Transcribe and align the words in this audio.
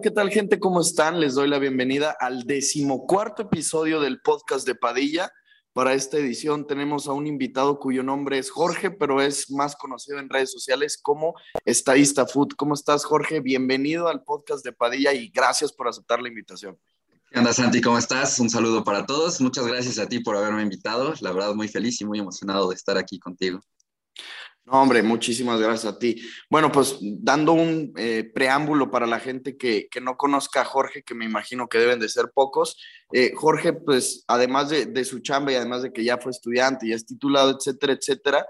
¿qué 0.00 0.10
tal 0.10 0.30
gente? 0.30 0.58
¿Cómo 0.58 0.80
están? 0.80 1.20
Les 1.20 1.34
doy 1.34 1.48
la 1.48 1.58
bienvenida 1.58 2.16
al 2.18 2.44
decimocuarto 2.44 3.42
episodio 3.42 4.00
del 4.00 4.20
podcast 4.22 4.66
de 4.66 4.74
Padilla. 4.74 5.30
Para 5.74 5.94
esta 5.94 6.16
edición 6.16 6.66
tenemos 6.66 7.08
a 7.08 7.12
un 7.12 7.26
invitado 7.26 7.78
cuyo 7.78 8.02
nombre 8.02 8.38
es 8.38 8.50
Jorge, 8.50 8.90
pero 8.90 9.20
es 9.20 9.50
más 9.50 9.76
conocido 9.76 10.18
en 10.18 10.30
redes 10.30 10.50
sociales 10.50 10.98
como 11.00 11.34
Estadista 11.64 12.26
Food. 12.26 12.54
¿Cómo 12.56 12.74
estás, 12.74 13.04
Jorge? 13.04 13.40
Bienvenido 13.40 14.08
al 14.08 14.22
podcast 14.22 14.64
de 14.64 14.72
Padilla 14.72 15.12
y 15.12 15.28
gracias 15.28 15.72
por 15.72 15.88
aceptar 15.88 16.22
la 16.22 16.28
invitación. 16.28 16.78
¿Qué 17.30 17.38
onda, 17.38 17.52
Santi? 17.52 17.80
¿Cómo 17.80 17.98
estás? 17.98 18.38
Un 18.38 18.50
saludo 18.50 18.84
para 18.84 19.04
todos. 19.04 19.40
Muchas 19.40 19.66
gracias 19.66 19.98
a 19.98 20.08
ti 20.08 20.20
por 20.20 20.36
haberme 20.36 20.62
invitado. 20.62 21.12
La 21.20 21.32
verdad, 21.32 21.54
muy 21.54 21.68
feliz 21.68 22.00
y 22.00 22.04
muy 22.04 22.18
emocionado 22.18 22.68
de 22.68 22.76
estar 22.76 22.96
aquí 22.96 23.18
contigo. 23.18 23.60
No, 24.64 24.80
hombre, 24.80 25.02
muchísimas 25.02 25.60
gracias 25.60 25.92
a 25.92 25.98
ti. 25.98 26.22
Bueno, 26.48 26.70
pues 26.70 26.96
dando 27.00 27.52
un 27.52 27.92
eh, 27.96 28.30
preámbulo 28.32 28.92
para 28.92 29.06
la 29.06 29.18
gente 29.18 29.56
que, 29.56 29.88
no 30.00 30.16
conozca 30.16 30.60
a 30.60 30.64
Jorge, 30.64 31.02
que 31.02 31.16
me 31.16 31.24
imagino 31.24 31.68
que 31.68 31.78
deben 31.78 31.98
de 31.98 32.08
ser 32.08 32.30
pocos. 32.32 32.76
Eh, 33.12 33.32
Jorge, 33.34 33.72
pues 33.72 34.24
además 34.28 34.68
de, 34.68 35.04
su 35.04 35.18
chamba 35.18 35.50
y 35.50 35.56
además 35.56 35.82
de 35.82 35.92
que 35.92 36.04
ya 36.04 36.18
fue 36.18 36.30
estudiante, 36.30 36.86
y 36.86 36.92
es 36.92 37.04
titulado, 37.04 37.56
etcétera, 37.58 37.92
etcétera, 37.94 38.46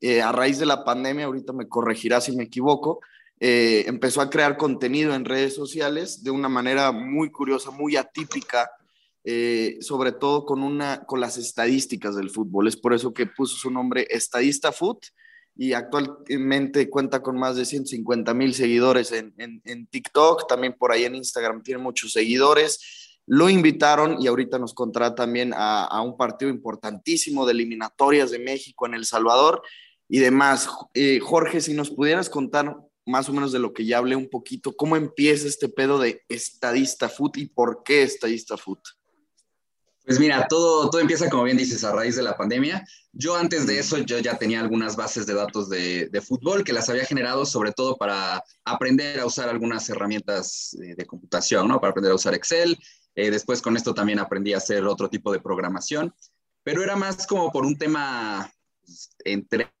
eh, 0.00 0.22
a 0.22 0.30
raíz 0.30 0.60
de 0.60 0.66
la 0.66 0.84
pandemia, 0.84 1.24
ahorita 1.24 1.52
me 1.52 1.68
corregirá 1.68 2.20
si 2.20 2.36
me 2.36 2.44
equivoco, 2.44 3.00
empezó 3.38 4.20
a 4.20 4.30
crear 4.30 4.56
contenido 4.56 5.14
en 5.14 5.24
redes 5.24 5.54
sociales 5.54 6.22
de 6.22 6.30
una 6.30 6.48
manera 6.48 6.92
muy 6.92 7.30
curiosa, 7.30 7.70
muy 7.70 7.96
atípica, 7.96 8.70
sobre 9.80 10.12
todo 10.12 10.46
con, 10.46 10.62
una, 10.62 11.04
con 11.04 11.20
las 11.20 11.36
estadísticas 11.36 12.16
del 12.16 12.30
fútbol. 12.30 12.68
Es 12.68 12.76
por 12.76 12.94
eso 12.94 13.12
que 13.12 13.26
puso 13.26 13.56
su 13.56 13.70
nombre 13.70 14.06
Estadista 14.08 14.72
Food 14.72 15.00
y 15.56 15.72
actualmente 15.72 16.90
cuenta 16.90 17.22
con 17.22 17.38
más 17.38 17.56
de 17.56 17.64
150 17.64 18.34
mil 18.34 18.54
seguidores 18.54 19.10
en, 19.12 19.34
en, 19.38 19.86
TikTok, 19.86 20.46
también 20.46 20.74
por 20.74 20.92
ahí 20.92 21.04
en 21.04 21.14
Instagram 21.14 21.62
tiene 21.62 21.80
muchos 21.80 22.12
seguidores. 22.12 23.20
Lo 23.26 23.48
invitaron 23.48 24.18
y 24.20 24.26
ahorita 24.26 24.58
nos 24.58 24.74
contará 24.74 25.14
también 25.14 25.54
a, 25.54 25.84
a, 25.84 26.02
un 26.02 26.16
partido 26.16 26.50
importantísimo 26.50 27.46
de 27.46 27.52
eliminatorias 27.52 28.30
de 28.30 28.38
México 28.38 28.86
en 28.86 28.94
El 28.94 29.06
Salvador 29.06 29.62
y 30.08 30.18
demás. 30.18 30.68
Eh, 30.94 31.20
Jorge, 31.20 31.60
si 31.60 31.72
nos 31.72 31.90
pudieras 31.90 32.28
contar 32.28 32.76
más 33.06 33.28
o 33.28 33.32
menos 33.32 33.52
de 33.52 33.58
lo 33.58 33.72
que 33.72 33.84
ya 33.84 33.98
hablé 33.98 34.16
un 34.16 34.28
poquito, 34.28 34.76
¿cómo 34.76 34.96
empieza 34.96 35.48
este 35.48 35.68
pedo 35.68 35.98
de 35.98 36.22
estadista 36.28 37.08
foot 37.08 37.38
y 37.38 37.46
por 37.46 37.82
qué 37.84 38.02
estadista 38.02 38.56
foot? 38.56 38.80
Pues 40.06 40.20
mira, 40.20 40.46
todo, 40.48 40.88
todo 40.88 41.00
empieza, 41.00 41.28
como 41.28 41.42
bien 41.42 41.56
dices, 41.56 41.82
a 41.82 41.90
raíz 41.90 42.14
de 42.14 42.22
la 42.22 42.36
pandemia. 42.36 42.86
Yo 43.12 43.34
antes 43.34 43.66
de 43.66 43.80
eso, 43.80 43.98
yo 43.98 44.20
ya 44.20 44.38
tenía 44.38 44.60
algunas 44.60 44.94
bases 44.94 45.26
de 45.26 45.34
datos 45.34 45.68
de, 45.68 46.08
de 46.08 46.20
fútbol 46.20 46.62
que 46.62 46.72
las 46.72 46.88
había 46.88 47.04
generado 47.04 47.44
sobre 47.44 47.72
todo 47.72 47.96
para 47.96 48.40
aprender 48.64 49.18
a 49.18 49.26
usar 49.26 49.48
algunas 49.48 49.88
herramientas 49.90 50.76
de, 50.78 51.06
computación, 51.06 51.66
¿no? 51.66 51.80
Para 51.80 51.90
aprender 51.90 52.12
a 52.12 52.14
usar 52.14 52.34
Excel. 52.34 52.78
Eh, 53.16 53.32
después 53.32 53.60
con 53.60 53.76
esto 53.76 53.94
también 53.94 54.20
aprendí 54.20 54.54
a 54.54 54.58
hacer 54.58 54.84
otro 54.84 55.10
tipo 55.10 55.32
de 55.32 55.40
programación, 55.40 56.14
pero 56.62 56.84
era 56.84 56.94
más 56.94 57.26
como 57.26 57.50
por 57.50 57.66
un 57.66 57.76
tema 57.76 58.48
pues, 58.84 59.10
entre 59.24 59.72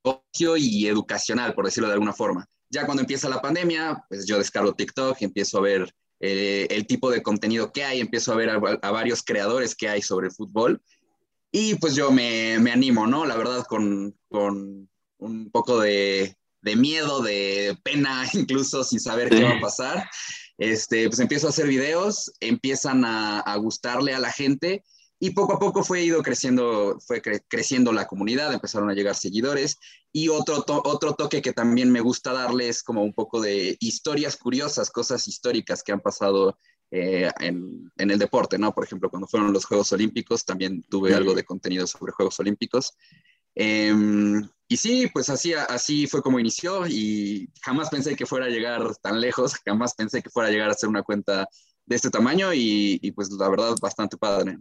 ocio 0.00 0.56
y 0.56 0.86
educacional, 0.86 1.52
por 1.52 1.66
decirlo 1.66 1.88
de 1.88 1.94
alguna 1.94 2.14
forma. 2.14 2.48
Ya 2.70 2.86
cuando 2.86 3.02
empieza 3.02 3.28
la 3.28 3.42
pandemia, 3.42 4.02
pues 4.08 4.24
yo 4.24 4.38
descargo 4.38 4.74
TikTok 4.74 5.18
y 5.20 5.24
empiezo 5.26 5.58
a 5.58 5.62
ver 5.62 5.94
eh, 6.20 6.66
el 6.70 6.86
tipo 6.86 7.10
de 7.10 7.22
contenido 7.22 7.72
que 7.72 7.84
hay, 7.84 8.00
empiezo 8.00 8.32
a 8.32 8.36
ver 8.36 8.50
a, 8.50 8.58
varios 8.58 9.22
creadores 9.22 9.74
que 9.74 9.88
hay 9.88 10.02
sobre 10.02 10.28
el 10.28 10.32
fútbol 10.32 10.82
y 11.50 11.76
pues 11.76 11.94
yo 11.94 12.10
me, 12.10 12.58
me 12.58 12.72
animo, 12.72 13.06
¿no? 13.06 13.24
La 13.24 13.36
verdad, 13.36 13.64
con, 13.68 14.16
con 14.28 14.88
un 15.18 15.50
poco 15.50 15.80
de, 15.80 16.36
de, 16.62 16.76
miedo, 16.76 17.22
de 17.22 17.78
pena, 17.84 18.26
incluso 18.32 18.82
sin 18.82 19.00
saber 19.00 19.30
qué 19.30 19.44
va 19.44 19.56
a 19.56 19.60
pasar. 19.60 20.10
Este, 20.58 21.08
pues 21.08 21.20
empiezo 21.20 21.46
a 21.46 21.50
hacer 21.50 21.66
videos, 21.66 22.32
empiezan 22.40 23.04
a, 23.04 23.40
a 23.40 23.56
gustarle 23.56 24.14
a 24.14 24.20
la 24.20 24.32
gente 24.32 24.82
y 25.18 25.30
poco 25.30 25.54
a 25.54 25.58
poco 25.58 25.82
fue 25.84 26.02
ido 26.02 26.22
creciendo, 26.22 26.98
fue 27.00 27.22
creciendo 27.22 27.92
la 27.92 28.06
comunidad, 28.06 28.52
empezaron 28.52 28.90
a 28.90 28.94
llegar 28.94 29.14
seguidores. 29.14 29.78
Y 30.12 30.28
otro, 30.28 30.64
otro 30.66 31.14
toque 31.14 31.40
que 31.40 31.52
también 31.52 31.90
me 31.90 32.00
gusta 32.00 32.32
darle 32.32 32.68
es 32.68 32.82
como 32.82 33.02
un 33.02 33.14
poco 33.14 33.40
de 33.40 33.76
historias 33.80 34.36
curiosas, 34.36 34.90
cosas 34.90 35.26
históricas 35.26 35.82
que 35.82 35.92
han 35.92 36.00
pasado 36.00 36.58
eh, 36.90 37.30
en, 37.40 37.90
en, 37.96 38.10
el 38.10 38.18
deporte, 38.18 38.58
¿no? 38.58 38.72
Por 38.72 38.84
ejemplo, 38.84 39.10
cuando 39.10 39.26
fueron 39.26 39.52
los 39.52 39.64
Juegos 39.64 39.92
Olímpicos, 39.92 40.44
también 40.44 40.82
tuve 40.88 41.14
algo 41.14 41.34
de 41.34 41.44
contenido 41.44 41.86
sobre 41.86 42.12
Juegos 42.12 42.38
Olímpicos. 42.40 42.92
Em, 43.54 44.48
y 44.68 44.76
sí, 44.76 45.08
pues 45.12 45.28
así, 45.30 45.54
así 45.54 46.06
fue 46.06 46.22
como 46.22 46.40
inició 46.40 46.86
y 46.86 47.48
jamás 47.62 47.88
pensé 47.88 48.16
que 48.16 48.26
fuera 48.26 48.46
a 48.46 48.50
llegar 48.50 48.94
tan 48.96 49.20
lejos, 49.20 49.54
jamás 49.64 49.94
pensé 49.94 50.22
que 50.22 50.30
fuera 50.30 50.48
a 50.48 50.52
llegar 50.52 50.70
a 50.70 50.74
ser 50.74 50.88
una 50.88 51.02
cuenta 51.02 51.48
de 51.86 51.96
este 51.96 52.10
tamaño 52.10 52.52
y, 52.52 52.98
y 53.02 53.12
pues 53.12 53.30
la 53.30 53.48
verdad 53.48 53.74
bastante 53.80 54.16
padre. 54.16 54.58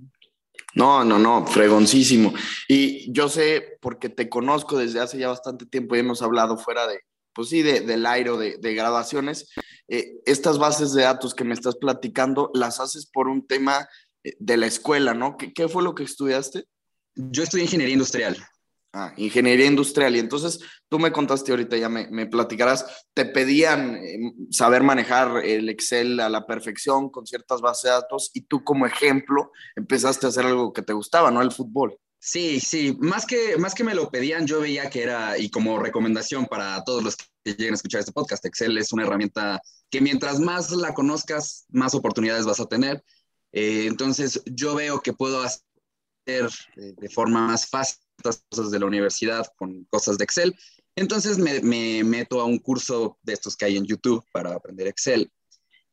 No, 0.75 1.03
no, 1.03 1.19
no, 1.19 1.45
fregoncísimo. 1.45 2.33
Y 2.67 3.11
yo 3.11 3.29
sé, 3.29 3.77
porque 3.81 4.09
te 4.09 4.29
conozco 4.29 4.77
desde 4.77 4.99
hace 4.99 5.17
ya 5.17 5.27
bastante 5.27 5.65
tiempo 5.65 5.95
y 5.95 5.99
hemos 5.99 6.21
hablado 6.21 6.57
fuera 6.57 6.87
de, 6.87 7.01
pues 7.33 7.49
sí, 7.49 7.61
de, 7.61 7.81
del 7.81 8.05
aire 8.05 8.29
o 8.31 8.37
de, 8.37 8.57
de 8.57 8.73
eh, 9.89 10.13
estas 10.25 10.57
bases 10.57 10.93
de 10.93 11.03
datos 11.03 11.35
que 11.35 11.43
me 11.43 11.53
estás 11.53 11.75
platicando, 11.75 12.49
las 12.53 12.79
haces 12.79 13.05
por 13.05 13.27
un 13.27 13.45
tema 13.45 13.87
eh, 14.23 14.33
de 14.39 14.57
la 14.57 14.65
escuela, 14.65 15.13
¿no? 15.13 15.37
¿Qué, 15.37 15.53
qué 15.53 15.67
fue 15.67 15.83
lo 15.83 15.93
que 15.93 16.03
estudiaste? 16.03 16.65
Yo 17.15 17.43
estudié 17.43 17.65
ingeniería 17.65 17.93
industrial. 17.93 18.37
Ah, 18.95 19.11
ingeniería 19.17 19.65
industrial. 19.65 20.15
Y 20.15 20.19
entonces 20.19 20.59
tú 20.87 20.99
me 20.99 21.11
contaste 21.11 21.51
ahorita, 21.51 21.75
ya 21.77 21.89
me, 21.89 22.07
me 22.11 22.27
platicarás, 22.27 22.85
te 23.15 23.25
pedían 23.25 23.95
eh, 23.95 24.19
saber 24.51 24.83
manejar 24.83 25.43
el 25.43 25.67
Excel 25.69 26.19
a 26.19 26.29
la 26.29 26.45
perfección 26.45 27.09
con 27.09 27.25
ciertas 27.25 27.59
bases 27.59 27.83
de 27.83 27.89
datos 27.89 28.29
y 28.35 28.41
tú 28.41 28.63
como 28.63 28.85
ejemplo 28.85 29.51
empezaste 29.75 30.27
a 30.27 30.29
hacer 30.29 30.45
algo 30.45 30.73
que 30.73 30.83
te 30.83 30.93
gustaba, 30.93 31.31
¿no? 31.31 31.41
El 31.41 31.51
fútbol. 31.51 31.97
Sí, 32.19 32.59
sí, 32.59 32.95
más 33.01 33.25
que, 33.25 33.57
más 33.57 33.73
que 33.73 33.83
me 33.83 33.95
lo 33.95 34.11
pedían, 34.11 34.45
yo 34.45 34.61
veía 34.61 34.89
que 34.91 35.01
era, 35.01 35.39
y 35.39 35.49
como 35.49 35.79
recomendación 35.79 36.45
para 36.45 36.81
todos 36.83 37.03
los 37.03 37.17
que 37.17 37.25
lleguen 37.43 37.73
a 37.73 37.75
escuchar 37.75 37.99
este 37.99 38.13
podcast, 38.13 38.45
Excel 38.45 38.77
es 38.77 38.93
una 38.93 39.03
herramienta 39.03 39.59
que 39.89 40.01
mientras 40.01 40.39
más 40.39 40.71
la 40.71 40.93
conozcas, 40.93 41.65
más 41.69 41.95
oportunidades 41.95 42.45
vas 42.45 42.59
a 42.59 42.67
tener. 42.67 43.03
Eh, 43.51 43.87
entonces 43.87 44.41
yo 44.45 44.75
veo 44.75 45.01
que 45.01 45.13
puedo 45.13 45.41
hacer 45.41 45.63
eh, 46.27 46.93
de 46.95 47.09
forma 47.09 47.47
más 47.47 47.67
fácil 47.67 48.02
cosas 48.21 48.71
de 48.71 48.79
la 48.79 48.85
universidad 48.85 49.45
con 49.57 49.85
cosas 49.85 50.17
de 50.17 50.23
Excel. 50.23 50.55
Entonces 50.95 51.37
me, 51.37 51.61
me, 51.61 52.03
meto 52.03 52.39
a 52.39 52.45
un 52.45 52.59
curso 52.59 53.17
de 53.23 53.33
estos 53.33 53.55
que 53.55 53.65
hay 53.65 53.77
en 53.77 53.85
YouTube 53.85 54.23
para 54.31 54.53
aprender 54.53 54.87
Excel. 54.87 55.31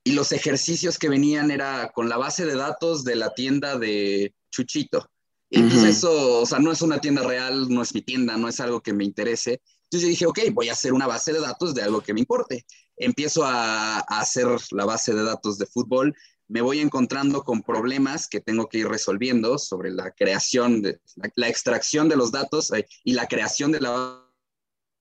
Y 0.05 0.13
los 0.13 0.33
ejercicios 0.33 0.99
que 0.99 1.09
venían 1.09 1.51
era 1.51 1.91
con 1.95 2.09
la 2.09 2.17
base 2.17 2.47
de 2.47 2.55
datos 2.55 3.05
de 3.05 3.17
la 3.17 3.35
tienda 3.35 3.79
de 3.79 4.35
Chuchito. 4.51 5.11
Y 5.51 5.59
entonces 5.59 5.97
eso, 5.97 6.41
o 6.41 6.47
sea, 6.47 6.61
no 6.61 6.71
es 6.71 6.81
una 6.81 7.01
tienda 7.01 7.23
real, 7.23 7.69
no 7.69 7.83
es 7.83 7.93
mi 7.93 8.03
tienda, 8.03 8.37
no 8.37 8.49
es 8.49 8.61
algo 8.61 8.81
que 8.81 8.93
me 8.93 9.05
interese. 9.05 9.61
Entonces 9.85 10.03
yo 10.03 10.09
dije, 10.09 10.27
ok, 10.27 10.39
voy 10.53 10.69
a 10.69 10.75
hacer 10.75 10.93
una 10.93 11.09
base 11.09 11.33
de 11.33 11.41
datos 11.41 11.75
de 11.75 11.83
algo 11.83 12.01
que 12.03 12.15
me 12.15 12.21
importe. 12.21 12.65
Empiezo 12.97 13.45
a, 13.45 13.99
a 13.99 14.21
hacer 14.21 14.47
la 14.71 14.85
base 14.85 15.13
de 15.13 15.25
datos 15.25 15.59
de 15.59 15.67
fútbol 15.67 16.15
me 16.51 16.61
voy 16.61 16.81
encontrando 16.81 17.45
con 17.45 17.63
problemas 17.63 18.27
que 18.27 18.41
tengo 18.41 18.69
que 18.69 18.79
ir 18.79 18.89
resolviendo 18.89 19.57
sobre 19.57 19.93
la 19.93 20.11
creación, 20.11 20.83
de, 20.83 21.01
la, 21.37 21.49
extracción 21.49 22.09
de 22.09 22.17
los 22.17 22.33
datos 22.33 22.73
eh, 22.73 22.87
y 23.05 23.13
la 23.13 23.29
creación 23.29 23.71
de 23.71 23.81
la 23.81 24.27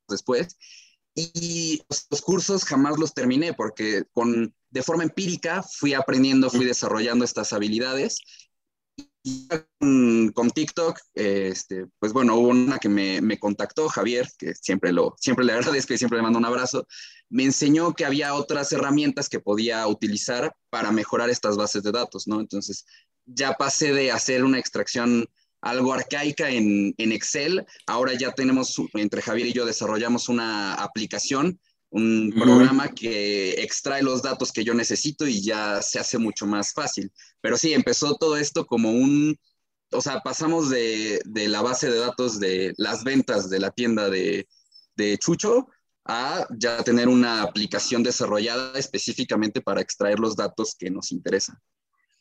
después. 0.08 0.56
Y 1.16 1.82
los 2.12 2.22
cursos 2.22 2.64
jamás 2.64 3.00
los 3.00 3.16
terminé 3.16 3.54
porque 3.54 4.04
con, 4.14 4.54
de 4.70 4.84
forma 4.84 5.04
empírica 5.04 5.64
fui 5.64 5.96
aprendiendo, 5.96 6.52
fui 6.52 6.66
desarrollando 6.66 7.26
estas 7.26 7.52
habilidades 7.52 8.20
con, 10.34 10.50
TikTok, 10.52 11.00
este, 11.14 11.88
pues 12.00 12.14
bueno, 12.14 12.36
hubo 12.36 12.50
una 12.50 12.78
que 12.80 12.90
me, 12.90 13.40
contactó, 13.40 13.90
Javier, 13.90 14.28
que 14.38 14.54
siempre, 14.56 14.92
lo, 14.92 15.16
siempre 15.20 15.46
le 15.46 15.54
agradezco 15.54 15.94
y 15.94 15.98
siempre 15.98 16.18
le 16.18 16.24
mando 16.24 16.40
un 16.40 16.46
abrazo, 16.46 16.88
me 17.30 17.44
enseñó 17.44 17.94
que 17.94 18.06
había 18.06 18.34
otras 18.34 18.72
herramientas 18.72 19.30
que 19.30 19.40
podía 19.40 19.86
utilizar 19.88 20.54
para 20.70 20.92
mejorar 20.92 21.30
estas 21.30 21.58
bases 21.58 21.84
de 21.84 21.92
datos, 21.92 22.28
¿no? 22.28 22.40
Entonces, 22.40 22.86
ya 23.26 23.54
pasé 23.54 23.94
de 23.94 24.12
hacer 24.12 24.44
una 24.44 24.60
extracción 24.60 25.28
algo 25.62 25.94
arcaica 25.94 26.50
en 26.50 26.94
Excel, 26.98 27.66
ahora 27.86 28.14
ya 28.14 28.32
tenemos, 28.32 28.76
entre 28.94 29.22
Javier 29.22 29.48
y 29.48 29.54
yo 29.54 29.66
desarrollamos 29.66 30.30
una 30.30 30.74
aplicación 30.76 31.60
un 31.92 32.32
programa 32.36 32.90
que 32.90 33.62
extrae 33.62 34.04
los 34.04 34.22
datos 34.22 34.52
que 34.52 34.64
yo 34.64 34.74
necesito 34.74 35.28
y 35.28 35.42
ya 35.42 35.82
se 35.82 36.00
hace 36.00 36.18
mucho 36.18 36.46
más 36.46 36.74
fácil. 36.74 37.12
Pero 37.42 37.58
sí, 37.58 37.74
empezó 37.74 38.16
todo 38.16 38.38
esto 38.38 38.66
como 38.66 38.92
un, 38.92 39.38
o 39.92 40.02
sea, 40.02 40.20
pasamos 40.22 40.70
de, 40.70 41.20
de 41.26 41.48
la 41.48 41.62
base 41.62 41.90
de 41.90 42.00
datos 42.00 42.40
de 42.40 42.74
las 42.78 43.04
ventas 43.04 43.50
de 43.50 43.60
la 43.60 43.72
tienda 43.72 44.10
de, 44.10 44.48
de 44.96 45.18
Chucho 45.18 45.68
a 46.06 46.48
ya 46.58 46.84
tener 46.84 47.08
una 47.08 47.42
aplicación 47.42 48.04
desarrollada 48.04 48.78
específicamente 48.78 49.62
para 49.62 49.82
extraer 49.82 50.20
los 50.20 50.36
datos 50.36 50.76
que 50.78 50.90
nos 50.90 51.12
interesan. 51.12 51.58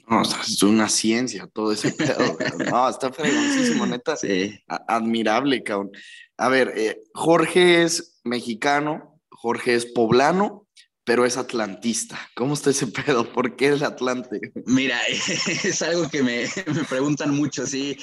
No, 0.09 0.23
es 0.23 0.63
una 0.63 0.89
ciencia 0.89 1.47
todo 1.53 1.73
ese 1.73 1.93
pedo. 1.93 2.39
no, 2.71 2.89
está 2.89 3.13
fregoncísimo, 3.13 3.87
neta. 3.87 4.17
Sí. 4.17 4.59
Admirable, 4.67 5.63
cabrón. 5.63 5.91
A 6.39 6.49
ver, 6.49 6.73
eh, 6.77 7.03
Jorge 7.13 7.83
es 7.83 8.21
mexicano, 8.25 9.18
Jorge 9.41 9.75
es 9.75 9.87
poblano, 9.87 10.67
pero 11.05 11.25
es 11.25 11.37
atlantista. 11.37 12.19
¿Cómo 12.35 12.55
está 12.55 12.71
ese 12.71 12.87
pedo? 13.07 13.33
¿Por 13.33 13.55
qué 13.57 13.73
es 13.73 13.83
Atlante? 13.83 14.41
Mira, 14.67 15.01
es 15.09 15.81
algo 15.81 16.09
que 16.11 16.23
me, 16.23 16.47
me 16.75 16.85
preguntan 16.85 17.35
mucho, 17.35 17.65
sí. 17.67 17.97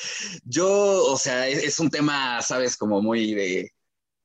Yo, 0.46 0.68
o 1.06 1.18
sea, 1.18 1.48
es, 1.48 1.78
un 1.80 1.90
tema, 1.90 2.42
sabes, 2.42 2.78
como 2.78 3.02
muy 3.02 3.34
de, 3.34 3.74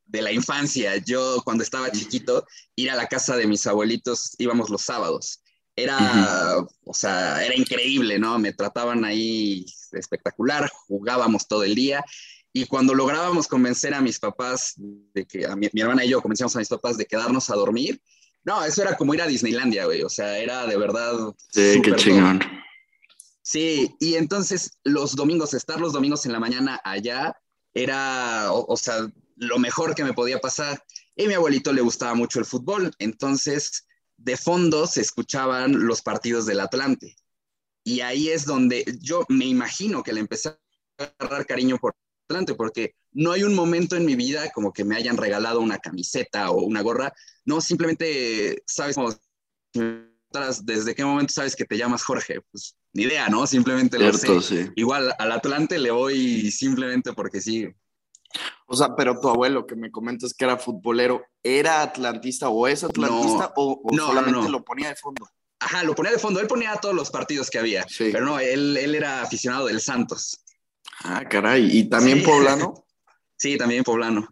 de 0.07 0.23
la 0.23 0.33
infancia. 0.33 0.97
Yo 0.99 1.43
cuando 1.45 1.65
estaba 1.65 1.91
chiquito, 1.91 2.47
ir 2.77 2.93
a 2.93 2.97
la 2.97 3.09
casa 3.09 3.37
de 3.37 3.49
mis 3.49 3.67
abuelitos 3.67 4.37
íbamos 4.39 4.71
los 4.71 4.83
sábados. 4.83 5.43
Era, 5.75 6.57
o 6.85 6.95
sea, 6.95 7.45
era 7.45 7.57
increíble, 7.57 8.19
¿no? 8.19 8.39
Me 8.39 8.53
trataban 8.53 9.05
ahí 9.05 9.65
espectacular, 9.93 10.71
jugábamos 10.87 11.49
todo 11.49 11.65
el 11.65 11.75
día. 11.75 12.05
Y 12.53 12.67
cuando 12.67 12.95
lográbamos 12.95 13.47
convencer 13.47 13.95
a 13.95 14.01
mis 14.01 14.19
papás 14.19 14.75
de 14.77 15.25
que, 15.27 15.47
a 15.47 15.55
mi, 15.55 15.69
mi 15.73 15.81
hermana 15.81 16.05
y 16.05 16.09
yo 16.09 16.21
convencíamos 16.21 16.57
a 16.57 16.59
mis 16.59 16.69
papás 16.69 16.97
de 16.97 17.07
quedarnos 17.07 17.49
a 17.51 17.55
dormir, 17.55 18.01
no, 18.45 18.65
eso 18.65 18.83
era 18.83 18.97
como 18.97 19.15
ir 19.15 19.23
a 19.23 19.27
Disneylandia, 19.27 19.85
güey. 19.85 20.03
O 20.03 20.09
sea, 20.09 20.39
era 20.39 20.67
de 20.67 20.77
verdad. 20.77 21.13
Sí, 21.51 21.81
qué 21.83 21.95
chingón. 21.95 22.41
Sí, 23.43 23.95
y 23.99 24.15
entonces 24.15 24.79
los 24.85 25.17
domingos, 25.17 25.55
estar 25.55 25.81
los 25.81 25.93
domingos 25.93 26.25
en 26.27 26.33
la 26.33 26.41
mañana 26.41 26.81
allá, 26.85 27.37
era, 27.75 28.53
o, 28.53 28.77
sea, 28.77 29.09
lo 29.37 29.59
mejor 29.59 29.95
que 29.95 30.05
me 30.05 30.15
podía 30.15 30.41
pasar. 30.41 30.83
Y 31.17 31.25
a 31.25 31.29
mi 31.29 31.35
abuelito 31.35 31.73
le 31.73 31.83
gustaba 31.83 32.15
mucho 32.15 32.39
el 32.39 32.45
fútbol, 32.45 32.93
entonces 32.99 33.87
de 34.17 34.37
fondo 34.37 34.87
se 34.87 35.01
escuchaban 35.01 35.87
los 35.87 36.03
partidos 36.03 36.47
del 36.47 36.61
Atlante. 36.61 37.17
Y 37.83 38.01
ahí 38.01 38.29
es 38.29 38.45
donde 38.45 38.85
yo 39.01 39.25
me 39.29 39.47
imagino 39.47 40.03
que 40.03 40.13
le 40.13 40.21
empecé 40.21 40.51
a 40.51 41.05
agarrar 41.19 41.47
cariño 41.47 41.79
por 41.79 41.95
Porque 42.57 42.95
no 43.13 43.33
hay 43.33 43.43
un 43.43 43.55
momento 43.55 43.97
en 43.97 44.05
mi 44.05 44.15
vida 44.15 44.51
como 44.51 44.73
que 44.73 44.85
me 44.85 44.97
hayan 44.97 45.17
regalado 45.17 45.61
una 45.61 45.79
camiseta 45.79 46.51
o 46.51 46.63
una 46.63 46.83
gorra. 46.83 47.13
No, 47.45 47.61
simplemente, 47.61 48.63
¿sabes? 48.67 48.97
¿Desde 50.63 50.95
qué 50.95 51.05
momento 51.05 51.33
sabes 51.33 51.57
que 51.57 51.65
te 51.65 51.77
llamas 51.77 52.05
Jorge? 52.05 52.41
Pues 52.51 52.77
ni 52.93 53.05
idea, 53.05 53.29
¿no? 53.29 53.47
Simplemente 53.47 53.99
lo 53.99 54.13
sé. 54.13 54.73
Igual 54.77 55.15
al 55.19 55.33
Atlante 55.33 55.79
le 55.79 55.91
voy 55.91 56.51
simplemente 56.51 57.13
porque 57.13 57.41
sí. 57.41 57.69
O 58.67 58.77
sea, 58.77 58.95
pero 58.95 59.19
tu 59.19 59.29
abuelo 59.29 59.67
que 59.67 59.75
me 59.75 59.91
comentas 59.91 60.33
que 60.33 60.45
era 60.45 60.57
futbolero, 60.57 61.25
¿era 61.43 61.83
atlantista 61.83 62.49
o 62.49 62.69
es 62.69 62.85
atlantista 62.85 63.53
o, 63.57 63.83
solamente 63.97 64.49
lo 64.49 64.65
ponía 64.65 64.91
de 64.91 64.97
fondo? 64.97 65.27
Ajá, 65.59 65.83
lo 65.83 65.95
ponía 65.95 66.13
de 66.13 66.19
fondo. 66.19 66.39
Él 66.41 66.47
ponía 66.47 66.77
todos 66.77 66.95
los 66.95 67.11
partidos 67.11 67.51
que 67.51 67.59
había. 67.59 67.85
Pero 67.99 68.25
no, 68.25 68.39
él, 68.39 68.77
él 68.77 68.95
era 68.95 69.23
aficionado 69.23 69.67
del 69.67 69.81
Santos. 69.81 70.45
Ah, 71.05 71.25
caray. 71.29 71.79
¿Y 71.79 71.89
también 71.89 72.23
poblano? 72.23 72.75
Sí, 73.37 73.57
también 73.57 73.85
poblano. 73.85 74.29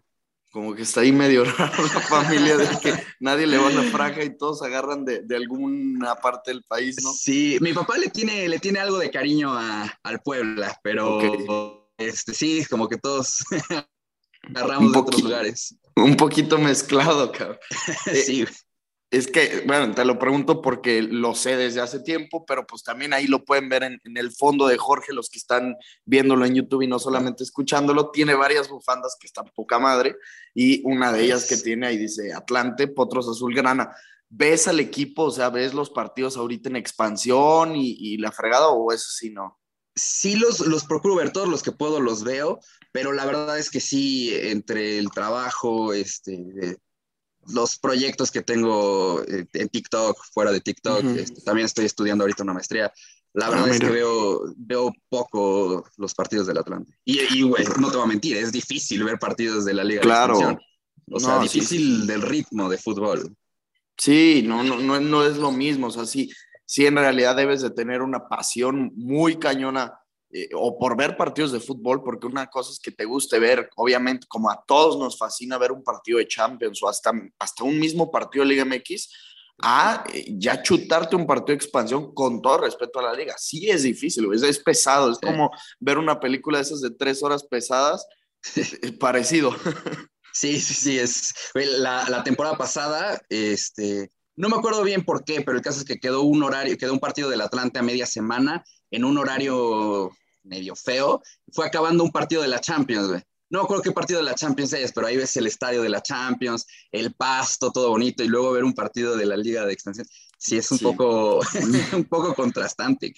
Como 0.51 0.75
que 0.75 0.83
está 0.83 1.01
ahí 1.01 1.11
medio 1.11 1.43
raro 1.57 1.83
la 1.83 1.99
familia 1.99 2.57
de 2.57 2.67
que 2.79 2.93
nadie 3.19 3.47
le 3.47 3.57
va 3.57 3.69
a 3.69 3.71
la 3.71 3.81
franja 3.89 4.23
y 4.23 4.37
todos 4.37 4.61
agarran 4.61 5.03
de, 5.03 5.35
alguna 5.35 6.13
parte 6.13 6.51
del 6.51 6.61
país, 6.61 6.97
¿no? 7.03 7.11
Sí, 7.11 7.57
mi 7.59 7.73
papá 7.73 7.97
le 7.97 8.09
tiene, 8.09 8.47
le 8.47 8.59
tiene 8.59 8.77
algo 8.77 8.99
de 8.99 9.09
cariño 9.09 9.51
a, 9.51 9.91
al 10.03 10.19
Puebla, 10.19 10.79
pero 10.83 11.89
este, 11.97 12.35
sí, 12.35 12.63
como 12.69 12.87
que 12.87 12.97
todos 12.97 13.43
agarramos 14.43 14.93
de 14.93 14.99
otros 14.99 15.23
lugares. 15.23 15.75
Un 15.95 16.15
poquito 16.15 16.59
mezclado, 16.59 17.31
cabrón. 17.31 17.57
sí. 18.13 18.45
Es 19.11 19.25
que, 19.25 19.63
bueno, 19.65 19.95
te 19.95 20.05
lo 20.05 20.19
pregunto 20.19 20.61
porque 20.61 21.01
lo 21.01 21.33
sé 21.33 21.57
desde 21.57 21.81
hace 21.81 21.99
tiempo, 21.99 22.45
pero 22.45 22.67
pues 22.67 22.83
también 22.83 23.11
ahí 23.11 23.25
lo 23.25 23.43
pueden 23.43 23.67
ver 23.67 23.81
en, 23.81 23.99
el 24.03 24.31
fondo 24.31 24.67
de 24.67 24.77
Jorge, 24.77 25.13
los 25.13 25.31
que 25.31 25.39
están 25.39 25.77
viéndolo 26.05 26.45
en 26.45 26.53
YouTube 26.53 26.83
y 26.83 26.87
no 26.87 26.99
solamente 26.99 27.43
escuchándolo. 27.43 28.11
Tiene 28.11 28.35
varias 28.35 28.69
bufandas 28.69 29.17
que 29.19 29.25
están 29.25 29.45
poca 29.55 29.79
madre 29.79 30.15
y 30.53 30.83
una 30.85 31.11
de 31.11 31.23
ellas 31.23 31.47
que 31.47 31.57
tiene 31.57 31.87
ahí 31.87 31.97
dice 31.97 32.33
Atlante, 32.33 32.87
Potros 32.87 33.27
Azul 33.27 33.55
Grana. 33.55 33.95
¿Ves 34.29 34.67
al 34.67 34.79
equipo, 34.79 35.23
o 35.23 35.31
sea, 35.31 35.49
ves 35.49 35.73
los 35.73 35.89
partidos 35.89 36.37
ahorita 36.37 36.69
en 36.69 36.75
expansión 36.75 37.75
y, 37.75 38.15
la 38.17 38.31
fregada 38.31 38.69
o 38.69 38.91
eso 38.91 39.09
sí 39.09 39.31
no? 39.31 39.59
Sí, 39.95 40.35
los, 40.35 40.59
los 40.59 40.85
procuro 40.85 41.15
ver, 41.15 41.31
todos 41.31 41.49
los 41.49 41.63
que 41.63 41.71
puedo 41.71 41.99
los 41.99 42.23
veo, 42.23 42.59
pero 42.91 43.11
la 43.11 43.25
verdad 43.25 43.57
es 43.57 43.71
que 43.71 43.79
sí, 43.79 44.31
entre 44.35 44.99
el 44.99 45.09
trabajo, 45.09 45.93
este, 45.93 46.77
los 47.47 47.77
proyectos 47.77 48.31
que 48.31 48.41
tengo 48.41 49.23
eh, 49.23 49.45
en 49.53 49.69
TikTok, 49.69 50.17
fuera 50.31 50.51
de 50.51 50.61
TikTok, 50.61 51.03
este, 51.17 51.41
también 51.41 51.65
estoy 51.65 51.85
estudiando 51.85 52.23
ahorita 52.23 52.43
una 52.43 52.53
maestría. 52.53 52.91
La 53.33 53.47
ah, 53.47 53.49
verdad 53.51 53.69
es 53.69 53.79
que 53.79 53.89
veo, 53.89 54.53
veo 54.57 54.91
poco 55.07 55.85
los 55.97 56.13
partidos 56.15 56.47
del 56.47 56.57
Atlante. 56.57 56.97
Y, 57.05 57.41
güey, 57.43 57.63
no 57.79 57.91
te 57.91 57.97
voy 57.97 58.05
a 58.05 58.09
mentir, 58.09 58.37
es 58.37 58.51
difícil 58.51 59.03
ver 59.03 59.19
partidos 59.19 59.65
de 59.65 59.73
la 59.73 59.83
Liga 59.83 60.01
claro. 60.01 60.37
de 60.39 60.57
O 61.11 61.19
sea, 61.19 61.39
difícil 61.39 62.07
del 62.07 62.21
ritmo 62.21 62.69
de 62.69 62.77
fútbol. 62.77 63.35
Sí, 63.97 64.43
no, 64.45 64.63
no, 64.63 64.79
no, 64.79 64.99
no 64.99 65.25
es 65.25 65.37
lo 65.37 65.51
mismo. 65.51 65.87
O 65.87 65.91
sea, 65.91 66.05
sí, 66.05 66.31
sí, 66.65 66.85
en 66.85 66.95
realidad 66.95 67.35
debes 67.35 67.61
de 67.61 67.69
tener 67.69 68.01
una 68.01 68.27
pasión 68.27 68.91
muy 68.95 69.37
cañona 69.37 69.99
eh, 70.31 70.49
o 70.53 70.77
por 70.77 70.95
ver 70.95 71.17
partidos 71.17 71.51
de 71.51 71.59
fútbol, 71.59 72.03
porque 72.03 72.27
una 72.27 72.47
cosa 72.47 72.71
es 72.71 72.79
que 72.79 72.91
te 72.91 73.05
guste 73.05 73.39
ver, 73.39 73.69
obviamente, 73.75 74.27
como 74.27 74.49
a 74.51 74.63
todos 74.67 74.97
nos 74.97 75.17
fascina 75.17 75.57
ver 75.57 75.71
un 75.71 75.83
partido 75.83 76.19
de 76.19 76.27
Champions 76.27 76.81
o 76.83 76.87
hasta, 76.87 77.11
hasta 77.39 77.63
un 77.63 77.79
mismo 77.79 78.11
partido 78.11 78.45
de 78.45 78.49
Liga 78.49 78.65
MX, 78.65 79.09
a 79.61 80.03
eh, 80.13 80.25
ya 80.37 80.61
chutarte 80.61 81.15
un 81.15 81.25
partido 81.25 81.57
de 81.57 81.63
expansión 81.63 82.13
con 82.13 82.41
todo 82.41 82.59
respeto 82.59 82.99
a 82.99 83.03
la 83.03 83.13
liga. 83.13 83.35
Sí 83.37 83.69
es 83.69 83.83
difícil, 83.83 84.31
es, 84.33 84.43
es 84.43 84.59
pesado, 84.59 85.11
es 85.11 85.17
como 85.19 85.51
ver 85.79 85.97
una 85.97 86.19
película 86.19 86.59
de 86.59 86.63
esas 86.63 86.81
de 86.81 86.91
tres 86.91 87.23
horas 87.23 87.43
pesadas, 87.43 88.05
eh, 88.55 88.91
parecido. 88.93 89.55
Sí, 90.31 90.61
sí, 90.61 90.73
sí, 90.75 90.99
es 90.99 91.33
la, 91.55 92.07
la, 92.07 92.23
temporada 92.23 92.55
pasada, 92.55 93.19
este, 93.29 94.11
no 94.39 94.47
me 94.47 94.55
acuerdo 94.55 94.83
bien 94.83 95.03
por 95.03 95.25
qué, 95.25 95.41
pero 95.41 95.57
el 95.57 95.63
caso 95.63 95.79
es 95.79 95.85
que 95.85 95.99
quedó 95.99 96.21
un 96.21 96.41
horario, 96.43 96.77
quedó 96.77 96.93
un 96.93 96.99
partido 97.01 97.29
del 97.29 97.41
Atlante 97.41 97.79
a 97.79 97.83
media 97.83 98.05
semana 98.05 98.63
en 98.89 99.03
un 99.03 99.17
horario 99.17 100.11
medio 100.43 100.77
feo, 100.77 101.21
fue 101.51 101.65
acabando 101.65 102.05
un 102.05 102.11
partido 102.11 102.41
de 102.41 102.47
la 102.47 102.61
Champions, 102.61 103.09
güey. 103.09 103.21
No 103.49 103.67
creo 103.67 103.81
qué 103.81 103.91
partido 103.91 104.19
de 104.19 104.25
la 104.25 104.35
Champions 104.35 104.71
es, 104.71 104.93
pero 104.93 105.07
ahí 105.07 105.17
ves 105.17 105.35
el 105.35 105.45
estadio 105.45 105.81
de 105.81 105.89
la 105.89 106.01
Champions, 106.01 106.65
el 106.89 107.13
pasto, 107.15 107.69
todo 107.73 107.89
bonito, 107.89 108.23
y 108.23 108.29
luego 108.29 108.53
ver 108.53 108.63
un 108.63 108.73
partido 108.73 109.17
de 109.17 109.25
la 109.25 109.35
Liga 109.35 109.65
de 109.65 109.73
Extensión. 109.73 110.07
Sí, 110.37 110.55
es 110.55 110.71
un, 110.71 110.79
Poco, 110.79 111.41
un 111.93 112.05
poco 112.05 112.33
contrastante. 112.33 113.13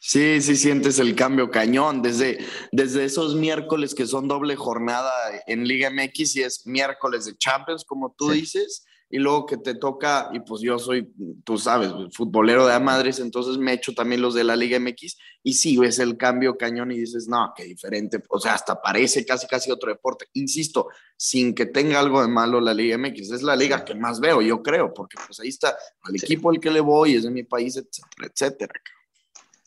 Sí, 0.00 0.40
sí 0.42 0.56
sientes 0.56 0.98
el 0.98 1.14
cambio 1.14 1.52
cañón 1.52 2.02
desde, 2.02 2.44
desde 2.72 3.04
esos 3.04 3.36
miércoles 3.36 3.94
que 3.94 4.08
son 4.08 4.26
doble 4.26 4.56
jornada 4.56 5.12
en 5.46 5.68
Liga 5.68 5.88
MX 5.88 6.34
y 6.34 6.42
es 6.42 6.66
miércoles 6.66 7.26
de 7.26 7.36
Champions, 7.36 7.84
como 7.84 8.12
tú 8.18 8.32
dices, 8.32 8.84
y 9.10 9.18
luego 9.18 9.46
que 9.46 9.58
te 9.58 9.74
toca, 9.74 10.30
y 10.32 10.40
pues 10.40 10.60
yo 10.62 10.78
soy, 10.78 11.12
tú 11.44 11.58
sabes, 11.58 11.92
futbolero 12.12 12.66
de 12.66 12.78
Madrid, 12.80 13.14
entonces 13.18 13.58
me 13.58 13.72
echo 13.72 13.94
también 13.94 14.20
los 14.20 14.34
de 14.34 14.44
la 14.44 14.56
Liga 14.56 14.80
MX 14.80 15.16
y 15.42 15.54
sí 15.54 15.76
ves 15.76 15.98
el 15.98 16.16
cambio 16.16 16.56
cañón 16.56 16.90
y 16.90 16.98
dices, 16.98 17.28
no, 17.28 17.52
qué 17.54 17.64
diferente, 17.64 18.22
o 18.28 18.40
sea, 18.40 18.54
hasta 18.54 18.80
parece 18.80 19.24
casi 19.24 19.46
casi 19.46 19.70
otro 19.70 19.90
deporte. 19.90 20.26
Insisto, 20.32 20.88
sin 21.16 21.54
que 21.54 21.66
tenga 21.66 22.00
algo 22.00 22.22
de 22.22 22.28
malo 22.28 22.60
la 22.60 22.74
Liga 22.74 22.98
MX, 22.98 23.30
es 23.30 23.42
la 23.42 23.54
liga 23.54 23.84
que 23.84 23.94
más 23.94 24.20
veo, 24.20 24.40
yo 24.40 24.62
creo, 24.62 24.92
porque 24.92 25.16
pues 25.24 25.38
ahí 25.40 25.48
está 25.48 25.76
al 26.02 26.16
equipo 26.16 26.50
al 26.50 26.58
que 26.58 26.70
le 26.70 26.80
voy, 26.80 27.14
es 27.14 27.24
de 27.24 27.30
mi 27.30 27.44
país, 27.44 27.76
etcétera, 27.76 28.32
etcétera. 28.32 28.74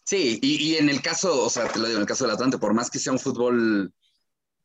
Sí, 0.03 0.39
y, 0.41 0.71
y 0.71 0.75
en 0.75 0.89
el 0.89 1.01
caso, 1.01 1.45
o 1.45 1.49
sea, 1.49 1.67
te 1.67 1.79
lo 1.79 1.85
digo, 1.85 1.97
en 1.97 2.01
el 2.01 2.07
caso 2.07 2.25
del 2.25 2.33
Atlante, 2.33 2.57
por 2.57 2.73
más 2.73 2.89
que 2.89 2.99
sea 2.99 3.13
un 3.13 3.19
fútbol 3.19 3.93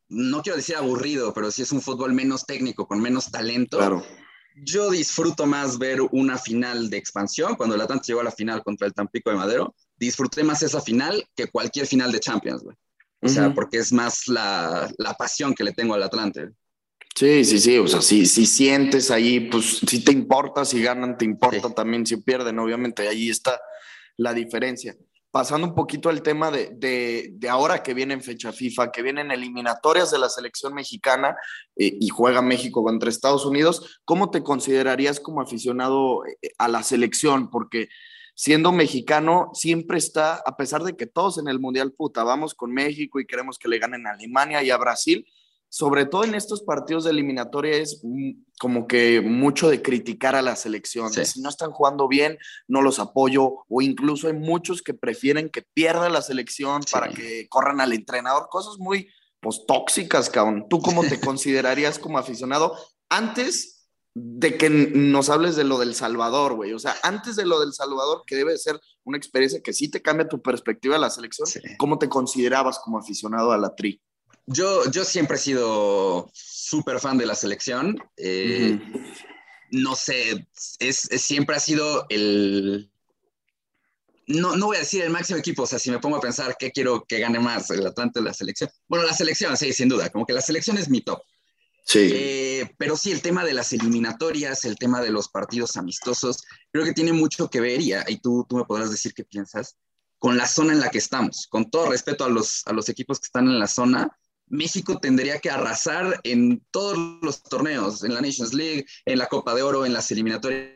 no 0.09 0.43
quiero 0.43 0.57
decir 0.57 0.77
aburrido, 0.77 1.33
pero 1.33 1.51
sí 1.51 1.63
es 1.63 1.73
un 1.73 1.81
fútbol 1.81 2.13
menos 2.13 2.45
técnico, 2.45 2.87
con 2.87 3.01
menos 3.01 3.31
talento. 3.31 3.79
Claro 3.79 4.05
yo 4.57 4.91
disfruto 4.91 5.47
más 5.47 5.79
ver 5.79 6.01
una 6.13 6.39
final 6.39 6.91
de 6.91 6.97
expansión, 6.97 7.55
cuando 7.57 7.75
el 7.75 7.81
Atlante 7.81 8.07
llegó 8.07 8.21
a 8.21 8.25
la 8.25 8.31
final 8.31 8.63
contra 8.63 8.87
el 8.87 8.95
Tampico 8.95 9.31
de 9.31 9.37
Madero, 9.37 9.75
disfruté 9.97 10.43
más 10.45 10.63
esa 10.63 10.81
final 10.81 11.25
que 11.35 11.49
cualquier 11.49 11.87
final 11.87 12.13
de 12.13 12.21
Champions, 12.21 12.63
güey. 12.63 12.77
O 13.25 13.29
sea, 13.29 13.55
porque 13.55 13.79
es 13.79 13.93
más 13.93 14.27
la, 14.27 14.93
la, 14.99 15.15
pasión 15.15 15.55
que 15.55 15.63
le 15.63 15.73
tengo 15.73 15.95
al 15.95 16.03
Atlante. 16.03 16.51
Sí, 17.15 17.45
sí, 17.45 17.61
sí, 17.61 17.79
o 17.79 17.87
sea, 17.87 18.03
si, 18.03 18.27
si 18.27 18.47
sientes 18.47 19.13
ahí, 19.13 19.49
pues 19.49 19.81
si 19.87 20.03
te 20.03 20.11
importa, 20.11 20.65
si 20.65 20.83
ganan, 20.83 21.17
te 21.17 21.25
importa 21.25 21.71
también, 21.71 22.05
si 22.05 22.17
pierden, 22.17 22.59
obviamente, 22.59 23.07
ahí 23.07 23.31
está 23.31 23.61
la 24.17 24.35
diferencia 24.35 24.97
pasando 25.33 25.67
un 25.67 25.75
poquito 25.75 26.11
al 26.11 26.23
tema 26.23 26.51
de, 26.51 27.35
ahora 27.49 27.83
que 27.83 27.95
viene 27.95 28.13
en 28.13 28.23
fecha 28.23 28.53
FIFA, 28.53 28.93
que 28.93 29.01
vienen 29.01 29.31
eliminatorias 29.31 30.11
de 30.11 30.19
la 30.19 30.29
selección 30.29 30.75
mexicana 30.75 31.35
eh, 31.75 31.97
y 31.99 32.09
juega 32.11 32.43
México 32.43 32.85
contra 32.85 33.09
Estados 33.09 33.47
Unidos, 33.47 34.01
¿cómo 34.05 34.31
te 34.31 34.43
considerarías 34.43 35.21
como 35.21 35.41
aficionado 35.41 36.27
eh, 36.27 36.53
a 36.59 36.69
la 36.69 36.83
selección? 36.83 37.49
Porque 37.49 37.89
siendo 38.35 38.73
mexicano 38.73 39.51
siempre 39.55 39.97
está, 39.97 40.35
a 40.35 40.55
pesar 40.59 40.83
de 40.83 40.97
que 40.97 41.07
todos 41.07 41.39
en 41.39 41.49
el 41.49 41.59
Mundial, 41.59 41.93
puta, 41.93 42.25
vamos 42.25 42.55
con 42.55 42.71
México 42.71 43.19
y 43.19 43.27
queremos 43.27 43.59
que 43.59 43.69
le 43.69 43.79
ganen 43.79 44.07
a 44.07 44.11
Alemania 44.11 44.63
y 44.63 44.71
a 44.71 44.77
Brasil, 44.77 45.27
sobre 45.73 46.05
todo 46.05 46.25
en 46.25 46.35
estos 46.35 46.61
partidos 46.61 47.05
de 47.05 47.13
eliminatoria, 47.13 47.77
es 47.77 48.03
como 48.61 48.87
que 48.87 49.23
mucho 49.23 49.71
de 49.71 49.81
criticar 49.81 50.37
a 50.37 50.43
la 50.43 50.55
selección. 50.55 51.11
Si 51.11 51.41
no 51.41 51.49
están 51.49 51.71
jugando 51.71 52.09
bien, 52.09 52.37
no 52.69 52.83
los 52.83 52.99
apoyo. 52.99 53.65
O 53.71 53.81
incluso 53.81 54.27
hay 54.27 54.35
muchos 54.35 54.83
que 54.83 54.93
prefieren 54.93 55.49
que 55.49 55.63
pierda 55.63 56.11
la 56.11 56.21
selección 56.21 56.83
para 56.93 57.09
que 57.09 57.49
corran 57.49 57.81
al 57.81 57.95
entrenador. 57.95 58.49
Cosas 58.51 58.77
muy 58.79 59.09
pues, 59.41 59.65
tóxicas, 59.67 60.29
cabrón. 60.29 60.67
¿Tú 60.69 60.79
cómo 60.83 61.05
te 61.05 61.19
considerarías 61.21 61.99
como 61.99 62.19
aficionado 62.19 62.77
antes 63.09 63.89
de 64.13 64.59
que 64.59 64.69
nos 64.69 65.31
hables 65.31 65.57
de 65.57 65.65
lo 65.65 65.79
del 65.79 65.95
Salvador, 65.95 66.53
güey. 66.53 66.75
O 66.75 66.79
sea, 66.79 66.95
antes 67.03 67.35
de 67.35 67.47
lo 67.47 67.61
del 67.61 67.73
Salvador, 67.73 68.25
que 68.27 68.37
debe 68.37 68.59
ser 68.59 68.79
una 69.05 69.17
experiencia 69.17 69.63
que 69.63 69.73
sí 69.73 69.91
te 69.91 70.03
cambia 70.03 70.29
tu 70.29 70.43
perspectiva 70.43 70.97
de 70.97 71.01
la 71.01 71.09
selección, 71.09 71.49
¿cómo 71.79 71.99
te 71.99 72.11
considerabas 72.11 72.79
como 72.79 72.99
aficionado 72.99 73.53
a 73.53 73.57
la 73.57 73.75
tri? 73.75 74.03
Yo, 74.47 74.91
yo 74.91 75.05
siempre 75.05 75.37
he 75.37 75.41
sido 75.41 76.31
súper 76.35 77.01
fan 77.01 77.19
de 77.19 77.27
la 77.27 77.35
selección. 77.35 77.99
Eh, 78.17 78.81
no 79.71 79.95
sé, 79.95 80.47
es, 80.79 81.09
siempre 81.17 81.57
ha 81.57 81.61
sido 81.61 82.07
el... 82.09 82.91
No, 84.27 84.57
no 84.57 84.67
voy 84.67 84.77
a 84.77 84.81
decir 84.81 85.03
el 85.03 85.11
máximo 85.11 85.39
equipo, 85.39 85.65
o 85.65 85.67
sea, 85.67 85.79
si 85.79 85.91
me 85.91 85.99
pongo 85.99 86.17
a 86.17 86.21
pensar 86.21 86.57
qué 86.59 86.71
quiero 86.71 87.05
que 87.05 87.19
gane 87.19 87.41
más, 87.41 87.71
el 87.71 87.87
Atlante 87.87 88.21
o 88.21 88.23
la 88.23 88.33
selección. 88.33 88.71
Bueno, 88.87 89.05
la 89.05 89.15
selección, 89.15 89.57
sí, 89.57 89.73
sin 89.73 89.89
duda, 89.89 90.11
como 90.11 90.25
que 90.25 90.33
la 90.33 90.41
selección 90.41 90.79
es 90.79 90.89
mi 90.89 91.01
top. 91.01 91.21
Sí. 91.85 92.11
Eh, 92.13 92.75
pero 92.79 92.97
sí, 92.97 93.11
el 93.11 93.21
tema 93.21 93.45
de 93.45 93.53
las 93.53 93.73
eliminatorias, 93.73 94.65
el 94.65 94.77
tema 94.77 95.01
de 95.01 95.11
los 95.11 95.29
partidos 95.29 95.77
amistosos, 95.77 96.45
creo 96.71 96.85
que 96.85 96.93
tiene 96.93 97.13
mucho 97.13 97.51
que 97.51 97.61
ver, 97.61 97.81
y, 97.81 97.93
y 98.07 98.21
tú, 98.21 98.47
tú 98.49 98.57
me 98.57 98.65
podrás 98.65 98.91
decir 98.91 99.13
qué 99.13 99.25
piensas, 99.25 99.77
con 100.19 100.37
la 100.37 100.47
zona 100.47 100.73
en 100.73 100.81
la 100.81 100.91
que 100.91 100.99
estamos. 100.99 101.49
Con 101.51 101.69
todo 101.69 101.91
respeto 101.91 102.25
a 102.25 102.29
los, 102.29 102.63
a 102.67 102.73
los 102.73 102.89
equipos 102.89 103.19
que 103.19 103.27
están 103.27 103.49
en 103.49 103.59
la 103.59 103.67
zona, 103.67 104.17
México 104.53 104.99
tendría 104.99 105.39
que 105.39 105.51
arrasar 105.51 106.21
en 106.25 106.63
todos 106.71 106.99
los 107.23 107.43
torneos, 107.43 108.05
en 108.05 108.13
la 108.13 108.21
Nations 108.21 108.53
League, 108.53 108.85
en 109.07 109.19
la 109.19 109.27
Copa 109.27 109.55
de 109.55 109.63
Oro, 109.63 109.87
en 109.87 109.95
las 109.95 110.11
eliminatorias. 110.11 110.75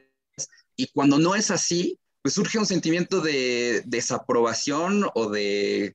Y 0.77 0.87
cuando 0.89 1.19
no 1.19 1.35
es 1.35 1.51
así, 1.51 2.01
pues 2.23 2.35
surge 2.35 2.59
un 2.59 2.65
sentimiento 2.65 3.21
de 3.21 3.83
desaprobación 3.85 5.07
o 5.15 5.29
de 5.29 5.95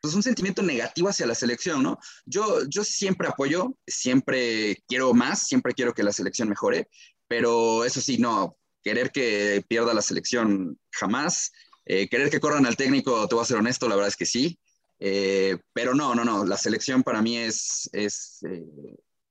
pues 0.00 0.14
un 0.14 0.22
sentimiento 0.22 0.62
negativo 0.62 1.10
hacia 1.10 1.26
la 1.26 1.34
selección, 1.34 1.82
¿no? 1.82 1.98
Yo, 2.24 2.64
yo 2.68 2.82
siempre 2.84 3.28
apoyo, 3.28 3.76
siempre 3.86 4.82
quiero 4.88 5.12
más, 5.12 5.46
siempre 5.46 5.74
quiero 5.74 5.92
que 5.92 6.02
la 6.02 6.12
selección 6.12 6.48
mejore, 6.48 6.88
pero 7.26 7.84
eso 7.84 8.00
sí, 8.00 8.16
no, 8.16 8.56
querer 8.82 9.10
que 9.10 9.62
pierda 9.68 9.92
la 9.92 10.00
selección 10.00 10.78
jamás, 10.90 11.52
eh, 11.84 12.08
querer 12.08 12.30
que 12.30 12.40
corran 12.40 12.64
al 12.64 12.76
técnico, 12.76 13.28
te 13.28 13.34
voy 13.34 13.42
a 13.42 13.46
ser 13.46 13.58
honesto, 13.58 13.88
la 13.88 13.96
verdad 13.96 14.08
es 14.08 14.16
que 14.16 14.26
sí, 14.26 14.58
eh, 14.98 15.58
pero 15.72 15.94
no, 15.94 16.14
no, 16.14 16.24
no, 16.24 16.44
la 16.44 16.56
selección 16.56 17.02
para 17.02 17.22
mí 17.22 17.36
es, 17.36 17.88
es 17.92 18.40
eh, 18.48 18.64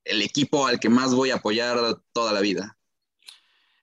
el 0.04 0.22
equipo 0.22 0.66
al 0.66 0.80
que 0.80 0.88
más 0.88 1.14
voy 1.14 1.30
a 1.30 1.36
apoyar 1.36 1.78
toda 2.12 2.32
la 2.32 2.40
vida. 2.40 2.78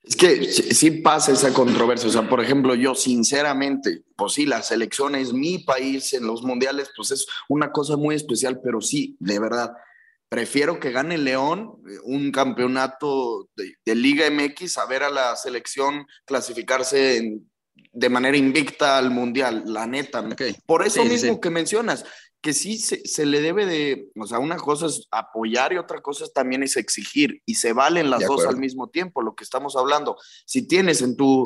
Es 0.05 0.15
que 0.15 0.51
sí 0.51 0.91
pasa 0.91 1.31
esa 1.31 1.51
controversia. 1.51 2.07
O 2.07 2.11
sea, 2.11 2.29
por 2.29 2.39
ejemplo, 2.39 2.75
yo 2.75 2.93
sinceramente, 2.93 4.03
pues 4.15 4.33
sí, 4.33 4.45
la 4.45 4.61
selección 4.61 5.15
es 5.15 5.33
mi 5.33 5.59
país 5.59 6.13
en 6.13 6.27
los 6.27 6.43
mundiales, 6.43 6.91
pues 6.95 7.11
es 7.11 7.25
una 7.49 7.71
cosa 7.71 7.97
muy 7.97 8.13
especial, 8.13 8.59
pero 8.63 8.81
sí, 8.81 9.15
de 9.19 9.39
verdad, 9.39 9.73
prefiero 10.29 10.79
que 10.79 10.91
gane 10.91 11.17
León 11.17 11.77
eh, 11.89 11.97
un 12.03 12.31
campeonato 12.31 13.49
de, 13.55 13.95
Liga 13.95 14.29
MX 14.29 14.77
a 14.77 14.85
ver 14.85 15.03
a 15.03 15.09
la 15.09 15.35
selección 15.35 16.05
clasificarse 16.25 17.39
de 17.75 18.09
manera 18.09 18.37
invicta 18.37 18.97
al 18.97 19.11
mundial, 19.11 19.63
la 19.65 19.87
neta. 19.87 20.27
Por 20.65 20.85
eso 20.85 21.03
mismo 21.05 21.39
que 21.39 21.49
mencionas, 21.49 22.05
que 22.41 22.53
sí 22.53 22.77
se, 22.77 23.25
le 23.25 23.41
debe 23.41 23.65
de, 23.65 24.11
o 24.15 24.27
sea, 24.27 24.37
una 24.37 24.57
cosa 24.57 24.85
es 24.85 25.07
apoyar 25.09 25.73
y 25.73 25.77
otra 25.77 26.01
cosa 26.01 26.25
también 26.33 26.61
es 26.61 26.77
exigir 26.77 27.41
y 27.45 27.55
se 27.55 27.73
valen 27.73 28.09
las 28.09 28.25
dos 28.27 28.45
al 28.45 28.57
mismo 28.57 28.89
tiempo, 28.89 29.23
lo 29.23 29.33
que 29.33 29.43
estamos 29.43 29.75
hablando. 29.75 30.17
Si 30.45 30.67
tienes 30.67 31.01
en 31.01 31.15
tu, 31.15 31.43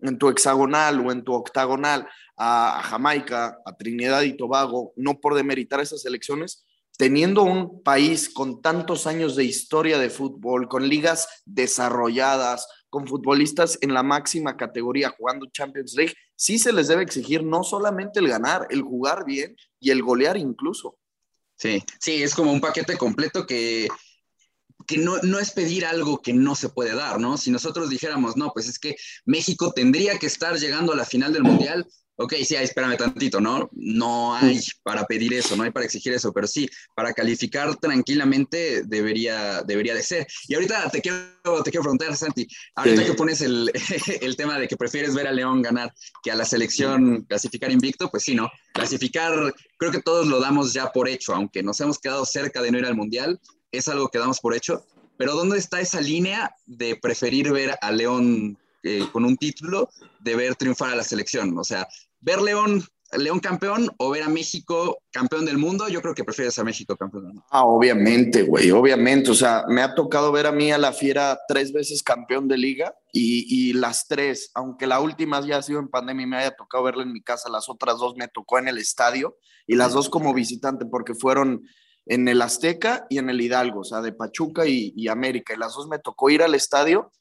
en 0.00 0.18
tu 0.18 0.28
hexagonal 0.28 1.00
o 1.00 1.10
en 1.10 1.24
tu 1.24 1.32
octagonal 1.32 2.06
a, 2.36 2.82
Jamaica, 2.84 3.58
a 3.64 3.76
Trinidad 3.76 4.22
y 4.22 4.36
Tobago, 4.36 4.92
no 4.96 5.20
por 5.20 5.34
demeritar 5.34 5.80
esas 5.80 6.04
elecciones, 6.04 6.66
teniendo 6.98 7.44
un 7.44 7.82
país 7.82 8.28
con 8.28 8.60
tantos 8.60 9.06
años 9.06 9.36
de 9.36 9.44
historia 9.44 9.98
de 9.98 10.10
fútbol, 10.10 10.68
con 10.68 10.86
ligas 10.86 11.42
desarrolladas, 11.46 12.68
con 12.92 13.06
futbolistas 13.06 13.78
en 13.80 13.94
la 13.94 14.02
máxima 14.02 14.54
categoría 14.54 15.14
jugando 15.16 15.46
Champions 15.50 15.94
League, 15.94 16.12
sí 16.36 16.58
se 16.58 16.74
les 16.74 16.88
debe 16.88 17.02
exigir 17.02 17.42
no 17.42 17.64
solamente 17.64 18.20
el 18.20 18.28
ganar, 18.28 18.66
el 18.68 18.82
jugar 18.82 19.24
bien 19.24 19.56
y 19.80 19.88
el 19.92 20.02
golear 20.02 20.36
incluso. 20.36 20.98
Sí, 21.56 21.82
sí, 21.98 22.22
es 22.22 22.34
como 22.34 22.52
un 22.52 22.60
paquete 22.60 22.98
completo 22.98 23.46
que, 23.46 23.88
que 24.86 24.98
no, 24.98 25.16
no, 25.22 25.38
es 25.38 25.52
pedir 25.52 25.86
algo 25.86 26.20
que 26.20 26.34
no 26.34 26.54
se 26.54 26.68
puede 26.68 26.94
dar, 26.94 27.18
¿no? 27.18 27.38
Si 27.38 27.50
nosotros 27.50 27.88
dijéramos, 27.88 28.36
no, 28.36 28.50
pues 28.52 28.68
es 28.68 28.78
que 28.78 28.94
México 29.24 29.72
tendría 29.72 30.18
que 30.18 30.26
estar 30.26 30.58
llegando 30.58 30.92
a 30.92 30.96
la 30.96 31.06
final 31.06 31.32
del 31.32 31.44
Mundial, 31.44 31.88
ok, 32.22 32.34
sí, 32.44 32.54
espérame 32.54 32.96
tantito, 32.96 33.40
¿no? 33.40 33.68
No 33.72 34.34
hay 34.34 34.60
para 34.82 35.04
pedir 35.06 35.34
eso, 35.34 35.56
no 35.56 35.64
hay 35.64 35.70
para 35.70 35.86
exigir 35.86 36.12
eso, 36.12 36.32
pero 36.32 36.46
sí, 36.46 36.68
para 36.94 37.12
calificar 37.12 37.76
tranquilamente 37.76 38.82
debería, 38.84 39.62
debería 39.62 39.94
de 39.94 40.02
ser. 40.02 40.26
Y 40.48 40.54
ahorita 40.54 40.90
te 40.90 41.00
quiero, 41.00 41.62
te 41.62 41.70
quiero 41.70 41.82
preguntar, 41.82 42.16
Santi, 42.16 42.46
ahorita 42.74 43.04
que 43.04 43.14
pones 43.14 43.40
el, 43.40 43.70
el, 44.20 44.36
tema 44.36 44.58
de 44.58 44.68
que 44.68 44.76
prefieres 44.76 45.14
ver 45.14 45.26
a 45.26 45.32
León 45.32 45.62
ganar 45.62 45.92
que 46.22 46.30
a 46.30 46.36
la 46.36 46.44
selección 46.44 47.22
clasificar 47.28 47.70
invicto, 47.70 48.10
pues 48.10 48.24
sí, 48.24 48.34
¿no? 48.34 48.50
Clasificar, 48.72 49.54
creo 49.76 49.92
que 49.92 50.02
todos 50.02 50.26
lo 50.26 50.40
damos 50.40 50.72
ya 50.72 50.92
por 50.92 51.08
hecho, 51.08 51.34
aunque 51.34 51.62
nos 51.62 51.80
hemos 51.80 51.98
quedado 51.98 52.24
cerca 52.24 52.62
de 52.62 52.70
no 52.70 52.78
ir 52.78 52.86
al 52.86 52.96
Mundial, 52.96 53.40
es 53.70 53.88
algo 53.88 54.08
que 54.08 54.18
damos 54.18 54.40
por 54.40 54.54
hecho, 54.54 54.84
pero 55.16 55.34
¿dónde 55.34 55.58
está 55.58 55.80
esa 55.80 56.00
línea 56.00 56.54
de 56.66 56.96
preferir 56.96 57.52
ver 57.52 57.76
a 57.80 57.90
León 57.90 58.58
eh, 58.82 59.06
con 59.12 59.24
un 59.24 59.36
título 59.36 59.88
de 60.20 60.36
ver 60.36 60.56
triunfar 60.56 60.90
a 60.90 60.96
la 60.96 61.04
selección? 61.04 61.56
O 61.58 61.64
sea, 61.64 61.86
ver 62.22 62.40
León, 62.40 62.82
León 63.18 63.40
campeón 63.40 63.90
o 63.98 64.10
ver 64.10 64.22
a 64.22 64.28
México 64.28 65.02
campeón 65.10 65.44
del 65.44 65.58
mundo, 65.58 65.88
yo 65.88 66.00
creo 66.00 66.14
que 66.14 66.24
prefieres 66.24 66.58
a 66.58 66.64
México 66.64 66.96
campeón 66.96 67.24
del 67.24 67.32
mundo. 67.34 67.46
Ah, 67.50 67.66
obviamente, 67.66 68.42
güey, 68.44 68.70
obviamente. 68.70 69.30
O 69.30 69.34
sea, 69.34 69.64
me 69.68 69.82
ha 69.82 69.94
tocado 69.94 70.32
ver 70.32 70.46
a 70.46 70.52
mí 70.52 70.72
a 70.72 70.78
la 70.78 70.92
Fiera 70.92 71.38
tres 71.46 71.72
veces 71.72 72.02
campeón 72.02 72.48
de 72.48 72.56
liga 72.56 72.94
y, 73.12 73.44
y 73.48 73.74
las 73.74 74.06
tres, 74.08 74.50
aunque 74.54 74.86
la 74.86 75.00
última 75.00 75.44
ya 75.44 75.58
ha 75.58 75.62
sido 75.62 75.80
en 75.80 75.88
pandemia 75.88 76.24
y 76.24 76.28
me 76.28 76.36
haya 76.38 76.56
tocado 76.56 76.84
verla 76.84 77.02
en 77.02 77.12
mi 77.12 77.22
casa, 77.22 77.50
las 77.50 77.68
otras 77.68 77.98
dos 77.98 78.14
me 78.16 78.28
tocó 78.28 78.58
en 78.58 78.68
el 78.68 78.78
estadio 78.78 79.36
y 79.66 79.74
las 79.74 79.92
dos 79.92 80.08
como 80.08 80.32
visitante 80.32 80.86
porque 80.86 81.14
fueron 81.14 81.62
en 82.06 82.26
el 82.28 82.42
Azteca 82.42 83.06
y 83.10 83.18
en 83.18 83.30
el 83.30 83.40
Hidalgo, 83.40 83.80
o 83.80 83.84
sea, 83.84 84.00
de 84.00 84.12
Pachuca 84.12 84.66
y, 84.66 84.92
y 84.96 85.08
América. 85.08 85.54
Y 85.54 85.58
las 85.58 85.74
dos 85.74 85.86
me 85.88 85.98
tocó 85.98 86.30
ir 86.30 86.42
al 86.42 86.54
estadio 86.54 87.12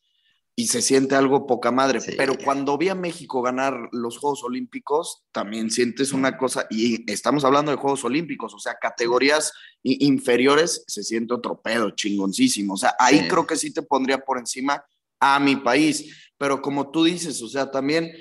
y 0.56 0.68
se 0.68 0.82
siente 0.82 1.16
algo 1.16 1.48
poca 1.48 1.72
madre. 1.72 2.00
Pero 2.18 2.36
cuando 2.38 2.78
vi 2.78 2.90
a 2.90 2.96
México 2.96 3.42
ganar 3.42 3.90
los 3.92 4.18
Juegos 4.18 4.44
Olímpicos, 4.44 5.24
también 5.32 5.72
sientes 5.72 6.12
una 6.12 6.38
cosa, 6.38 6.68
y 6.70 7.10
estamos 7.12 7.46
hablando 7.46 7.72
de 7.72 7.78
Juegos 7.78 8.04
Olímpicos, 8.04 8.54
o 8.54 8.60
sea, 8.60 8.76
categorías 8.76 9.54
inferiores, 9.84 10.84
se 10.88 11.04
siente 11.04 11.34
otro 11.34 11.62
pedo 11.62 11.92
chingoncísimo. 11.92 12.74
O 12.74 12.78
sea, 12.78 12.96
ahí 13.00 13.28
creo 13.28 13.48
que 13.48 13.56
sí 13.56 13.74
te 13.74 13.82
pondría 13.82 14.20
por 14.20 14.38
encima 14.38 14.84
a 15.20 15.40
mi 15.40 15.56
país. 15.56 16.32
Pero 16.38 16.62
como 16.62 16.92
tú 16.92 17.06
dices, 17.06 17.42
o 17.42 17.48
sea, 17.48 17.72
también 17.72 18.12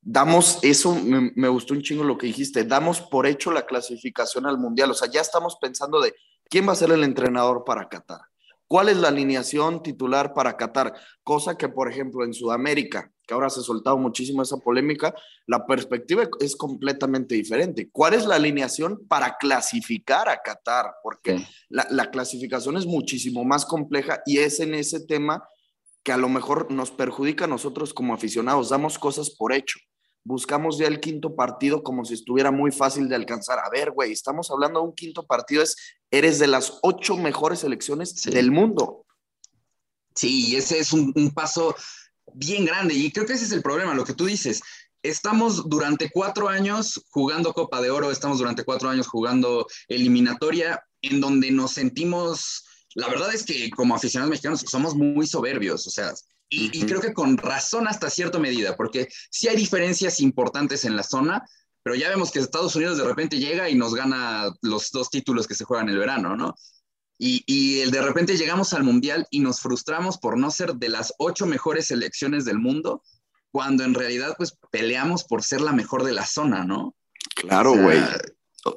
damos 0.00 0.58
eso, 0.62 0.94
me, 0.94 1.32
me 1.34 1.48
gustó 1.48 1.74
un 1.74 1.82
chingo 1.82 2.04
lo 2.04 2.18
que 2.18 2.26
dijiste, 2.26 2.64
damos 2.64 3.00
por 3.00 3.26
hecho 3.26 3.50
la 3.50 3.64
clasificación 3.64 4.46
al 4.46 4.58
Mundial. 4.58 4.90
O 4.90 4.94
sea, 4.94 5.10
ya 5.10 5.22
estamos 5.22 5.56
pensando 5.60 6.00
de 6.00 6.14
quién 6.50 6.68
va 6.68 6.72
a 6.72 6.76
ser 6.76 6.92
el 6.92 7.04
entrenador 7.04 7.64
para 7.64 7.88
Qatar 7.88 8.20
¿Cuál 8.68 8.90
es 8.90 8.98
la 8.98 9.08
alineación 9.08 9.82
titular 9.82 10.34
para 10.34 10.56
Qatar? 10.58 10.92
Cosa 11.24 11.56
que, 11.56 11.70
por 11.70 11.90
ejemplo, 11.90 12.22
en 12.22 12.34
Sudamérica, 12.34 13.10
que 13.26 13.32
ahora 13.32 13.48
se 13.48 13.60
ha 13.60 13.62
soltado 13.62 13.96
muchísimo 13.96 14.42
esa 14.42 14.58
polémica, 14.58 15.14
la 15.46 15.66
perspectiva 15.66 16.28
es 16.38 16.54
completamente 16.54 17.34
diferente. 17.34 17.88
¿Cuál 17.90 18.12
es 18.12 18.26
la 18.26 18.34
alineación 18.34 19.06
para 19.08 19.38
clasificar 19.38 20.28
a 20.28 20.42
Qatar? 20.42 20.92
Porque 21.02 21.46
la, 21.70 21.86
la 21.90 22.10
clasificación 22.10 22.76
es 22.76 22.84
muchísimo 22.84 23.42
más 23.42 23.64
compleja 23.64 24.20
y 24.26 24.38
es 24.38 24.60
en 24.60 24.74
ese 24.74 25.00
tema 25.00 25.48
que 26.02 26.12
a 26.12 26.18
lo 26.18 26.28
mejor 26.28 26.70
nos 26.70 26.90
perjudica 26.90 27.46
a 27.46 27.48
nosotros 27.48 27.94
como 27.94 28.12
aficionados. 28.12 28.68
Damos 28.68 28.98
cosas 28.98 29.30
por 29.30 29.54
hecho 29.54 29.78
buscamos 30.28 30.76
ya 30.76 30.86
el 30.86 31.00
quinto 31.00 31.34
partido 31.34 31.82
como 31.82 32.04
si 32.04 32.12
estuviera 32.12 32.50
muy 32.50 32.70
fácil 32.70 33.08
de 33.08 33.16
alcanzar. 33.16 33.58
A 33.60 33.70
ver, 33.70 33.92
güey, 33.92 34.12
estamos 34.12 34.50
hablando 34.50 34.80
de 34.80 34.86
un 34.86 34.94
quinto 34.94 35.26
partido, 35.26 35.62
es, 35.62 35.74
eres 36.10 36.38
de 36.38 36.46
las 36.46 36.78
ocho 36.82 37.16
mejores 37.16 37.60
selecciones 37.60 38.22
del 38.24 38.50
mundo. 38.50 39.04
Sí, 40.14 40.56
ese 40.56 40.78
es 40.78 40.92
un, 40.92 41.12
paso 41.34 41.76
bien 42.34 42.64
grande 42.64 42.94
y 42.94 43.12
creo 43.12 43.26
que 43.26 43.34
ese 43.34 43.44
es 43.44 43.52
el 43.52 43.62
problema, 43.62 43.94
lo 43.94 44.04
que 44.04 44.14
tú 44.14 44.26
dices. 44.26 44.60
Estamos 45.02 45.68
durante 45.68 46.10
cuatro 46.10 46.48
años 46.48 47.04
jugando 47.10 47.52
Copa 47.52 47.80
de 47.80 47.90
Oro, 47.90 48.10
estamos 48.10 48.38
durante 48.38 48.64
cuatro 48.64 48.88
años 48.90 49.06
jugando 49.06 49.66
eliminatoria, 49.86 50.82
en 51.02 51.20
donde 51.20 51.52
nos 51.52 51.72
sentimos, 51.72 52.64
la 52.94 53.08
verdad 53.08 53.32
es 53.32 53.44
que 53.44 53.70
como 53.70 53.94
aficionados 53.94 54.30
mexicanos 54.30 54.64
somos 54.68 54.96
muy 54.96 55.26
soberbios, 55.26 55.86
o 55.86 55.90
sea, 55.90 56.12
y, 56.50 56.86
creo 56.86 57.00
que 57.00 57.12
con 57.12 57.36
razón 57.36 57.86
hasta 57.86 58.08
cierta 58.08 58.38
medida, 58.38 58.74
porque 58.74 59.08
sí 59.30 59.48
hay 59.48 59.56
diferencias 59.56 60.18
importantes 60.20 60.84
en 60.84 60.96
la 60.96 61.02
zona, 61.02 61.44
pero 61.88 61.98
ya 61.98 62.10
vemos 62.10 62.30
que 62.30 62.38
Estados 62.38 62.76
Unidos 62.76 62.98
de 62.98 63.04
repente 63.04 63.38
llega 63.38 63.70
y 63.70 63.74
nos 63.74 63.94
gana 63.94 64.54
los 64.60 64.90
dos 64.90 65.08
títulos 65.08 65.46
que 65.46 65.54
se 65.54 65.64
juegan 65.64 65.88
el 65.88 65.96
verano, 65.96 66.36
¿no? 66.36 66.54
Y, 67.16 67.42
y 67.46 67.80
el 67.80 67.90
de 67.90 68.02
repente 68.02 68.36
llegamos 68.36 68.74
al 68.74 68.84
Mundial 68.84 69.26
y 69.30 69.40
nos 69.40 69.60
frustramos 69.60 70.18
por 70.18 70.36
no 70.36 70.50
ser 70.50 70.74
de 70.74 70.90
las 70.90 71.14
ocho 71.16 71.46
mejores 71.46 71.86
selecciones 71.86 72.44
del 72.44 72.58
mundo, 72.58 73.02
cuando 73.50 73.84
en 73.84 73.94
realidad 73.94 74.34
pues 74.36 74.54
peleamos 74.70 75.24
por 75.24 75.42
ser 75.42 75.62
la 75.62 75.72
mejor 75.72 76.04
de 76.04 76.12
la 76.12 76.26
zona, 76.26 76.62
¿no? 76.62 76.94
Claro, 77.34 77.72
güey. 77.74 78.00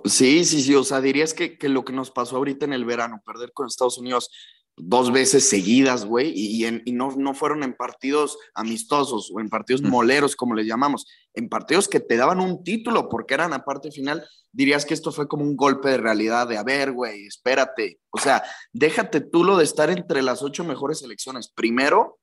sí, 0.06 0.46
sí, 0.46 0.62
sí, 0.62 0.74
o 0.74 0.86
sea, 0.86 1.02
dirías 1.02 1.34
que, 1.34 1.58
que 1.58 1.68
lo 1.68 1.84
que 1.84 1.92
nos 1.92 2.12
pasó 2.12 2.38
ahorita 2.38 2.64
en 2.64 2.72
el 2.72 2.86
verano, 2.86 3.22
perder 3.26 3.52
con 3.52 3.68
Estados 3.68 3.98
Unidos, 3.98 4.30
dos 4.84 5.12
veces 5.12 5.48
seguidas, 5.48 6.06
güey, 6.06 6.32
y, 6.36 6.66
y, 6.66 6.92
no, 6.92 7.14
no 7.16 7.34
fueron 7.36 7.64
en 7.64 7.74
partidos 7.74 8.38
amistosos 8.56 9.32
o 9.32 9.40
en 9.40 9.48
partidos 9.48 9.84
moleros, 9.84 10.36
como 10.36 10.56
les 10.56 10.66
llamamos, 10.66 11.06
en 11.36 11.50
partidos 11.50 11.88
que 11.88 12.00
te 12.00 12.18
daban 12.18 12.40
un 12.40 12.64
título, 12.64 13.08
porque 13.08 13.36
eran 13.36 13.54
a 13.54 13.64
parte 13.64 13.92
final, 13.92 14.26
dirías 14.52 14.86
que 14.86 14.96
esto 14.96 15.12
fue 15.12 15.28
como 15.28 15.44
un 15.44 15.56
golpe 15.56 15.90
de 15.90 15.98
realidad 15.98 16.48
de, 16.48 16.58
a 16.58 16.64
ver, 16.64 16.94
güey, 16.94 17.28
espérate, 17.28 18.00
o 18.10 18.18
sea, 18.18 18.44
déjate 18.74 19.22
tú 19.22 19.44
lo 19.44 19.56
de 19.58 19.66
estar 19.66 19.92
entre 19.92 20.24
las 20.24 20.42
ocho 20.42 20.64
mejores 20.64 21.00
selecciones. 21.00 21.50
Primero, 21.50 22.20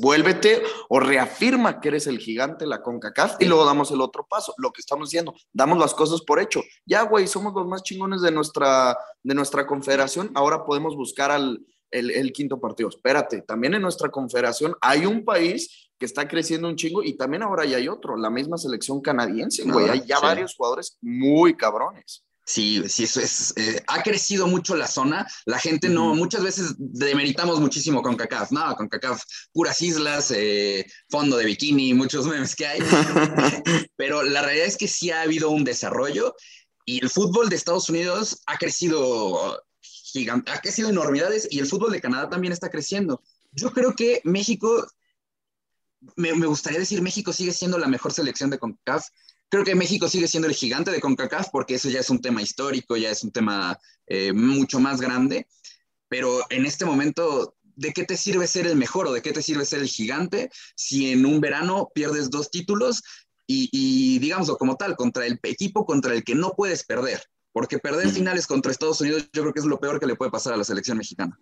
vuélvete 0.00 0.62
o 0.88 1.00
reafirma 1.00 1.80
que 1.80 1.88
eres 1.88 2.06
el 2.06 2.18
gigante 2.18 2.66
la 2.66 2.82
CONCACAF 2.82 3.36
y 3.40 3.46
luego 3.46 3.64
damos 3.64 3.90
el 3.90 4.00
otro 4.00 4.26
paso, 4.28 4.54
lo 4.58 4.72
que 4.72 4.80
estamos 4.80 5.10
diciendo, 5.10 5.34
damos 5.52 5.78
las 5.78 5.94
cosas 5.94 6.22
por 6.22 6.40
hecho. 6.40 6.62
Ya, 6.84 7.02
güey, 7.02 7.26
somos 7.26 7.52
los 7.54 7.66
más 7.66 7.82
chingones 7.82 8.22
de 8.22 8.30
nuestra, 8.30 8.96
de 9.22 9.34
nuestra 9.34 9.66
confederación, 9.66 10.30
ahora 10.34 10.64
podemos 10.64 10.94
buscar 10.96 11.30
al 11.30 11.64
el, 11.90 12.32
quinto 12.32 12.60
partido. 12.60 12.88
Espérate, 12.88 13.42
también 13.42 13.74
en 13.74 13.82
nuestra 13.82 14.10
confederación 14.10 14.74
hay 14.80 15.06
un 15.06 15.24
país 15.24 15.90
que 15.98 16.06
está 16.06 16.28
creciendo 16.28 16.68
un 16.68 16.76
chingo 16.76 17.02
y 17.02 17.16
también 17.16 17.42
ahora 17.42 17.64
ya 17.64 17.78
hay 17.78 17.88
otro, 17.88 18.16
la 18.16 18.28
misma 18.28 18.58
selección 18.58 19.00
canadiense, 19.00 19.62
güey, 19.64 19.88
hay 19.88 20.02
ya 20.04 20.20
varios 20.20 20.54
jugadores 20.54 20.98
muy 21.00 21.56
cabrones. 21.56 22.25
Sí, 22.48 22.80
sí, 22.88 23.04
eso 23.04 23.20
es. 23.20 23.52
Eh, 23.56 23.82
ha 23.88 24.04
crecido 24.04 24.46
mucho 24.46 24.76
la 24.76 24.86
zona. 24.86 25.26
La 25.46 25.58
gente 25.58 25.88
no, 25.88 26.14
muchas 26.14 26.44
veces 26.44 26.74
demeritamos 26.78 27.58
muchísimo 27.58 28.02
con 28.02 28.16
CACAF. 28.16 28.52
No, 28.52 28.76
con 28.76 28.88
CACAF, 28.88 29.20
puras 29.52 29.82
islas, 29.82 30.30
eh, 30.30 30.86
fondo 31.10 31.36
de 31.38 31.44
bikini, 31.44 31.92
muchos 31.92 32.24
memes 32.24 32.54
que 32.54 32.66
hay. 32.66 32.78
Pero 33.96 34.22
la 34.22 34.42
realidad 34.42 34.66
es 34.66 34.76
que 34.76 34.86
sí 34.86 35.10
ha 35.10 35.22
habido 35.22 35.50
un 35.50 35.64
desarrollo 35.64 36.36
y 36.84 37.02
el 37.02 37.10
fútbol 37.10 37.48
de 37.48 37.56
Estados 37.56 37.90
Unidos 37.90 38.42
ha 38.46 38.58
crecido 38.58 39.60
gigante, 39.80 40.52
ha 40.52 40.60
crecido 40.60 40.88
enormidades 40.88 41.48
y 41.50 41.58
el 41.58 41.66
fútbol 41.66 41.90
de 41.90 42.00
Canadá 42.00 42.30
también 42.30 42.52
está 42.52 42.70
creciendo. 42.70 43.24
Yo 43.50 43.72
creo 43.72 43.96
que 43.96 44.20
México, 44.22 44.86
me, 46.14 46.32
me 46.34 46.46
gustaría 46.46 46.78
decir, 46.78 47.02
México 47.02 47.32
sigue 47.32 47.52
siendo 47.52 47.76
la 47.76 47.88
mejor 47.88 48.12
selección 48.12 48.50
de 48.50 48.60
CONCACAF 48.60 49.04
Creo 49.48 49.64
que 49.64 49.74
México 49.74 50.08
sigue 50.08 50.26
siendo 50.26 50.48
el 50.48 50.54
gigante 50.54 50.90
de 50.90 51.00
CONCACAF 51.00 51.48
porque 51.50 51.76
eso 51.76 51.88
ya 51.88 52.00
es 52.00 52.10
un 52.10 52.20
tema 52.20 52.42
histórico, 52.42 52.96
ya 52.96 53.10
es 53.10 53.22
un 53.22 53.30
tema 53.30 53.78
eh, 54.06 54.32
mucho 54.32 54.80
más 54.80 55.00
grande, 55.00 55.46
pero 56.08 56.40
en 56.50 56.66
este 56.66 56.84
momento, 56.84 57.56
¿de 57.62 57.92
qué 57.92 58.04
te 58.04 58.16
sirve 58.16 58.46
ser 58.46 58.66
el 58.66 58.76
mejor 58.76 59.06
o 59.06 59.12
de 59.12 59.22
qué 59.22 59.32
te 59.32 59.42
sirve 59.42 59.64
ser 59.64 59.80
el 59.80 59.88
gigante 59.88 60.50
si 60.74 61.12
en 61.12 61.24
un 61.26 61.40
verano 61.40 61.90
pierdes 61.94 62.30
dos 62.30 62.50
títulos 62.50 63.02
y, 63.46 63.68
y 63.72 64.18
digámoslo 64.18 64.56
como 64.56 64.76
tal, 64.76 64.96
contra 64.96 65.26
el 65.26 65.38
equipo 65.44 65.86
contra 65.86 66.12
el 66.12 66.24
que 66.24 66.34
no 66.34 66.54
puedes 66.56 66.84
perder? 66.84 67.22
Porque 67.52 67.78
perder 67.78 68.10
finales 68.10 68.46
contra 68.46 68.72
Estados 68.72 69.00
Unidos 69.00 69.28
yo 69.32 69.42
creo 69.42 69.52
que 69.54 69.60
es 69.60 69.66
lo 69.66 69.80
peor 69.80 70.00
que 70.00 70.06
le 70.06 70.16
puede 70.16 70.30
pasar 70.30 70.52
a 70.52 70.56
la 70.56 70.64
selección 70.64 70.98
mexicana. 70.98 71.38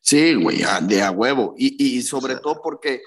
Sí, 0.00 0.34
güey, 0.34 0.62
de 0.82 1.02
a 1.02 1.10
huevo. 1.10 1.54
Y, 1.56 1.98
y 1.98 2.02
sobre 2.02 2.36
todo 2.36 2.60
porque 2.62 3.02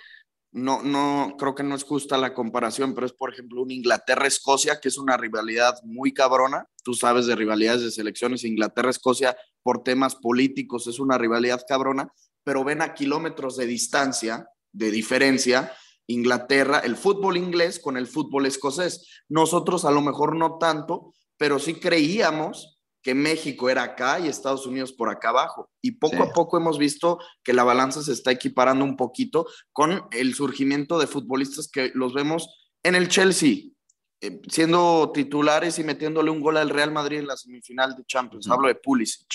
no, 0.55 0.81
no, 0.81 1.35
creo 1.37 1.53
que 1.53 1.63
no 1.63 1.75
es 1.75 1.83
justa 1.83 2.17
la 2.17 2.33
comparación, 2.33 2.95
pero 2.95 3.05
es, 3.05 3.11
por 3.11 3.33
ejemplo, 3.33 3.61
un 3.61 3.71
Inglaterra-Escocia, 3.71 4.79
que 4.79 4.87
es 4.87 4.97
una 4.97 5.17
rivalidad 5.17 5.75
muy 5.83 6.13
cabrona. 6.13 6.69
Tú 6.81 6.93
sabes 6.93 7.25
de 7.25 7.35
rivalidades 7.35 7.81
de 7.81 7.91
selecciones, 7.91 8.45
Inglaterra-Escocia, 8.45 9.35
por 9.63 9.83
temas 9.83 10.15
políticos, 10.15 10.87
es 10.87 10.99
una 10.99 11.17
rivalidad 11.17 11.65
cabrona, 11.67 12.07
pero 12.45 12.63
ven 12.63 12.81
a 12.81 12.93
kilómetros 12.93 13.57
de 13.57 13.65
distancia, 13.65 14.47
de 14.71 14.91
diferencia, 14.91 15.73
Inglaterra, 16.07 16.79
el 16.79 16.95
fútbol 16.95 17.35
inglés 17.35 17.77
con 17.77 17.97
el 17.97 18.07
fútbol 18.07 18.45
escocés. 18.45 19.05
Nosotros 19.27 19.83
a 19.83 19.91
lo 19.91 19.99
mejor 19.99 20.37
no 20.37 20.57
tanto, 20.57 21.13
pero 21.35 21.59
sí 21.59 21.75
creíamos 21.75 22.74
que 23.05 23.13
México 23.13 23.69
era 23.69 23.83
acá 23.83 24.19
y 24.19 24.27
Estados 24.27 24.65
Unidos 24.65 24.91
por 24.91 25.09
acá 25.09 25.29
abajo. 25.29 25.69
Y 25.79 25.91
poco 25.91 26.23
a 26.23 26.33
poco 26.33 26.57
hemos 26.57 26.79
visto 26.79 27.19
que 27.43 27.53
la 27.53 27.63
balanza 27.63 28.01
se 28.01 28.11
está 28.11 28.31
equiparando 28.31 28.83
un 28.83 28.97
poquito 28.97 29.45
con 29.71 30.07
el 30.09 30.33
surgimiento 30.33 30.97
de 30.97 31.05
futbolistas 31.05 31.69
que 31.71 31.91
los 31.93 32.15
vemos 32.15 32.49
en 32.81 32.95
el 32.95 33.07
Chelsea, 33.07 33.57
eh, 34.21 34.41
siendo 34.49 35.11
titulares 35.13 35.77
y 35.77 35.83
metiéndole 35.83 36.31
un 36.31 36.41
gol 36.41 36.57
al 36.57 36.71
Real 36.71 36.91
Madrid 36.91 37.19
en 37.19 37.27
la 37.27 37.37
semifinal 37.37 37.95
de 37.95 38.05
Champions. 38.05 38.49
Hablo 38.49 38.69
de 38.69 38.75
Pulisic. 38.75 39.27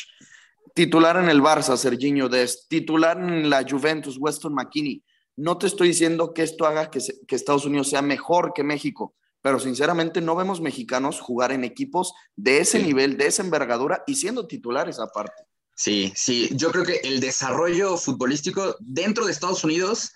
Titular 0.75 1.19
en 1.19 1.29
el 1.29 1.41
Barça, 1.41 1.77
Serginho 1.77 2.29
Dest. 2.29 2.69
Titular 2.69 3.19
en 3.19 3.49
la 3.49 3.65
Juventus, 3.65 4.17
Weston 4.19 4.53
McKinney. 4.53 5.05
No 5.37 5.59
te 5.59 5.69
estoy 5.69 5.87
diciendo 5.87 6.35
que 6.35 6.43
esto 6.43 6.67
haga 6.67 6.91
que, 6.91 6.99
que 7.25 7.37
Estados 7.37 7.67
Unidos 7.67 7.89
sea 7.89 8.03
mejor 8.03 8.53
que 8.53 8.65
México, 8.65 9.15
pero 9.43 9.59
sinceramente 9.59 10.21
no 10.21 10.37
vemos 10.37 10.61
mexicanos 10.61 11.21
jugar 11.21 11.53
en 11.53 11.65
equipos 11.65 12.15
de 12.37 12.59
ese 12.59 12.83
nivel, 12.83 13.17
de 13.17 13.27
esa 13.27 13.43
envergadura 13.43 14.03
y 14.07 14.17
siendo 14.17 14.47
titulares 14.47 14.99
aparte. 14.99 15.45
Sí, 15.75 16.13
sí, 16.15 16.51
yo 16.53 16.71
creo 16.71 16.85
que 16.85 17.01
el 17.05 17.21
desarrollo 17.21 17.97
futbolístico 17.97 18.77
dentro 18.81 19.25
de 19.25 19.33
Estados 19.33 19.65
Unidos 19.65 20.13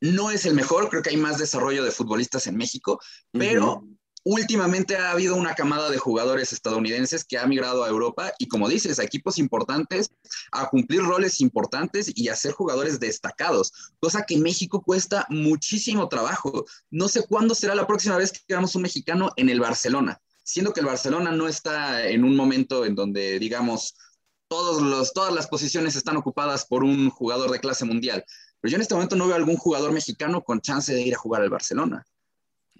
no 0.00 0.30
es 0.30 0.46
el 0.46 0.54
mejor, 0.54 0.88
creo 0.88 1.02
que 1.02 1.10
hay 1.10 1.16
más 1.16 1.38
desarrollo 1.38 1.84
de 1.84 1.90
futbolistas 1.90 2.46
en 2.46 2.56
México, 2.56 2.98
pero 3.30 3.84
últimamente 4.24 4.96
ha 4.96 5.10
habido 5.10 5.36
una 5.36 5.54
camada 5.54 5.90
de 5.90 5.98
jugadores 5.98 6.52
estadounidenses 6.52 7.24
que 7.24 7.38
ha 7.38 7.46
migrado 7.46 7.84
a 7.84 7.88
Europa 7.88 8.32
y 8.38 8.46
como 8.48 8.68
dices, 8.68 8.98
a 8.98 9.04
equipos 9.04 9.38
importantes, 9.38 10.10
a 10.52 10.68
cumplir 10.68 11.02
roles 11.02 11.40
importantes 11.40 12.12
y 12.14 12.28
a 12.28 12.36
ser 12.36 12.52
jugadores 12.52 13.00
destacados, 13.00 13.72
cosa 14.00 14.24
que 14.26 14.34
en 14.34 14.42
México 14.42 14.82
cuesta 14.82 15.26
muchísimo 15.28 16.08
trabajo. 16.08 16.64
No 16.90 17.08
sé 17.08 17.26
cuándo 17.26 17.54
será 17.54 17.74
la 17.74 17.86
próxima 17.86 18.16
vez 18.16 18.32
que 18.32 18.40
veamos 18.48 18.74
un 18.76 18.82
mexicano 18.82 19.30
en 19.36 19.48
el 19.48 19.60
Barcelona, 19.60 20.20
siendo 20.44 20.72
que 20.72 20.80
el 20.80 20.86
Barcelona 20.86 21.32
no 21.32 21.48
está 21.48 22.06
en 22.06 22.24
un 22.24 22.36
momento 22.36 22.84
en 22.84 22.94
donde, 22.94 23.38
digamos, 23.38 23.94
todos 24.48 24.82
los, 24.82 25.14
todas 25.14 25.32
las 25.32 25.46
posiciones 25.46 25.96
están 25.96 26.16
ocupadas 26.16 26.66
por 26.66 26.84
un 26.84 27.08
jugador 27.10 27.50
de 27.50 27.58
clase 27.58 27.86
mundial. 27.86 28.24
Pero 28.60 28.70
yo 28.70 28.76
en 28.76 28.82
este 28.82 28.94
momento 28.94 29.16
no 29.16 29.26
veo 29.26 29.34
algún 29.34 29.56
jugador 29.56 29.92
mexicano 29.92 30.42
con 30.42 30.60
chance 30.60 30.92
de 30.92 31.00
ir 31.00 31.14
a 31.14 31.18
jugar 31.18 31.42
al 31.42 31.50
Barcelona. 31.50 32.04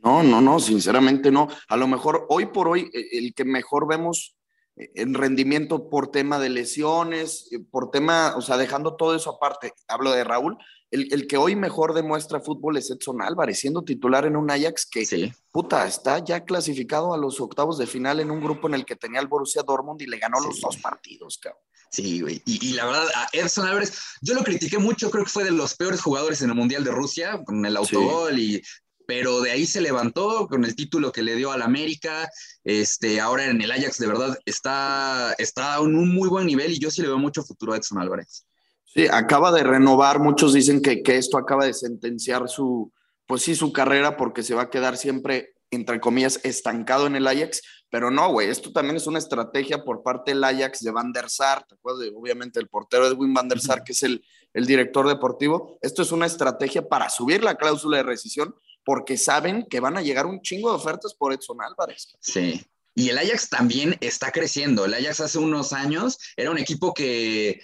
No, 0.02 0.22
no, 0.22 0.40
no, 0.40 0.58
sinceramente 0.58 1.30
no. 1.30 1.48
A 1.68 1.76
lo 1.76 1.86
mejor 1.86 2.26
hoy 2.28 2.46
por 2.46 2.68
hoy 2.68 2.90
e, 2.92 3.18
el 3.18 3.34
que 3.34 3.44
mejor 3.44 3.86
vemos 3.86 4.36
eh, 4.76 4.90
en 4.96 5.14
rendimiento 5.14 5.88
por 5.88 6.10
tema 6.10 6.38
de 6.38 6.48
lesiones, 6.48 7.48
eh, 7.52 7.60
por 7.70 7.90
tema, 7.90 8.34
o 8.36 8.40
sea, 8.40 8.56
dejando 8.56 8.96
todo 8.96 9.14
eso 9.14 9.30
aparte, 9.30 9.72
hablo 9.86 10.10
de 10.12 10.24
Raúl, 10.24 10.58
el, 10.90 11.26
que 11.26 11.38
hoy 11.38 11.56
mejor 11.56 11.94
demuestra 11.94 12.40
fútbol 12.40 12.76
es 12.76 12.90
Edson 12.90 13.22
Álvarez, 13.22 13.58
siendo 13.58 13.82
titular 13.82 14.26
en 14.26 14.36
un 14.36 14.50
Ajax 14.50 14.86
que, 14.86 15.32
puta, 15.50 15.86
está 15.86 16.18
ya 16.18 16.44
clasificado 16.44 17.14
a 17.14 17.16
los 17.16 17.40
octavos 17.40 17.78
de 17.78 17.86
final 17.86 18.20
en 18.20 18.30
un 18.30 18.42
grupo 18.42 18.68
en 18.68 18.74
el 18.74 18.84
que 18.84 18.96
tenía 18.96 19.20
el 19.20 19.26
Borussia 19.26 19.62
Dortmund 19.62 20.02
y 20.02 20.06
le 20.06 20.18
ganó 20.18 20.38
los 20.40 20.60
dos 20.60 20.76
partidos, 20.76 21.38
cabrón. 21.38 21.62
Sí, 21.90 22.20
güey. 22.22 22.42
Y, 22.46 22.72
la 22.72 22.86
verdad, 22.86 23.06
a 23.14 23.28
Edson 23.32 23.66
Álvarez, 23.66 23.98
yo 24.22 24.34
lo 24.34 24.42
critiqué 24.42 24.78
mucho, 24.78 25.10
creo 25.10 25.24
que 25.24 25.30
fue 25.30 25.44
de 25.44 25.50
los 25.50 25.74
peores 25.74 26.00
jugadores 26.00 26.40
en 26.40 26.48
el 26.48 26.56
Mundial 26.56 26.84
de 26.84 26.90
Rusia, 26.90 27.42
con 27.44 27.64
el 27.64 27.76
autogol 27.76 28.38
y 28.38 28.62
pero 29.06 29.40
de 29.40 29.50
ahí 29.50 29.66
se 29.66 29.80
levantó 29.80 30.46
con 30.48 30.64
el 30.64 30.74
título 30.74 31.12
que 31.12 31.22
le 31.22 31.36
dio 31.36 31.52
al 31.52 31.62
América. 31.62 32.28
Este, 32.64 33.20
ahora 33.20 33.46
en 33.46 33.60
el 33.60 33.70
Ajax, 33.70 33.98
de 33.98 34.06
verdad, 34.06 34.38
está, 34.44 35.34
está 35.38 35.76
en 35.76 35.96
un 35.96 36.14
muy 36.14 36.28
buen 36.28 36.46
nivel 36.46 36.72
y 36.72 36.78
yo 36.78 36.90
sí 36.90 37.02
le 37.02 37.08
veo 37.08 37.18
mucho 37.18 37.42
futuro 37.42 37.72
a 37.72 37.76
Edson 37.76 37.98
Álvarez. 37.98 38.46
Sí, 38.84 39.06
acaba 39.10 39.52
de 39.52 39.62
renovar. 39.62 40.18
Muchos 40.18 40.52
dicen 40.52 40.82
que, 40.82 41.02
que 41.02 41.16
esto 41.16 41.38
acaba 41.38 41.64
de 41.64 41.72
sentenciar 41.72 42.48
su, 42.48 42.92
pues 43.26 43.42
sí, 43.42 43.54
su 43.54 43.72
carrera 43.72 44.16
porque 44.16 44.42
se 44.42 44.54
va 44.54 44.62
a 44.62 44.70
quedar 44.70 44.96
siempre, 44.96 45.54
entre 45.70 46.00
comillas, 46.00 46.40
estancado 46.44 47.06
en 47.06 47.16
el 47.16 47.26
Ajax. 47.26 47.62
Pero 47.90 48.10
no, 48.10 48.30
güey, 48.30 48.48
esto 48.48 48.72
también 48.72 48.96
es 48.96 49.06
una 49.06 49.18
estrategia 49.18 49.84
por 49.84 50.02
parte 50.02 50.32
del 50.32 50.44
Ajax 50.44 50.80
de 50.80 50.90
Van 50.90 51.12
der 51.12 51.28
Sar, 51.28 51.66
¿te 51.66 51.74
acuerdas? 51.74 52.08
obviamente 52.14 52.58
el 52.58 52.68
portero 52.68 53.06
Edwin 53.06 53.34
Van 53.34 53.48
der 53.48 53.60
Sar, 53.60 53.84
que 53.84 53.92
es 53.92 54.02
el, 54.02 54.24
el 54.54 54.66
director 54.66 55.06
deportivo. 55.08 55.78
Esto 55.82 56.02
es 56.02 56.12
una 56.12 56.26
estrategia 56.26 56.88
para 56.88 57.10
subir 57.10 57.44
la 57.44 57.56
cláusula 57.56 57.98
de 57.98 58.02
rescisión 58.04 58.54
porque 58.84 59.16
saben 59.16 59.66
que 59.68 59.80
van 59.80 59.96
a 59.96 60.02
llegar 60.02 60.26
un 60.26 60.40
chingo 60.40 60.70
de 60.70 60.76
ofertas 60.76 61.14
por 61.14 61.32
Edson 61.32 61.62
Álvarez. 61.62 62.08
Sí. 62.20 62.64
Y 62.94 63.08
el 63.08 63.18
Ajax 63.18 63.48
también 63.48 63.96
está 64.00 64.30
creciendo. 64.30 64.84
El 64.84 64.94
Ajax 64.94 65.20
hace 65.20 65.38
unos 65.38 65.72
años 65.72 66.18
era 66.36 66.50
un 66.50 66.58
equipo 66.58 66.92
que 66.92 67.62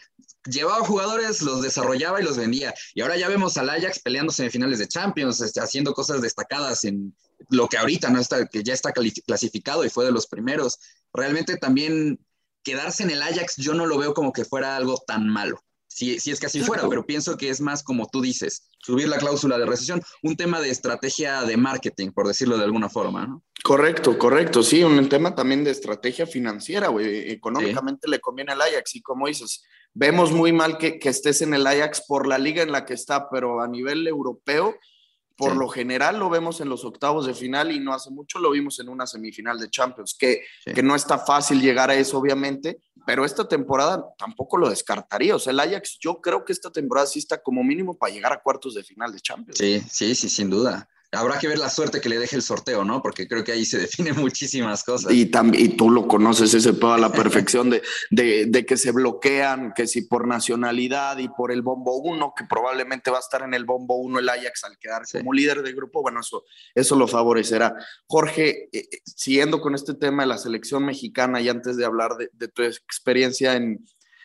llevaba 0.49 0.85
jugadores, 0.85 1.43
los 1.43 1.61
desarrollaba 1.61 2.21
y 2.21 2.25
los 2.25 2.39
vendía. 2.39 2.73
Y 2.95 3.03
ahora 3.03 3.17
ya 3.17 3.29
vemos 3.29 3.57
al 3.59 3.69
Ajax 3.69 3.99
peleando 4.01 4.33
semifinales 4.33 4.79
de 4.79 4.89
Champions, 4.89 5.41
este, 5.41 5.61
haciendo 5.61 5.93
cosas 5.93 6.23
destacadas 6.23 6.85
en 6.85 7.15
lo 7.51 7.69
que 7.69 7.77
ahorita 7.77 8.09
no 8.11 8.21
está, 8.21 8.47
que 8.47 8.63
ya 8.63 8.73
está 8.73 8.93
clasificado 8.93 9.85
y 9.85 9.91
fue 9.91 10.07
de 10.07 10.13
los 10.13 10.27
primeros. 10.27 10.79
Realmente 11.13 11.57
también 11.57 12.19
quedarse 12.63 13.03
en 13.03 13.11
el 13.11 13.23
Ajax 13.23 13.57
yo 13.57 13.75
no 13.75 13.87
lo 13.87 13.99
veo 13.99 14.15
como 14.15 14.33
que 14.33 14.45
fuera 14.45 14.77
algo 14.77 15.03
tan 15.07 15.29
malo 15.29 15.63
si, 15.89 16.13
es 16.31 16.39
que 16.39 16.47
así 16.47 16.61
fuera, 16.61 16.89
pero 16.89 17.05
pienso 17.05 17.37
que 17.37 17.49
es 17.49 17.61
más 17.61 17.83
como 17.83 18.09
tú 18.09 18.21
dices, 18.21 18.71
subir 18.79 19.09
la 19.09 19.19
cláusula 19.19 19.59
de 19.59 19.67
recesión, 19.67 20.03
un 20.23 20.37
tema 20.37 20.61
de 20.61 20.71
estrategia 20.71 21.43
de 21.43 21.57
marketing, 21.57 22.11
por 22.13 22.29
decirlo 22.29 22.57
de 22.57 22.65
alguna 22.65 22.89
forma, 22.89 23.27
¿no? 23.27 23.43
Correcto, 23.65 24.17
correcto, 24.19 24.63
sí, 24.63 24.85
un 24.85 25.09
tema 25.09 25.35
también 25.35 25.65
de 25.65 25.73
estrategia 25.73 26.27
financiera, 26.27 26.89
güey, 26.89 27.33
económicamente 27.33 28.09
le 28.09 28.21
conviene 28.21 28.53
al 28.53 28.63
Ajax 28.63 28.95
y 28.95 29.03
como 29.03 29.27
dices, 29.27 29.65
vemos 29.93 30.31
muy 30.31 30.53
mal 30.53 30.79
que, 30.79 30.99
que 30.99 31.09
estés 31.09 31.43
en 31.43 31.55
el 31.55 31.67
Ajax 31.67 32.05
por 32.07 32.29
la 32.29 32.39
liga 32.39 32.63
en 32.63 32.71
la 32.71 32.85
que 32.85 32.95
está, 32.95 33.29
pero 33.29 33.61
a 33.61 33.67
nivel 33.67 34.07
europeo, 34.07 34.77
por 35.39 35.57
lo 35.57 35.69
general 35.69 36.19
lo 36.19 36.29
vemos 36.29 36.61
en 36.61 36.69
los 36.69 36.85
octavos 36.85 37.25
de 37.25 37.33
final 37.33 37.71
y 37.71 37.79
no 37.79 37.95
hace 37.95 38.11
mucho 38.11 38.41
lo 38.41 38.51
vimos 38.51 38.81
en 38.81 38.89
una 38.89 39.07
semifinal 39.07 39.57
de 39.59 39.71
Champions, 39.71 40.17
que, 40.19 40.43
que 40.65 40.83
no 40.83 40.97
está 40.97 41.17
fácil 41.17 41.63
llegar 41.63 41.91
a 41.91 41.95
eso, 41.95 42.19
obviamente, 42.19 42.83
pero 43.07 43.25
esta 43.25 43.49
temporada 43.49 44.05
tampoco 44.19 44.59
lo 44.59 44.69
descartaría. 44.69 45.37
O 45.37 45.39
sea, 45.39 45.53
el 45.53 45.61
Ajax, 45.61 45.97
yo 46.01 46.21
creo 46.21 46.45
que 46.45 46.53
esta 46.53 46.73
temporada 46.73 47.07
sí 47.07 47.21
está 47.21 47.41
como 47.41 47.63
mínimo 47.63 47.97
para 47.97 48.13
llegar 48.13 48.33
a 48.33 48.43
cuartos 48.43 48.75
de 48.75 48.83
final 48.83 49.13
de 49.13 49.21
Champions. 49.21 49.59
Sí, 49.59 49.81
sí, 49.89 50.17
sí, 50.17 50.29
sin 50.29 50.51
duda. 50.51 50.89
Habrá 51.13 51.39
que 51.39 51.49
ver 51.49 51.59
la 51.59 51.71
suerte 51.71 52.03
que 52.03 52.11
le 52.11 52.19
deje 52.19 52.37
el 52.37 52.43
sorteo, 52.43 52.85
¿no? 52.85 53.01
Porque 53.01 53.27
creo 53.27 53.43
que 53.43 53.53
ahí 53.53 53.65
se 53.65 53.79
definen 53.79 54.17
muchísimas 54.17 54.85
cosas. 54.85 55.13
Y, 55.13 55.31
y 55.55 55.69
tú 55.71 55.91
lo 55.91 56.07
conoces 56.07 56.53
ese 56.53 56.75
toda 56.75 56.99
la 56.99 57.11
perfección 57.11 57.71
de, 57.71 57.83
de, 58.11 58.47
de, 58.47 58.67
que 58.67 58.77
se 58.77 58.93
bloquean, 58.93 59.73
que 59.75 59.87
si 59.87 60.03
por 60.03 60.27
nacionalidad 60.27 61.17
y 61.19 61.29
por 61.29 61.51
el 61.51 61.63
bombo 61.63 61.97
uno, 61.97 62.35
que 62.37 62.45
probablemente 62.45 63.11
va 63.11 63.17
a 63.17 63.21
estar 63.21 63.43
en 63.43 63.55
el 63.55 63.65
bombo 63.65 63.97
uno 63.97 64.19
el 64.19 64.29
Ajax 64.29 64.65
al 64.65 64.79
quedar 64.79 65.03
como 65.11 65.33
líder 65.33 65.63
de 65.63 65.73
grupo, 65.73 66.03
bueno, 66.03 66.21
eso, 66.21 66.45
eso 66.75 66.95
lo 66.95 67.09
favorecerá. 67.09 67.75
Jorge, 68.07 68.69
eh, 68.73 68.89
eh, 68.93 68.99
siguiendo 69.05 69.61
con 69.61 69.75
este 69.75 69.95
tema 69.95 70.25
de 70.25 70.29
la 70.29 70.39
selección 70.39 70.85
mexicana 70.85 71.41
y 71.41 71.49
antes 71.49 71.77
de 71.79 71.87
hablar 71.87 72.17
de, 72.17 72.29
de 72.35 72.49
tu 72.49 72.63
experiencia 72.63 73.55
en, 73.55 73.83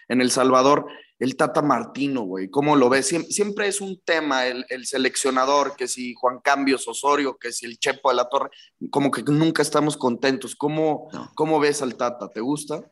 en 0.09 0.21
El 0.21 0.31
Salvador, 0.31 0.85
el 1.23 1.37
Tata 1.37 1.61
Martino, 1.61 2.23
güey, 2.23 2.49
¿cómo 2.49 2.75
lo 2.75 2.89
ves? 2.89 3.07
Siempre, 3.29 3.69
es 3.69 3.79
un 3.79 4.01
tema 4.03 4.45
el, 4.45 4.85
seleccionador, 4.85 5.73
que 5.77 5.87
si 5.87 6.13
Juan 6.15 6.39
Cambios 6.43 6.85
Osorio, 6.85 7.37
que 7.37 7.53
si 7.53 7.65
el 7.65 7.79
Chepo 7.79 8.09
de 8.09 8.15
la 8.17 8.27
Torre, 8.27 8.49
como 8.91 9.09
que 9.09 9.23
nunca 9.23 9.61
estamos 9.61 9.95
contentos. 9.95 10.53
¿Cómo, 10.53 11.07
¿cómo 11.33 11.61
ves 11.61 11.81
al 11.81 11.95
Tata? 11.95 12.27
¿Te 12.27 12.41
gusta? 12.41 12.91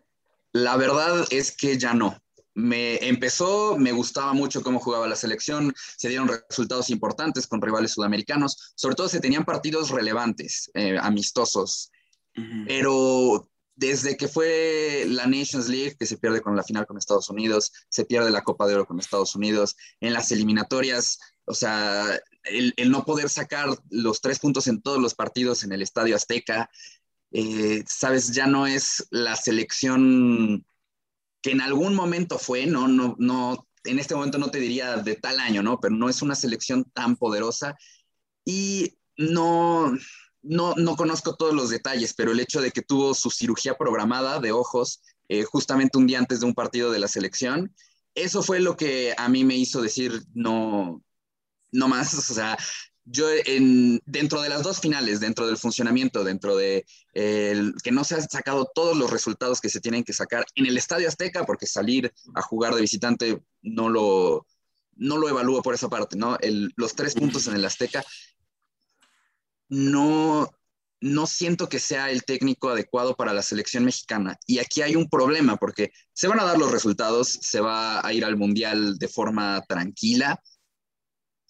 La 0.53 0.77
verdad 0.77 1.25
es 1.29 1.51
que 1.51 1.77
ya 1.77 1.93
no. 1.93 2.15
Me 2.53 3.05
empezó, 3.05 3.77
me 3.77 3.91
gustaba 3.91 4.31
mucho 4.31 4.63
cómo 4.63 4.79
jugaba 4.79 5.09
la 5.09 5.17
selección, 5.17 5.73
se 5.97 6.07
dieron 6.07 6.29
resultados 6.29 6.89
importantes 6.89 7.47
con 7.47 7.61
rivales 7.61 7.91
sudamericanos, 7.91 8.71
sobre 8.75 8.95
todo 8.95 9.09
se 9.09 9.19
tenían 9.19 9.43
partidos 9.43 9.89
relevantes, 9.89 10.71
eh, 10.73 10.97
amistosos, 11.01 11.91
pero 12.65 13.50
desde 13.81 14.15
que 14.15 14.27
fue 14.27 15.05
la 15.07 15.25
Nations 15.25 15.67
League, 15.67 15.95
que 15.97 16.05
se 16.05 16.17
pierde 16.17 16.39
con 16.39 16.55
la 16.55 16.61
final 16.63 16.85
con 16.85 16.99
Estados 16.99 17.31
Unidos, 17.31 17.73
se 17.89 18.05
pierde 18.05 18.29
la 18.29 18.43
Copa 18.43 18.67
de 18.67 18.75
Oro 18.75 18.85
con 18.85 18.99
Estados 18.99 19.35
Unidos, 19.35 19.75
en 19.99 20.13
las 20.13 20.31
eliminatorias, 20.31 21.19
o 21.45 21.55
sea, 21.55 22.05
el, 22.43 22.75
no 22.91 23.03
poder 23.05 23.27
sacar 23.27 23.69
los 23.89 24.21
tres 24.21 24.37
puntos 24.37 24.67
en 24.67 24.83
todos 24.83 25.01
los 25.01 25.15
partidos 25.15 25.63
en 25.63 25.71
el 25.71 25.81
Estadio 25.81 26.15
Azteca, 26.15 26.69
eh, 27.31 27.83
sabes, 27.87 28.31
ya 28.33 28.45
no 28.45 28.67
es 28.67 29.07
la 29.09 29.35
selección 29.35 30.63
que 31.41 31.49
en 31.49 31.61
algún 31.61 31.95
momento 31.95 32.37
fue, 32.37 32.67
no, 32.67 32.87
no, 32.87 33.15
no, 33.17 33.67
en 33.83 33.97
este 33.97 34.13
momento 34.13 34.37
no 34.37 34.51
te 34.51 34.59
diría 34.59 34.97
de 34.97 35.15
tal 35.15 35.39
año, 35.39 35.63
¿no? 35.63 35.79
Pero 35.79 35.95
no 35.95 36.07
es 36.07 36.21
una 36.21 36.35
selección 36.35 36.83
tan 36.93 37.15
poderosa 37.15 37.75
y 38.45 38.95
no, 39.17 39.91
no, 40.43 40.73
no 40.75 40.95
conozco 40.95 41.35
todos 41.35 41.53
los 41.53 41.69
detalles, 41.69 42.13
pero 42.13 42.31
el 42.31 42.39
hecho 42.39 42.61
de 42.61 42.71
que 42.71 42.81
tuvo 42.81 43.13
su 43.13 43.29
cirugía 43.29 43.77
programada 43.77 44.39
de 44.39 44.51
ojos 44.51 45.01
eh, 45.29 45.43
justamente 45.43 45.97
un 45.97 46.07
día 46.07 46.19
antes 46.19 46.39
de 46.39 46.45
un 46.45 46.53
partido 46.53 46.91
de 46.91 46.99
la 46.99 47.07
selección, 47.07 47.73
eso 48.15 48.43
fue 48.43 48.59
lo 48.59 48.75
que 48.75 49.13
a 49.17 49.29
mí 49.29 49.43
me 49.43 49.55
hizo 49.55 49.81
decir 49.81 50.23
no, 50.33 51.01
no 51.71 51.87
más. 51.87 52.13
O 52.31 52.33
sea, 52.33 52.57
yo 53.05 53.27
en, 53.45 54.01
dentro 54.05 54.41
de 54.41 54.49
las 54.49 54.63
dos 54.63 54.79
finales, 54.79 55.19
dentro 55.19 55.47
del 55.47 55.57
funcionamiento, 55.57 56.23
dentro 56.23 56.55
de 56.55 56.85
que 57.13 57.91
no 57.91 58.03
se 58.03 58.15
han 58.15 58.29
sacado 58.29 58.69
todos 58.73 58.95
los 58.97 59.09
resultados 59.09 59.59
que 59.59 59.69
se 59.69 59.81
tienen 59.81 60.03
que 60.03 60.13
sacar 60.13 60.45
en 60.55 60.65
el 60.65 60.77
Estadio 60.77 61.07
Azteca, 61.07 61.45
porque 61.45 61.65
salir 61.65 62.13
a 62.35 62.41
jugar 62.41 62.75
de 62.75 62.81
visitante 62.81 63.41
no 63.61 63.89
lo, 63.89 64.45
no 64.95 65.17
lo 65.17 65.29
evalúo 65.29 65.61
por 65.61 65.73
esa 65.73 65.89
parte, 65.89 66.15
¿no? 66.15 66.37
los 66.75 66.95
tres 66.95 67.15
puntos 67.15 67.47
en 67.47 67.55
el 67.55 67.65
Azteca 67.65 68.03
no, 69.71 70.53
no 70.99 71.25
siento 71.25 71.69
que 71.69 71.79
sea 71.79 72.11
el 72.11 72.25
técnico 72.25 72.69
adecuado 72.69 73.15
para 73.15 73.33
la 73.33 73.41
selección 73.41 73.85
mexicana. 73.85 74.37
Y 74.45 74.59
aquí 74.59 74.81
hay 74.81 74.97
un 74.97 75.09
problema 75.09 75.55
porque 75.55 75.91
se 76.13 76.27
van 76.27 76.41
a 76.41 76.43
dar 76.43 76.57
los 76.57 76.71
resultados, 76.71 77.39
se 77.41 77.61
va 77.61 78.05
a 78.05 78.13
ir 78.13 78.25
al 78.25 78.35
Mundial 78.35 78.99
de 78.99 79.07
forma 79.07 79.63
tranquila, 79.67 80.41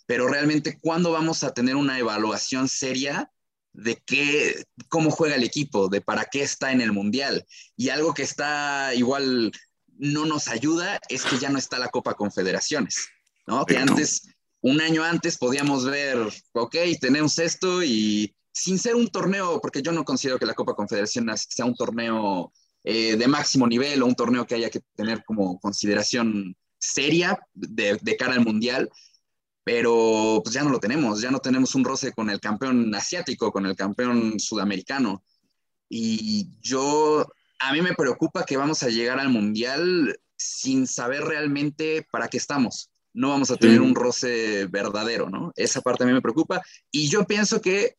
pero 0.05 0.27
realmente 0.27 0.77
¿cuándo 0.79 1.11
vamos 1.11 1.43
a 1.43 1.53
tener 1.53 1.75
una 1.75 1.97
evaluación 1.97 2.69
seria 2.69 3.31
de 3.73 3.95
qué, 4.05 4.65
cómo 4.87 5.09
juega 5.09 5.35
el 5.35 5.43
equipo, 5.43 5.89
de 5.89 6.01
para 6.01 6.25
qué 6.25 6.43
está 6.43 6.71
en 6.71 6.81
el 6.81 6.91
Mundial? 6.91 7.43
Y 7.75 7.89
algo 7.89 8.13
que 8.13 8.23
está 8.23 8.93
igual 8.93 9.51
no 9.87 10.25
nos 10.27 10.47
ayuda 10.47 10.99
es 11.09 11.23
que 11.23 11.39
ya 11.39 11.49
no 11.49 11.57
está 11.57 11.79
la 11.79 11.89
Copa 11.89 12.13
Confederaciones, 12.13 13.07
¿no? 13.47 13.65
Que 13.65 13.77
antes 13.77 14.21
un 14.61 14.79
año 14.81 15.03
antes 15.03 15.37
podíamos 15.37 15.85
ver, 15.85 16.17
ok, 16.53 16.75
tenemos 16.99 17.37
esto 17.39 17.83
y 17.83 18.35
sin 18.51 18.77
ser 18.77 18.95
un 18.95 19.07
torneo, 19.07 19.59
porque 19.61 19.81
yo 19.81 19.91
no 19.91 20.05
considero 20.05 20.37
que 20.37 20.45
la 20.45 20.53
Copa 20.53 20.75
Confederación 20.75 21.27
sea 21.35 21.65
un 21.65 21.75
torneo 21.75 22.53
eh, 22.83 23.15
de 23.15 23.27
máximo 23.27 23.67
nivel 23.67 24.01
o 24.01 24.05
un 24.05 24.15
torneo 24.15 24.45
que 24.45 24.55
haya 24.55 24.69
que 24.69 24.81
tener 24.95 25.23
como 25.23 25.59
consideración 25.59 26.55
seria 26.77 27.39
de, 27.53 28.15
cara 28.17 28.33
al 28.33 28.45
Mundial, 28.45 28.89
pero 29.63 30.41
pues 30.43 30.53
ya 30.53 30.63
no 30.63 30.69
lo 30.69 30.79
tenemos, 30.79 31.21
ya 31.21 31.31
no 31.31 31.39
tenemos 31.39 31.75
un 31.75 31.83
roce 31.83 32.11
con 32.11 32.29
el 32.29 32.39
campeón 32.39 32.93
asiático, 32.93 33.51
con 33.51 33.65
el 33.65 33.75
campeón 33.75 34.39
sudamericano. 34.39 35.23
Y 35.89 36.49
yo, 36.61 37.27
a 37.59 37.73
mí 37.73 37.81
me 37.81 37.95
preocupa 37.95 38.45
que 38.45 38.57
vamos 38.57 38.83
a 38.83 38.89
llegar 38.89 39.19
al 39.19 39.29
Mundial 39.29 40.19
sin 40.35 40.87
saber 40.87 41.23
realmente 41.23 42.07
para 42.11 42.27
qué 42.27 42.37
estamos 42.37 42.90
no 43.13 43.29
vamos 43.29 43.51
a 43.51 43.57
tener 43.57 43.81
un 43.81 43.95
roce 43.95 44.67
verdadero, 44.67 45.29
¿no? 45.29 45.51
Esa 45.55 45.81
parte 45.81 46.03
a 46.03 46.07
mí 46.07 46.13
me 46.13 46.21
preocupa 46.21 46.61
y 46.91 47.09
yo 47.09 47.25
pienso 47.25 47.61
que 47.61 47.95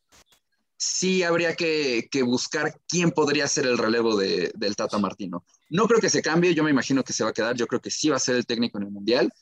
sí 0.82 1.22
habría 1.22 1.54
que, 1.54 2.08
buscar 2.24 2.74
quién 2.88 3.12
podría 3.12 3.46
ser 3.46 3.66
el 3.66 3.78
relevo 3.78 4.16
de, 4.16 4.50
del 4.56 4.74
Tata 4.74 4.98
Martino. 4.98 5.44
No 5.70 5.86
creo 5.86 6.00
que 6.00 6.10
se 6.10 6.22
cambie, 6.22 6.54
yo 6.54 6.64
me 6.64 6.70
imagino 6.70 7.04
que 7.04 7.12
se 7.12 7.22
va 7.22 7.30
a 7.30 7.32
quedar, 7.32 7.54
yo 7.54 7.68
creo 7.68 7.80
que 7.80 7.90
sí 7.90 8.08
va 8.08 8.16
a 8.16 8.20
ser 8.20 8.36
el 8.36 8.46
técnico 8.46 8.78
en 8.78 8.84
el 8.84 8.90
Mundial, 8.90 9.32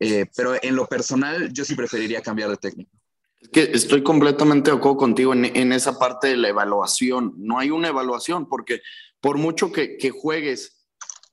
eh, 0.00 0.26
pero 0.34 0.54
en 0.62 0.74
lo 0.74 0.86
personal 0.86 1.52
yo 1.52 1.64
sí 1.64 1.74
preferiría 1.74 2.22
cambiar 2.22 2.48
de 2.48 2.56
técnico. 2.56 2.90
Es 3.38 3.48
que 3.50 3.62
estoy 3.72 4.02
completamente 4.02 4.70
de 4.70 4.76
acuerdo 4.76 4.96
contigo 4.96 5.34
en, 5.34 5.44
en, 5.44 5.72
esa 5.72 5.98
parte 5.98 6.28
de 6.28 6.36
la 6.36 6.48
evaluación. 6.48 7.34
No 7.36 7.58
hay 7.58 7.70
una 7.70 7.88
evaluación 7.88 8.48
porque 8.48 8.80
por 9.20 9.36
mucho 9.36 9.72
que, 9.72 9.98
que 9.98 10.10
juegues 10.10 10.86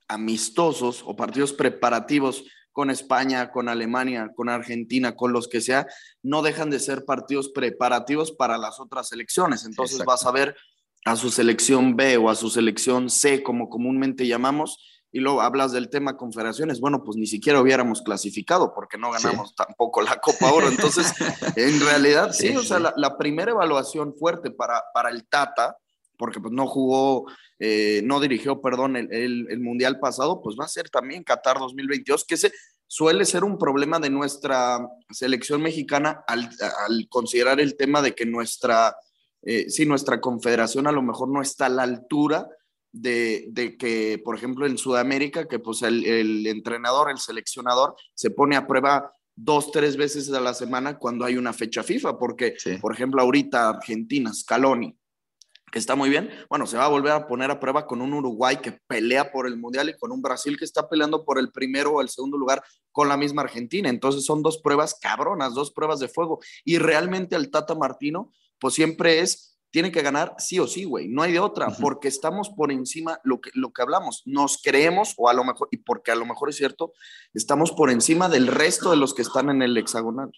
amistosos 0.06 1.02
o 1.06 1.16
partidos 1.16 1.52
preparativos, 1.52 2.44
con 2.72 2.90
España, 2.90 3.50
con 3.50 3.68
Alemania, 3.68 4.30
con 4.34 4.48
Argentina, 4.48 5.16
con 5.16 5.32
los 5.32 5.48
que 5.48 5.60
sea, 5.60 5.86
no 6.22 6.42
dejan 6.42 6.70
de 6.70 6.80
ser 6.80 7.04
partidos 7.04 7.48
preparativos 7.48 8.32
para 8.32 8.58
las 8.58 8.80
otras 8.80 9.12
elecciones. 9.12 9.64
Entonces 9.64 10.04
vas 10.04 10.24
a 10.26 10.30
ver 10.30 10.56
a 11.04 11.16
su 11.16 11.30
selección 11.30 11.96
B 11.96 12.16
o 12.16 12.30
a 12.30 12.34
su 12.34 12.50
selección 12.50 13.10
C, 13.10 13.42
como 13.42 13.68
comúnmente 13.68 14.26
llamamos, 14.26 14.78
y 15.12 15.20
luego 15.20 15.40
hablas 15.40 15.72
del 15.72 15.90
tema 15.90 16.16
confederaciones, 16.16 16.78
bueno, 16.80 17.02
pues 17.02 17.16
ni 17.16 17.26
siquiera 17.26 17.60
hubiéramos 17.60 18.02
clasificado 18.02 18.72
porque 18.72 18.96
no 18.96 19.10
ganamos 19.10 19.54
tampoco 19.56 20.02
la 20.02 20.20
Copa 20.20 20.52
Oro. 20.52 20.68
Entonces, 20.68 21.12
en 21.56 21.80
realidad, 21.80 22.32
sí, 22.32 22.56
o 22.56 22.62
sea, 22.62 22.78
la, 22.78 23.18
primera 23.18 23.50
evaluación 23.50 24.14
fuerte 24.14 24.50
para, 24.52 24.84
para 24.94 25.10
el 25.10 25.26
Tata, 25.26 25.76
porque 26.20 26.38
pues 26.38 26.52
no 26.52 26.66
jugó 26.66 27.26
eh, 27.62 28.00
no 28.04 28.20
dirigió, 28.20 28.62
perdón, 28.62 28.96
el, 28.96 29.60
Mundial 29.60 30.00
pasado, 30.00 30.40
pues 30.42 30.56
va 30.58 30.64
a 30.64 30.68
ser 30.68 30.88
también 30.88 31.22
Qatar 31.22 31.58
2022, 31.58 32.24
que 32.24 32.36
ese 32.36 32.52
suele 32.86 33.26
ser 33.26 33.44
un 33.44 33.58
problema 33.58 34.00
de 34.00 34.08
nuestra 34.08 34.88
selección 35.10 35.60
mexicana 35.60 36.24
al, 36.26 36.48
considerar 37.10 37.60
el 37.60 37.76
tema 37.76 38.00
de 38.00 38.14
que 38.14 38.24
nuestra, 38.24 38.96
eh, 39.42 39.68
sí, 39.68 39.84
nuestra 39.84 40.22
confederación 40.22 40.86
a 40.86 40.92
lo 40.92 41.02
mejor 41.02 41.28
no 41.28 41.42
está 41.42 41.66
a 41.66 41.68
la 41.68 41.82
altura 41.82 42.48
de, 42.92 43.76
que, 43.78 44.18
por 44.24 44.36
ejemplo, 44.36 44.66
en 44.66 44.78
Sudamérica, 44.78 45.46
que 45.46 45.58
pues 45.58 45.82
el, 45.82 46.46
entrenador, 46.46 47.10
el 47.10 47.18
seleccionador, 47.18 47.94
se 48.14 48.30
pone 48.30 48.56
a 48.56 48.66
prueba 48.66 49.12
dos, 49.36 49.70
tres 49.70 49.98
veces 49.98 50.32
a 50.32 50.40
la 50.40 50.54
semana 50.54 50.98
cuando 50.98 51.26
hay 51.26 51.36
una 51.36 51.52
fecha 51.52 51.82
FIFA, 51.82 52.18
porque, 52.18 52.54
por 52.80 52.94
ejemplo, 52.94 53.20
ahorita 53.20 53.68
Argentina, 53.68 54.32
Scaloni, 54.32 54.96
que 55.70 55.78
está 55.78 55.94
muy 55.94 56.10
bien, 56.10 56.30
bueno, 56.48 56.66
se 56.66 56.76
va 56.76 56.86
a 56.86 56.88
volver 56.88 57.12
a 57.12 57.26
poner 57.26 57.50
a 57.50 57.60
prueba 57.60 57.86
con 57.86 58.00
un 58.00 58.12
Uruguay 58.12 58.56
que 58.56 58.72
pelea 58.86 59.30
por 59.30 59.46
el 59.46 59.56
Mundial 59.56 59.88
y 59.90 59.96
con 59.96 60.12
un 60.12 60.22
Brasil 60.22 60.58
que 60.58 60.64
está 60.64 60.88
peleando 60.88 61.24
por 61.24 61.38
el 61.38 61.52
primero 61.52 61.92
o 61.92 62.00
el 62.00 62.08
segundo 62.08 62.36
lugar 62.36 62.62
con 62.92 63.08
la 63.08 63.16
misma 63.16 63.42
Argentina. 63.42 63.88
Entonces 63.88 64.24
son 64.24 64.42
dos 64.42 64.58
pruebas 64.58 64.96
cabronas, 65.00 65.54
dos 65.54 65.72
pruebas 65.72 66.00
de 66.00 66.08
fuego. 66.08 66.40
Y 66.64 66.78
realmente 66.78 67.36
al 67.36 67.50
Tata 67.50 67.74
Martino, 67.74 68.32
pues 68.58 68.74
siempre 68.74 69.20
es, 69.20 69.58
tiene 69.70 69.92
que 69.92 70.02
ganar 70.02 70.34
sí 70.38 70.58
o 70.58 70.66
sí, 70.66 70.84
güey, 70.84 71.08
no 71.08 71.22
hay 71.22 71.32
de 71.32 71.38
otra, 71.38 71.68
porque 71.80 72.08
estamos 72.08 72.50
por 72.50 72.72
encima, 72.72 73.20
lo 73.22 73.40
que, 73.40 73.50
lo 73.54 73.72
que 73.72 73.82
hablamos, 73.82 74.22
nos 74.26 74.60
creemos, 74.60 75.14
o 75.16 75.28
a 75.28 75.34
lo 75.34 75.44
mejor, 75.44 75.68
y 75.70 75.76
porque 75.76 76.10
a 76.10 76.16
lo 76.16 76.26
mejor 76.26 76.50
es 76.50 76.56
cierto, 76.56 76.92
estamos 77.34 77.70
por 77.70 77.90
encima 77.90 78.28
del 78.28 78.48
resto 78.48 78.90
de 78.90 78.96
los 78.96 79.14
que 79.14 79.22
están 79.22 79.48
en 79.48 79.62
el 79.62 79.76
hexagonal. 79.76 80.32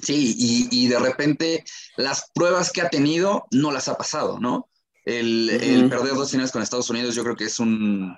Sí, 0.00 0.68
y, 0.70 0.88
de 0.88 0.98
repente 0.98 1.64
las 1.96 2.30
pruebas 2.34 2.70
que 2.70 2.82
ha 2.82 2.90
tenido 2.90 3.46
no 3.52 3.72
las 3.72 3.88
ha 3.88 3.96
pasado, 3.96 4.38
¿no? 4.38 4.68
El, 5.04 5.86
perder 5.88 6.14
dos 6.14 6.30
finales 6.30 6.52
con 6.52 6.62
Estados 6.62 6.90
Unidos 6.90 7.14
yo 7.14 7.22
creo 7.22 7.36
que 7.36 7.44
es 7.44 7.58
un, 7.58 8.16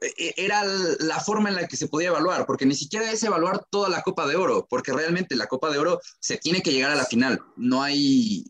e, 0.00 0.34
era 0.36 0.62
la 1.00 1.20
forma 1.20 1.48
en 1.48 1.54
la 1.56 1.66
que 1.66 1.76
se 1.76 1.88
podía 1.88 2.08
evaluar, 2.08 2.46
porque 2.46 2.66
ni 2.66 2.74
siquiera 2.74 3.10
es 3.10 3.22
evaluar 3.22 3.64
toda 3.70 3.88
la 3.88 4.02
Copa 4.02 4.26
de 4.26 4.36
Oro, 4.36 4.66
porque 4.68 4.92
realmente 4.92 5.36
la 5.36 5.46
Copa 5.46 5.70
de 5.70 5.78
Oro 5.78 6.00
se 6.20 6.36
tiene 6.38 6.62
que 6.62 6.72
llegar 6.72 6.90
a 6.90 6.96
la 6.96 7.06
final. 7.06 7.40
No 7.56 7.82
hay, 7.82 8.44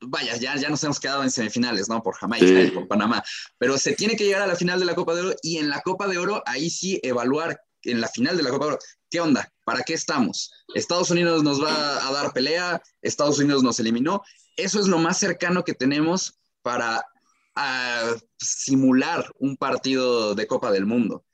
vaya, 0.00 0.36
ya, 0.36 0.56
ya 0.56 0.68
nos 0.68 0.82
hemos 0.84 1.00
quedado 1.00 1.22
en 1.22 1.30
semifinales, 1.30 1.88
¿no? 1.88 2.02
Por 2.02 2.14
Jamaica 2.16 2.46
y 2.46 2.70
por 2.70 2.88
Panamá, 2.88 3.22
pero 3.58 3.78
se 3.78 3.94
tiene 3.94 4.16
que 4.16 4.24
llegar 4.24 4.42
a 4.42 4.46
la 4.46 4.56
final 4.56 4.78
de 4.78 4.86
la 4.86 4.94
Copa 4.94 5.14
de 5.14 5.20
Oro 5.22 5.34
y 5.42 5.58
en 5.58 5.68
la 5.68 5.80
Copa 5.80 6.06
de 6.06 6.18
Oro 6.18 6.42
ahí 6.46 6.70
sí 6.70 7.00
evaluar 7.02 7.60
en 7.82 8.00
la 8.00 8.08
final 8.08 8.36
de 8.36 8.42
la 8.42 8.50
Copa 8.50 8.66
de 8.66 8.72
Oro, 8.72 8.78
¿qué 9.14 9.20
onda? 9.20 9.48
¿Para 9.64 9.84
qué 9.84 9.94
estamos? 9.94 10.50
Estados 10.74 11.08
Unidos 11.12 11.44
nos 11.44 11.62
va 11.62 12.04
a 12.04 12.10
dar 12.10 12.32
pelea, 12.32 12.82
Estados 13.00 13.38
Unidos 13.38 13.62
nos 13.62 13.78
eliminó. 13.78 14.24
Eso 14.56 14.80
es 14.80 14.88
lo 14.88 14.98
más 14.98 15.18
cercano 15.18 15.62
que 15.62 15.72
tenemos 15.72 16.40
para 16.62 17.06
simular 18.36 19.24
un 19.38 19.56
partido 19.56 20.34
de 20.34 20.48
Copa 20.48 20.72
del 20.72 20.84
Mundo. 20.84 21.24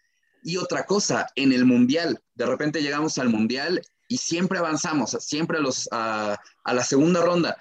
Y 0.44 0.58
otra 0.58 0.84
cosa, 0.84 1.26
en 1.36 1.52
el 1.52 1.64
Mundial, 1.64 2.22
de 2.34 2.44
repente 2.44 2.82
llegamos 2.82 3.16
al 3.16 3.30
Mundial 3.30 3.80
y 4.08 4.18
siempre 4.18 4.58
avanzamos, 4.58 5.16
siempre 5.18 5.56
a, 5.56 5.62
los, 5.62 5.88
a, 5.90 6.38
la 6.66 6.84
segunda 6.84 7.22
ronda, 7.22 7.56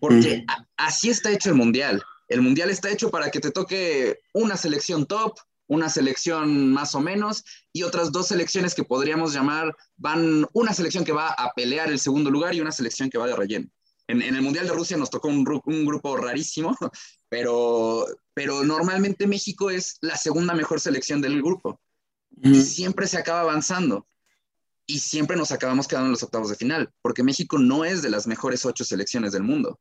porque 0.00 0.44
así 0.76 1.08
está 1.08 1.30
hecho 1.30 1.48
el 1.48 1.54
Mundial. 1.54 2.02
El 2.28 2.42
Mundial 2.42 2.68
está 2.68 2.90
hecho 2.90 3.10
para 3.10 3.30
que 3.30 3.40
te 3.40 3.50
toque 3.50 4.18
una 4.34 4.58
selección 4.58 5.06
top, 5.06 5.38
una 5.72 5.88
selección 5.88 6.70
más 6.70 6.94
o 6.94 7.00
menos 7.00 7.44
y 7.72 7.82
otras 7.82 8.12
dos 8.12 8.28
selecciones 8.28 8.74
que 8.74 8.84
podríamos 8.84 9.32
llamar, 9.32 9.74
van 9.96 10.46
una 10.52 10.74
selección 10.74 11.04
que 11.04 11.12
va 11.12 11.28
a 11.28 11.52
pelear 11.54 11.90
el 11.90 11.98
segundo 11.98 12.30
lugar 12.30 12.54
y 12.54 12.60
una 12.60 12.72
selección 12.72 13.08
que 13.08 13.16
va 13.16 13.26
de 13.26 13.34
relleno. 13.34 13.68
En, 14.06 14.20
el 14.20 14.42
Mundial 14.42 14.66
de 14.66 14.74
Rusia 14.74 14.98
nos 14.98 15.08
tocó 15.08 15.28
un, 15.28 15.46
un, 15.64 15.86
grupo 15.86 16.16
rarísimo, 16.16 16.76
pero, 17.30 18.04
pero 18.34 18.62
normalmente 18.64 19.26
México 19.26 19.70
es 19.70 19.96
la 20.02 20.18
segunda 20.18 20.54
mejor 20.54 20.78
selección 20.78 21.22
del 21.22 21.40
grupo. 21.40 21.80
Y 22.42 22.60
siempre 22.62 23.06
se 23.06 23.16
acaba 23.16 23.40
avanzando. 23.40 24.06
Y 24.86 24.98
siempre 24.98 25.36
nos 25.36 25.52
acabamos 25.52 25.88
quedando 25.88 26.06
en 26.06 26.12
los 26.12 26.22
octavos 26.22 26.50
de 26.50 26.56
final, 26.56 26.92
porque 27.00 27.22
México 27.22 27.58
no 27.58 27.84
es 27.84 28.02
de 28.02 28.10
las 28.10 28.26
mejores 28.26 28.66
ocho 28.66 28.84
selecciones 28.84 29.32
del 29.32 29.44
mundo. 29.44 29.80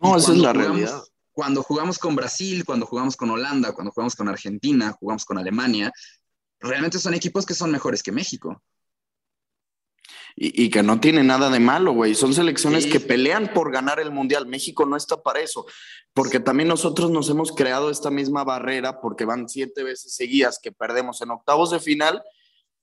no, 0.00 0.16
esa 0.16 0.32
es 0.32 0.38
la 0.38 0.52
realidad 0.52 1.02
cuando 1.32 1.62
jugamos 1.62 1.98
con 1.98 2.14
Brasil, 2.14 2.64
cuando 2.64 2.86
jugamos 2.86 3.16
con 3.16 3.30
Holanda, 3.30 3.72
cuando 3.72 3.90
jugamos 3.90 4.14
con 4.14 4.28
Argentina, 4.28 4.92
jugamos 4.92 5.24
con 5.24 5.38
Alemania, 5.38 5.92
realmente 6.60 6.98
son 6.98 7.14
equipos 7.14 7.46
que 7.46 7.54
son 7.54 7.70
mejores 7.70 8.02
que 8.02 8.12
México. 8.12 8.62
Y, 10.34 10.70
que 10.70 10.82
no 10.82 10.98
tiene 10.98 11.22
nada 11.22 11.50
de 11.50 11.60
malo, 11.60 11.92
güey. 11.92 12.14
Son 12.14 12.32
selecciones 12.32 12.86
que 12.86 13.00
pelean 13.00 13.52
por 13.52 13.70
ganar 13.70 14.00
el 14.00 14.10
Mundial. 14.10 14.46
México 14.46 14.86
no 14.86 14.96
está 14.96 15.22
para 15.22 15.40
eso, 15.40 15.66
porque 16.14 16.40
también 16.40 16.70
nosotros 16.70 17.10
nos 17.10 17.28
hemos 17.28 17.52
creado 17.52 17.90
esta 17.90 18.10
misma 18.10 18.42
barrera 18.42 19.02
porque 19.02 19.26
van 19.26 19.46
siete 19.46 19.82
veces 19.82 20.14
seguidas 20.14 20.58
que 20.58 20.72
perdemos 20.72 21.20
en 21.20 21.32
octavos 21.32 21.70
de 21.70 21.80
final 21.80 22.22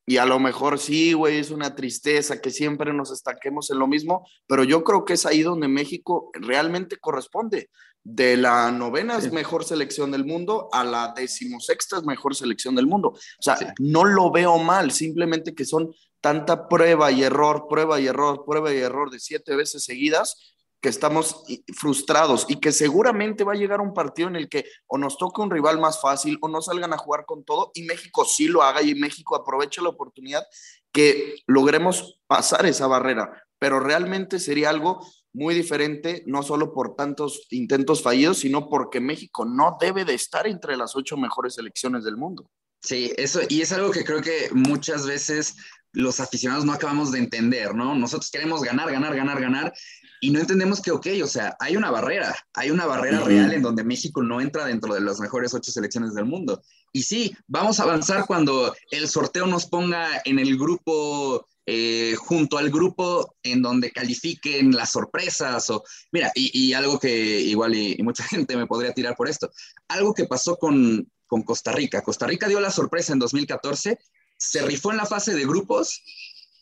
y 0.10 0.18
a 0.18 0.26
lo 0.26 0.40
mejor 0.40 0.80
sí, 0.80 1.14
güey, 1.14 1.38
es 1.38 1.52
una 1.52 1.76
tristeza 1.76 2.42
que 2.42 2.50
siempre 2.50 2.92
nos 2.92 3.12
estanquemos 3.12 3.70
en 3.70 3.78
lo 3.78 3.86
mismo, 3.86 4.28
pero 4.48 4.64
yo 4.64 4.84
creo 4.84 5.06
que 5.06 5.14
es 5.14 5.28
ahí 5.28 5.44
donde 5.44 5.68
México 5.68 6.32
realmente 6.34 6.98
corresponde. 6.98 7.70
De 8.04 8.38
la 8.38 8.72
novena 8.72 9.18
es 9.18 9.32
mejor 9.32 9.66
selección 9.66 10.12
del 10.12 10.26
mundo 10.26 10.70
a 10.72 10.84
la 10.84 11.14
decimosexta 11.16 12.02
mejor 12.02 12.36
selección 12.36 12.76
del 12.76 12.88
mundo. 12.88 13.10
O 13.10 13.42
sea, 13.42 13.58
no 13.80 14.06
lo 14.06 14.32
veo 14.32 14.58
mal, 14.58 14.92
simplemente 14.92 15.54
que 15.54 15.66
son 15.66 15.94
tanta 16.22 16.68
prueba 16.68 17.12
y 17.12 17.24
error, 17.24 17.68
prueba 17.70 18.00
y 18.00 18.08
error, 18.08 18.44
prueba 18.46 18.74
y 18.74 18.78
error 18.78 19.10
de 19.12 19.20
siete 19.20 19.56
veces 19.56 19.84
seguidas 19.84 20.56
que 20.82 20.90
estamos 20.90 21.44
frustrados 21.76 22.46
y 22.48 22.56
que 22.56 22.72
seguramente 22.72 23.44
va 23.44 23.54
a 23.54 23.58
llegar 23.58 23.82
un 23.82 23.94
partido 23.94 24.30
en 24.30 24.38
el 24.38 24.48
que 24.48 24.66
o 24.88 24.98
nos 24.98 25.18
toque 25.18 25.42
un 25.42 25.52
rival 25.52 25.80
más 25.80 26.02
fácil 26.02 26.38
o 26.42 26.48
no 26.48 26.62
salgan 26.62 26.94
a 26.94 26.98
jugar 26.98 27.26
con 27.26 27.44
todo 27.44 27.72
y 27.74 27.84
México 27.84 28.24
sí 28.24 28.48
lo 28.48 28.64
haga 28.64 28.82
y 28.82 28.96
México 28.96 29.36
aproveche 29.36 29.82
la 29.82 29.90
oportunidad 29.90 30.46
que 30.92 31.36
logremos 31.48 32.22
pasar 32.28 32.66
esa 32.66 32.88
barrera. 32.88 33.44
Pero 33.60 33.82
realmente 33.82 34.40
sería 34.40 34.70
algo 34.70 35.06
muy 35.34 35.54
diferente, 35.54 36.24
no 36.26 36.44
solo 36.44 36.74
por 36.74 36.96
tantos 36.96 37.48
intentos 37.52 38.02
fallidos, 38.02 38.40
sino 38.40 38.70
porque 38.70 39.00
México 39.00 39.46
no 39.46 39.78
debe 39.80 40.06
de 40.06 40.16
estar 40.16 40.48
entre 40.48 40.76
las 40.76 40.96
ocho 40.96 41.18
mejores 41.18 41.56
selecciones 41.56 42.04
del 42.04 42.18
mundo. 42.18 42.50
Sí, 42.82 43.12
eso, 43.18 43.42
y 43.50 43.62
es 43.62 43.72
algo 43.72 43.92
que 43.92 44.06
creo 44.06 44.22
que 44.22 44.50
muchas 44.54 45.06
veces 45.06 45.56
los 45.92 46.20
aficionados 46.20 46.66
no 46.66 46.74
acabamos 46.74 47.12
de 47.12 47.20
entender, 47.20 47.76
¿no? 47.76 47.96
Nosotros 47.96 48.30
queremos 48.32 48.62
ganar, 48.62 48.92
ganar, 48.92 49.16
ganar, 49.16 49.42
ganar, 49.42 49.74
y 50.22 50.32
no 50.32 50.40
entendemos 50.40 50.82
que, 50.82 50.92
ok, 50.92 51.08
o 51.24 51.28
sea, 51.28 51.56
hay 51.60 51.78
una 51.78 51.92
barrera, 51.92 52.36
hay 52.54 52.72
una 52.72 52.86
barrera 52.86 53.22
real 53.22 53.54
en 53.54 53.62
donde 53.62 53.84
México 53.84 54.22
no 54.22 54.42
entra 54.42 54.66
dentro 54.66 54.94
de 54.94 55.02
las 55.02 55.20
mejores 55.20 55.54
ocho 55.54 55.72
selecciones 55.72 56.14
del 56.14 56.26
mundo. 56.26 56.62
Y 56.92 57.04
sí, 57.04 57.36
vamos 57.48 57.80
a 57.80 57.84
avanzar 57.84 58.26
cuando 58.26 58.76
el 58.92 59.08
sorteo 59.08 59.48
nos 59.48 59.66
ponga 59.68 60.22
en 60.26 60.40
el 60.40 60.58
grupo, 60.58 61.48
eh, 61.72 62.16
junto 62.16 62.58
al 62.58 62.72
grupo 62.72 63.36
en 63.44 63.62
donde 63.62 63.92
califiquen 63.92 64.76
las 64.76 64.92
sorpresas 64.92 65.70
o, 65.70 65.84
mira, 66.12 66.32
y, 66.34 66.74
algo 66.74 66.98
que 66.98 67.42
igual 67.42 67.76
y, 67.76 68.02
mucha 68.02 68.24
gente 68.28 68.58
me 68.58 68.66
podría 68.66 68.92
tirar 68.92 69.16
por 69.16 69.30
esto, 69.30 69.52
algo 69.88 70.16
que 70.16 70.26
pasó 70.26 70.58
con, 70.58 71.08
con 71.28 71.44
Costa 71.44 71.72
Rica. 71.72 72.02
Costa 72.02 72.26
Rica 72.26 72.48
dio 72.48 72.60
la 72.60 72.72
sorpresa 72.72 73.14
en 73.14 73.20
2014, 73.20 74.00
se 74.36 74.62
rifó 74.64 74.90
en 74.90 74.98
la 74.98 75.06
fase 75.06 75.36
de 75.36 75.46
grupos 75.46 76.02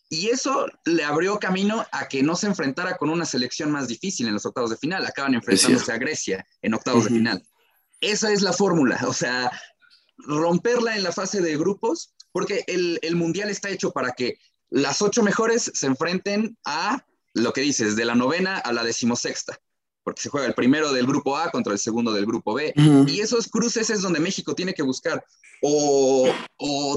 y 0.09 0.27
eso 0.27 0.65
le 0.83 1.05
abrió 1.05 1.39
camino 1.39 1.85
a 1.93 2.09
que 2.09 2.21
no 2.21 2.35
se 2.35 2.47
enfrentara 2.47 2.97
con 2.97 3.09
una 3.09 3.23
selección 3.23 3.71
más 3.71 3.87
difícil 3.87 4.27
en 4.27 4.33
los 4.33 4.45
octavos 4.45 4.71
de 4.71 4.77
final. 4.77 5.05
Acaban 5.05 5.35
enfrentándose 5.35 5.89
a 5.93 5.97
Grecia 5.97 6.45
en 6.61 6.73
octavos 6.73 7.05
de 7.05 7.11
final. 7.11 7.43
Esa 8.01 8.33
es 8.33 8.41
la 8.41 8.51
fórmula, 8.51 8.99
o 9.07 9.13
sea, 9.13 9.49
romperla 10.17 10.97
en 10.97 11.03
la 11.03 11.13
fase 11.13 11.41
de 11.41 11.55
grupos, 11.55 12.13
porque 12.33 12.63
el, 12.67 13.15
Mundial 13.15 13.49
está 13.49 13.69
hecho 13.69 13.91
para 13.91 14.11
que 14.11 14.37
las 14.69 15.01
ocho 15.01 15.23
mejores 15.23 15.71
se 15.73 15.87
enfrenten 15.87 16.57
a 16.65 17.03
lo 17.33 17.53
que 17.53 17.61
dices, 17.61 17.95
de 17.95 18.05
la 18.05 18.15
novena 18.15 18.57
a 18.57 18.73
la 18.73 18.83
decimosexta, 18.83 19.59
porque 20.03 20.23
se 20.23 20.29
juega 20.29 20.47
el 20.47 20.55
primero 20.55 20.91
del 20.91 21.05
grupo 21.05 21.37
A 21.37 21.51
contra 21.51 21.73
el 21.73 21.79
segundo 21.79 22.11
del 22.11 22.25
grupo 22.25 22.53
B. 22.53 22.73
Y 23.07 23.19
esos 23.19 23.47
cruces 23.47 23.89
es 23.89 24.01
donde 24.01 24.19
México 24.19 24.55
tiene 24.55 24.73
que 24.73 24.83
buscar 24.83 25.23
o, 25.61 26.31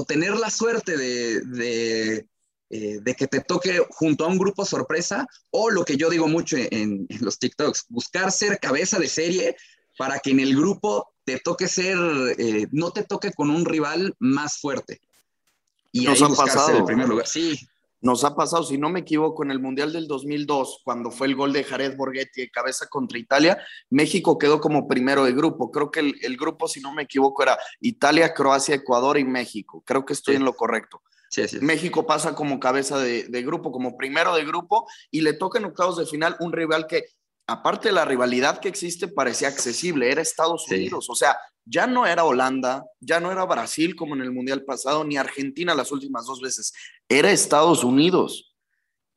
tener 0.07 0.35
la 0.35 0.49
suerte 0.49 0.97
de 0.97 2.25
eh, 2.73 2.99
de 3.01 3.15
que 3.15 3.27
te 3.27 3.41
toque 3.41 3.85
junto 3.89 4.23
a 4.23 4.29
un 4.29 4.37
grupo 4.37 4.63
sorpresa 4.63 5.27
o 5.49 5.69
lo 5.69 5.83
que 5.83 5.97
yo 5.97 6.09
digo 6.09 6.29
mucho 6.29 6.55
en, 6.57 7.05
los 7.19 7.37
TikToks, 7.37 7.87
buscar 7.89 8.31
ser 8.31 8.59
cabeza 8.59 8.97
de 8.97 9.09
serie 9.09 9.57
para 9.97 10.19
que 10.19 10.31
en 10.31 10.39
el 10.39 10.55
grupo 10.55 11.13
te 11.25 11.37
toque 11.39 11.67
ser, 11.67 11.97
eh, 12.37 12.67
no 12.71 12.91
te 12.91 13.03
toque 13.03 13.33
con 13.33 13.49
un 13.49 13.65
rival 13.65 14.15
más 14.19 14.59
fuerte. 14.59 15.01
Y 15.91 16.05
Nos 16.05 16.21
ha 16.21 16.29
pasado. 16.29 16.77
el 16.77 16.85
primer 16.85 17.07
lugar. 17.07 17.27
Sí. 17.27 17.59
Nos 18.01 18.23
ha 18.23 18.35
pasado, 18.35 18.63
si 18.63 18.79
no 18.79 18.89
me 18.89 19.01
equivoco, 19.01 19.43
en 19.43 19.51
el 19.51 19.59
Mundial 19.59 19.93
del 19.93 20.07
2002, 20.07 20.81
cuando 20.83 21.11
fue 21.11 21.27
el 21.27 21.35
gol 21.35 21.53
de 21.53 21.63
Jared 21.63 21.95
Borghetti 21.95 22.41
de 22.41 22.49
cabeza 22.49 22.87
contra 22.87 23.19
Italia, 23.19 23.59
México 23.91 24.39
quedó 24.39 24.59
como 24.59 24.87
primero 24.87 25.23
de 25.23 25.33
grupo. 25.33 25.69
Creo 25.69 25.91
que 25.91 25.99
el, 25.99 26.37
grupo, 26.37 26.67
si 26.67 26.81
no 26.81 26.91
me 26.93 27.03
equivoco, 27.03 27.43
era 27.43 27.59
Italia, 27.79 28.33
Croacia, 28.33 28.73
Ecuador 28.73 29.19
y 29.19 29.23
México. 29.23 29.83
Creo 29.85 30.03
que 30.03 30.13
estoy 30.13 30.35
en 30.35 30.45
lo 30.45 30.53
correcto. 30.53 31.03
México 31.61 32.05
pasa 32.05 32.33
como 32.33 32.59
cabeza 32.59 32.97
de, 32.97 33.43
grupo, 33.43 33.71
como 33.71 33.95
primero 33.95 34.35
de 34.35 34.45
grupo, 34.45 34.87
y 35.11 35.21
le 35.21 35.33
toca 35.33 35.59
en 35.59 35.65
octavos 35.65 35.97
de 35.97 36.07
final 36.07 36.35
un 36.39 36.51
rival 36.51 36.87
que, 36.87 37.05
aparte 37.51 37.89
de 37.89 37.93
la 37.93 38.05
rivalidad 38.05 38.59
que 38.59 38.69
existe, 38.69 39.07
parecía 39.07 39.47
accesible, 39.47 40.11
era 40.11 40.21
Estados 40.21 40.67
Unidos. 40.69 41.09
O 41.09 41.15
sea, 41.15 41.37
ya 41.65 41.87
no 41.87 42.05
era 42.05 42.23
Holanda, 42.23 42.85
ya 42.99 43.19
no 43.19 43.31
era 43.31 43.45
Brasil 43.45 43.95
como 43.95 44.15
en 44.15 44.21
el 44.21 44.31
Mundial 44.31 44.63
pasado, 44.63 45.03
ni 45.03 45.17
Argentina 45.17 45.75
las 45.75 45.91
últimas 45.91 46.25
dos 46.25 46.41
veces, 46.41 46.73
era 47.07 47.31
Estados 47.31 47.83
Unidos. 47.83 48.55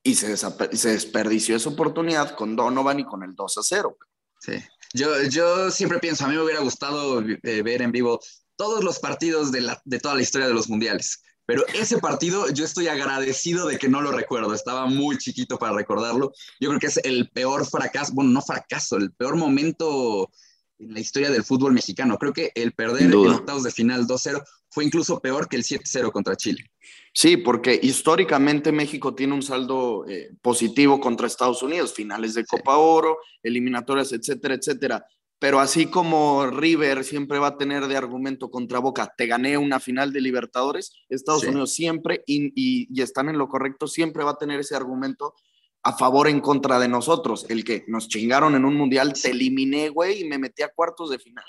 Y 0.03 0.17
se, 0.17 0.37
se 0.37 0.89
desperdició 0.91 1.57
esa 1.57 1.71
oportunidad 1.71 2.37
con 2.37 2.57
Donovan 2.57 3.01
y 3.01 3.05
con 3.05 3.23
el 3.23 3.35
2 3.35 3.59
a 3.59 3.63
0. 3.63 3.97
Sí. 4.41 4.53
Yo, 4.93 5.23
yo 5.25 5.71
siempre 5.71 5.99
pienso, 5.99 6.25
a 6.25 6.29
mí 6.29 6.37
me 6.37 6.43
hubiera 6.43 6.61
gustado 6.61 7.21
eh, 7.21 7.63
ver 7.63 7.83
en 7.83 7.91
vivo 7.91 8.21
todos 8.57 8.85
los 8.85 8.99
partidos 9.01 9.51
de, 9.51 9.63
la, 9.63 9.81
de 9.85 9.99
toda 9.99 10.15
la 10.15 10.23
historia 10.23 10.47
de 10.47 10.55
los 10.55 10.69
mundiales. 10.69 11.23
Pero 11.47 11.67
ese 11.69 11.99
partido 11.99 12.49
yo 12.51 12.65
estoy 12.65 12.89
agradecido 12.89 13.67
de 13.67 13.79
que 13.79 13.89
no 13.89 14.01
lo 14.01 14.13
recuerdo, 14.13 14.55
estaba 14.55 14.87
muy 14.87 15.19
chiquito 15.19 15.59
para 15.59 15.75
recordarlo. 15.75 16.33
Yo 16.61 16.69
creo 16.71 16.81
que 16.81 16.87
es 16.87 16.99
el 16.99 17.31
peor 17.31 17.67
fracaso, 17.67 18.13
bueno, 18.15 18.31
no 18.31 18.41
fracaso, 18.41 18.97
el 18.97 19.13
peor 19.13 19.37
momento 19.37 20.31
en 20.79 20.95
la 20.95 21.01
historia 21.01 21.31
del 21.31 21.45
fútbol 21.45 21.73
mexicano. 21.73 22.19
Creo 22.19 22.33
que 22.33 22.51
el 22.55 22.73
perder 22.73 23.03
en 23.03 23.15
octavos 23.15 23.63
de 23.63 23.71
final 23.71 24.07
2-0 24.07 24.43
fue 24.71 24.85
incluso 24.85 25.21
peor 25.21 25.49
que 25.49 25.57
el 25.57 25.63
7-0 25.63 26.11
contra 26.11 26.37
Chile. 26.37 26.71
Sí, 27.13 27.37
porque 27.37 27.79
históricamente 27.81 28.73
México 28.73 29.15
tiene 29.15 29.35
un 29.35 29.43
saldo 29.43 30.05
eh, 30.09 30.31
positivo 30.43 31.01
contra 31.01 31.27
Estados 31.27 31.63
Unidos, 31.63 31.95
finales 31.95 32.35
de 32.35 32.45
Copa 32.45 32.77
Oro, 32.77 33.19
eliminatorias, 33.43 34.13
etcétera, 34.13 34.55
etcétera. 34.55 35.07
Pero 35.39 35.61
así 35.61 35.87
como 35.87 36.47
River 36.47 37.05
siempre 37.05 37.39
va 37.39 37.49
a 37.49 37.57
tener 37.57 37.87
de 37.87 37.97
argumento 37.97 38.51
contra 38.51 38.79
Boca, 38.79 39.13
te 39.17 39.27
gané 39.27 39.59
una 39.59 39.81
final 39.81 40.13
de 40.13 40.21
Libertadores, 40.21 40.93
Estados 41.09 41.45
Unidos 41.45 41.75
siempre, 41.75 42.23
y, 42.27 42.89
están 43.01 43.29
en 43.29 43.39
lo 43.39 43.49
correcto, 43.49 43.87
siempre 43.87 44.25
va 44.25 44.33
a 44.33 44.39
tener 44.39 44.61
ese 44.61 44.77
argumento 44.77 45.35
a 45.83 45.93
favor 45.93 46.29
en 46.29 46.41
contra 46.41 46.79
de 46.79 46.89
nosotros. 46.89 47.47
El 47.49 47.65
que 47.65 47.85
nos 47.89 48.09
chingaron 48.09 48.55
en 48.55 48.65
un 48.65 48.75
mundial, 48.75 49.13
te 49.13 49.31
eliminé, 49.31 49.91
güey, 49.91 50.23
y 50.23 50.25
me 50.29 50.39
metí 50.39 50.63
a 50.63 50.73
cuartos 50.73 51.11
de 51.11 51.19
final. 51.19 51.45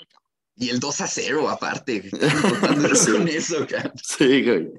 Y 0.58 0.70
el 0.70 0.80
2 0.80 1.00
a 1.02 1.06
0, 1.06 1.50
aparte. 1.50 2.02
sí. 2.10 3.12
con 3.12 3.28
eso, 3.28 3.66
Sí, 4.02 4.42
güey. 4.42 4.70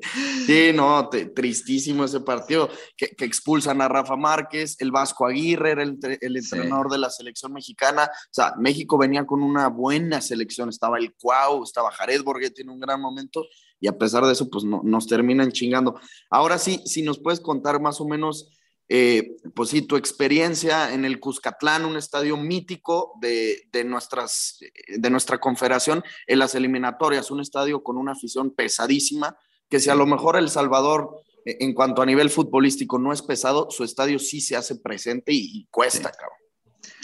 Sí, 0.47 0.71
no, 0.73 1.07
tristísimo 1.35 2.03
ese 2.03 2.19
partido. 2.21 2.67
Que, 2.95 3.13
expulsan 3.19 3.79
a 3.81 3.87
Rafa 3.87 4.15
Márquez, 4.15 4.75
el 4.79 4.91
Vasco 4.91 5.27
Aguirre 5.27 5.71
era 5.71 5.83
el, 5.83 5.99
entrenador 6.35 6.89
de 6.89 6.97
la 6.97 7.11
selección 7.11 7.53
mexicana. 7.53 8.09
O 8.11 8.33
sea, 8.33 8.55
México 8.57 8.97
venía 8.97 9.25
con 9.27 9.43
una 9.43 9.67
buena 9.67 10.19
selección. 10.19 10.69
Estaba 10.69 10.97
el 10.97 11.13
Cuau, 11.13 11.63
estaba 11.63 11.91
Jared 11.91 12.23
Borghetti 12.23 12.63
en 12.63 12.71
un 12.71 12.79
gran 12.79 12.99
momento. 12.99 13.45
Y 13.79 13.87
a 13.87 13.95
pesar 13.95 14.25
de 14.25 14.33
eso, 14.33 14.49
pues 14.49 14.63
no, 14.63 14.81
nos 14.83 15.05
terminan 15.05 15.51
chingando. 15.51 15.99
Ahora 16.31 16.57
sí, 16.57 16.81
si 16.85 17.03
nos 17.03 17.19
puedes 17.19 17.39
contar 17.39 17.79
más 17.79 18.01
o 18.01 18.07
menos 18.07 18.49
eh, 18.89 19.35
pues 19.53 19.69
sí, 19.69 19.81
tu 19.81 19.97
experiencia 19.97 20.93
en 20.93 21.03
el 21.03 21.19
Cuscatlán, 21.19 21.85
un 21.85 21.97
estadio 21.97 22.37
mítico 22.37 23.13
de, 23.19 23.67
nuestras, 23.85 24.59
de 24.87 25.09
nuestra 25.09 25.39
confederación 25.39 26.03
en 26.25 26.39
las 26.39 26.55
eliminatorias, 26.55 27.29
un 27.29 27.41
estadio 27.41 27.83
con 27.83 27.97
una 27.97 28.13
afición 28.13 28.51
pesadísima, 28.51 29.37
que 29.69 29.79
si 29.79 29.89
a 29.89 29.95
lo 29.95 30.05
mejor 30.05 30.37
El 30.37 30.49
Salvador, 30.49 31.21
eh, 31.45 31.57
en 31.59 31.73
cuanto 31.73 32.01
a 32.01 32.05
nivel 32.05 32.29
futbolístico, 32.29 32.97
no 32.97 33.11
es 33.11 33.21
pesado, 33.21 33.69
su 33.71 33.83
estadio 33.83 34.19
sí 34.19 34.39
se 34.39 34.55
hace 34.55 34.75
presente 34.75 35.33
y, 35.33 35.67
cuesta, 35.69 36.09
sí. 36.09 36.15
cabrón. 36.17 36.37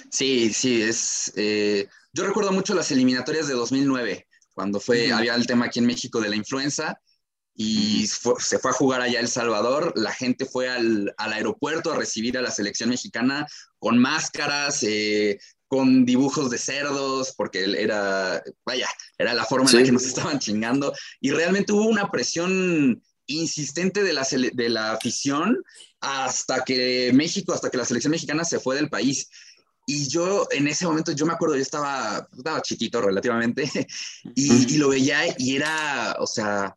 Sí, 0.10 0.54
sí, 0.54 0.82
es... 0.82 1.34
Eh, 1.36 1.88
yo 2.14 2.26
recuerdo 2.26 2.52
mucho 2.52 2.76
las 2.76 2.92
eliminatorias 2.92 3.48
de 3.48 3.56
2009, 3.56 4.28
cuando 4.54 4.80
fue, 4.80 5.12
había 5.12 5.34
el 5.34 5.48
tema 5.48 5.66
aquí 5.66 5.80
en 5.80 5.88
México 5.88 6.22
de 6.22 6.30
la 6.30 6.36
influenza, 6.36 7.02
y 7.56 8.08
se 8.08 8.58
fue 8.60 8.72
a 8.72 8.74
jugar 8.74 9.02
allá 9.02 9.20
El 9.20 9.28
Salvador. 9.28 9.94
La 9.96 10.12
gente 10.12 10.46
fue 10.46 10.70
al, 10.70 11.14
aeropuerto 11.18 11.92
a 11.92 11.96
recibir 11.96 12.38
a 12.38 12.42
la 12.42 12.52
selección 12.52 12.90
mexicana 12.90 13.48
con 13.78 13.98
máscaras, 14.00 14.82
eh, 14.84 15.40
con 15.68 16.06
dibujos 16.06 16.50
de 16.50 16.58
cerdos, 16.58 17.34
porque 17.38 17.64
era, 17.78 18.42
vaya, 18.66 18.88
era 19.18 19.34
la 19.34 19.46
forma 19.46 19.70
en 19.70 19.78
la 19.78 19.84
que 19.84 19.92
nos 19.92 20.06
estaban 20.06 20.40
chingando. 20.40 20.94
Y 21.20 21.32
realmente 21.32 21.74
hubo 21.74 21.86
una 21.86 22.10
presión 22.10 23.02
insistente 23.28 24.04
de 24.04 24.14
la, 24.14 24.28
de 24.54 24.70
la 24.70 24.94
afición 24.94 25.64
hasta 26.02 26.64
que 26.64 27.12
México, 27.14 27.54
hasta 27.54 27.70
que 27.70 27.78
la 27.78 27.86
selección 27.86 28.12
mexicana 28.12 28.44
se 28.44 28.60
fue 28.60 28.76
del 28.76 28.90
país. 28.90 29.30
Y 29.86 30.08
yo 30.08 30.48
en 30.52 30.68
ese 30.68 30.86
momento, 30.86 31.12
yo 31.12 31.26
me 31.26 31.34
acuerdo, 31.34 31.56
yo 31.56 31.62
estaba, 31.62 32.28
estaba 32.36 32.62
chiquito 32.62 33.02
relativamente, 33.02 33.70
y, 34.36 34.74
y 34.74 34.78
lo 34.78 34.90
veía 34.90 35.36
y 35.38 35.56
era, 35.56 36.16
o 36.20 36.26
sea, 36.26 36.76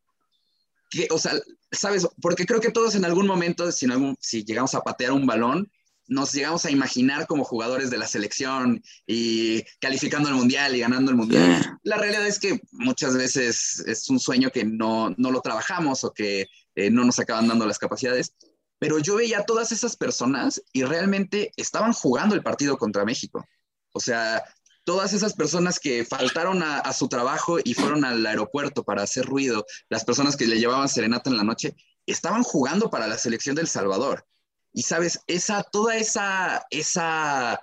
o 1.10 1.18
sea, 1.18 1.32
¿sabes? 1.70 2.06
Porque 2.20 2.46
creo 2.46 2.60
que 2.60 2.70
todos 2.70 2.94
en 2.94 3.04
algún 3.04 3.26
momento, 3.26 3.70
si, 3.72 3.86
algún, 3.86 4.16
si 4.20 4.44
llegamos 4.44 4.74
a 4.74 4.80
patear 4.80 5.12
un 5.12 5.26
balón, 5.26 5.70
nos 6.08 6.32
llegamos 6.32 6.64
a 6.64 6.70
imaginar 6.70 7.26
como 7.26 7.44
jugadores 7.44 7.90
de 7.90 7.98
la 7.98 8.06
selección 8.06 8.82
y 9.06 9.62
calificando 9.80 10.28
el 10.28 10.36
mundial 10.36 10.76
y 10.76 10.80
ganando 10.80 11.10
el 11.10 11.16
mundial. 11.16 11.78
La 11.82 11.96
realidad 11.96 12.26
es 12.26 12.38
que 12.38 12.60
muchas 12.72 13.16
veces 13.16 13.82
es 13.86 14.08
un 14.08 14.20
sueño 14.20 14.50
que 14.50 14.64
no, 14.64 15.10
no 15.16 15.30
lo 15.30 15.40
trabajamos 15.40 16.04
o 16.04 16.12
que 16.12 16.46
eh, 16.76 16.90
no 16.90 17.04
nos 17.04 17.18
acaban 17.18 17.48
dando 17.48 17.66
las 17.66 17.78
capacidades. 17.78 18.34
Pero 18.78 18.98
yo 18.98 19.16
veía 19.16 19.40
a 19.40 19.46
todas 19.46 19.72
esas 19.72 19.96
personas 19.96 20.62
y 20.72 20.84
realmente 20.84 21.50
estaban 21.56 21.92
jugando 21.92 22.34
el 22.34 22.42
partido 22.42 22.76
contra 22.76 23.04
México. 23.04 23.44
O 23.92 24.00
sea, 24.00 24.44
todas 24.86 25.12
esas 25.12 25.34
personas 25.34 25.80
que 25.80 26.04
faltaron 26.04 26.62
a, 26.62 26.92
su 26.92 27.08
trabajo 27.08 27.58
y 27.62 27.74
fueron 27.74 28.04
al 28.04 28.24
aeropuerto 28.24 28.84
para 28.84 29.02
hacer 29.02 29.26
ruido, 29.26 29.66
las 29.88 30.04
personas 30.04 30.36
que 30.36 30.46
le 30.46 30.60
llevaban 30.60 30.88
serenata 30.88 31.28
en 31.28 31.36
la 31.36 31.42
noche, 31.42 31.74
estaban 32.06 32.44
jugando 32.44 32.88
para 32.88 33.08
la 33.08 33.18
selección 33.18 33.56
del 33.56 33.66
Salvador. 33.66 34.24
Y 34.72 34.82
sabes, 34.82 35.18
esa, 35.26 35.64
toda 35.64 35.96
esa, 35.96 36.64
esa, 36.70 37.60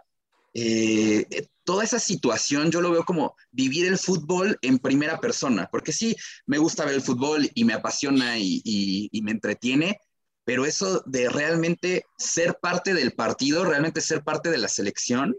eh, 0.54 1.48
toda 1.64 1.86
esa 1.86 1.98
situación 1.98 2.72
yo 2.72 2.82
lo 2.82 2.92
veo 2.92 3.06
como 3.06 3.38
vivir 3.52 3.88
el 3.88 3.98
fútbol 3.98 4.60
en 4.62 4.80
primera 4.80 5.22
persona, 5.22 5.70
porque 5.72 5.94
sí, 5.94 6.18
me 6.46 6.58
gusta 6.58 6.84
ver 6.84 6.96
el 6.96 7.02
fútbol 7.02 7.50
y 7.56 7.64
me 7.64 7.74
apasiona 7.74 8.38
y, 8.38 8.62
y 8.66 9.22
me 9.22 9.32
entretiene, 9.32 9.98
pero 10.44 10.66
eso 10.66 11.02
de 11.06 11.30
realmente 11.30 12.06
ser 12.18 12.60
parte 12.62 12.94
del 12.94 13.14
partido, 13.14 13.64
realmente 13.64 14.02
ser 14.02 14.26
parte 14.26 14.50
de 14.50 14.58
la 14.58 14.68
selección, 14.68 15.38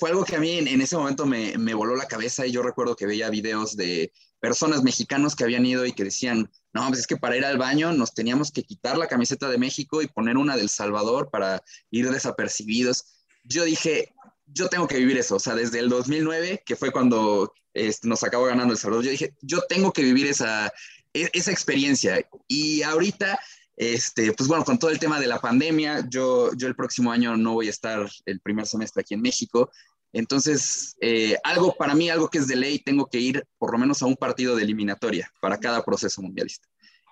fue 0.00 0.08
algo 0.08 0.24
que 0.24 0.34
a 0.34 0.40
mí 0.40 0.56
en, 0.56 0.80
ese 0.80 0.96
momento 0.96 1.26
me, 1.26 1.58
me, 1.58 1.74
voló 1.74 1.94
la 1.94 2.08
cabeza 2.08 2.46
y 2.46 2.52
yo 2.52 2.62
recuerdo 2.62 2.96
que 2.96 3.04
veía 3.04 3.28
videos 3.28 3.76
de 3.76 4.10
personas 4.40 4.82
mexicanos 4.82 5.36
que 5.36 5.44
habían 5.44 5.66
ido 5.66 5.84
y 5.84 5.92
que 5.92 6.04
decían, 6.04 6.50
no, 6.72 6.88
pues 6.88 7.00
es 7.00 7.06
que 7.06 7.18
para 7.18 7.36
ir 7.36 7.44
al 7.44 7.58
baño 7.58 7.92
nos 7.92 8.14
teníamos 8.14 8.50
que 8.50 8.62
quitar 8.62 8.96
la 8.96 9.08
camiseta 9.08 9.50
de 9.50 9.58
México 9.58 10.00
y 10.00 10.06
poner 10.06 10.38
una 10.38 10.56
del 10.56 10.70
Salvador 10.70 11.28
para 11.30 11.62
ir 11.90 12.10
desapercibidos. 12.10 13.04
Yo 13.44 13.64
dije, 13.64 14.14
yo 14.46 14.68
tengo 14.68 14.88
que 14.88 14.96
vivir 14.96 15.18
eso, 15.18 15.36
o 15.36 15.38
sea, 15.38 15.54
desde 15.54 15.80
el 15.80 15.90
2009, 15.90 16.62
que 16.64 16.76
fue 16.76 16.90
cuando 16.90 17.52
este, 17.74 18.08
nos 18.08 18.24
acabó 18.24 18.46
ganando 18.46 18.72
El 18.72 18.78
Salvador, 18.78 19.04
yo 19.04 19.10
dije, 19.10 19.34
yo 19.42 19.60
tengo 19.68 19.92
que 19.92 20.02
vivir 20.02 20.26
esa, 20.28 20.72
e, 21.12 21.28
esa 21.34 21.52
experiencia. 21.52 22.26
Y 22.48 22.80
ahorita 22.80 23.38
este, 23.80 24.34
pues 24.34 24.46
bueno, 24.46 24.62
con 24.62 24.78
todo 24.78 24.90
el 24.90 24.98
tema 24.98 25.18
de 25.18 25.26
la 25.26 25.40
pandemia, 25.40 26.06
yo, 26.06 26.52
yo 26.54 26.68
el 26.68 26.76
próximo 26.76 27.12
año 27.12 27.34
no 27.38 27.54
voy 27.54 27.68
a 27.68 27.70
estar 27.70 28.06
el 28.26 28.40
primer 28.40 28.66
semestre 28.66 29.00
aquí 29.00 29.14
en 29.14 29.22
México. 29.22 29.70
Entonces, 30.12 30.96
eh, 31.00 31.36
algo 31.44 31.74
para 31.76 31.94
mí, 31.94 32.10
algo 32.10 32.28
que 32.28 32.38
es 32.38 32.48
de 32.48 32.56
ley, 32.56 32.78
tengo 32.78 33.06
que 33.06 33.18
ir 33.18 33.46
por 33.58 33.72
lo 33.72 33.78
menos 33.78 34.02
a 34.02 34.06
un 34.06 34.16
partido 34.16 34.56
de 34.56 34.64
eliminatoria 34.64 35.32
para 35.40 35.58
cada 35.58 35.84
proceso 35.84 36.20
mundialista. 36.22 36.68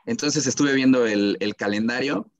Entonces 0.07 0.47
estuve 0.47 0.75
viendo 0.75 1.07
el, 1.07 1.37
el 1.41 1.55
calendario, 1.55 2.31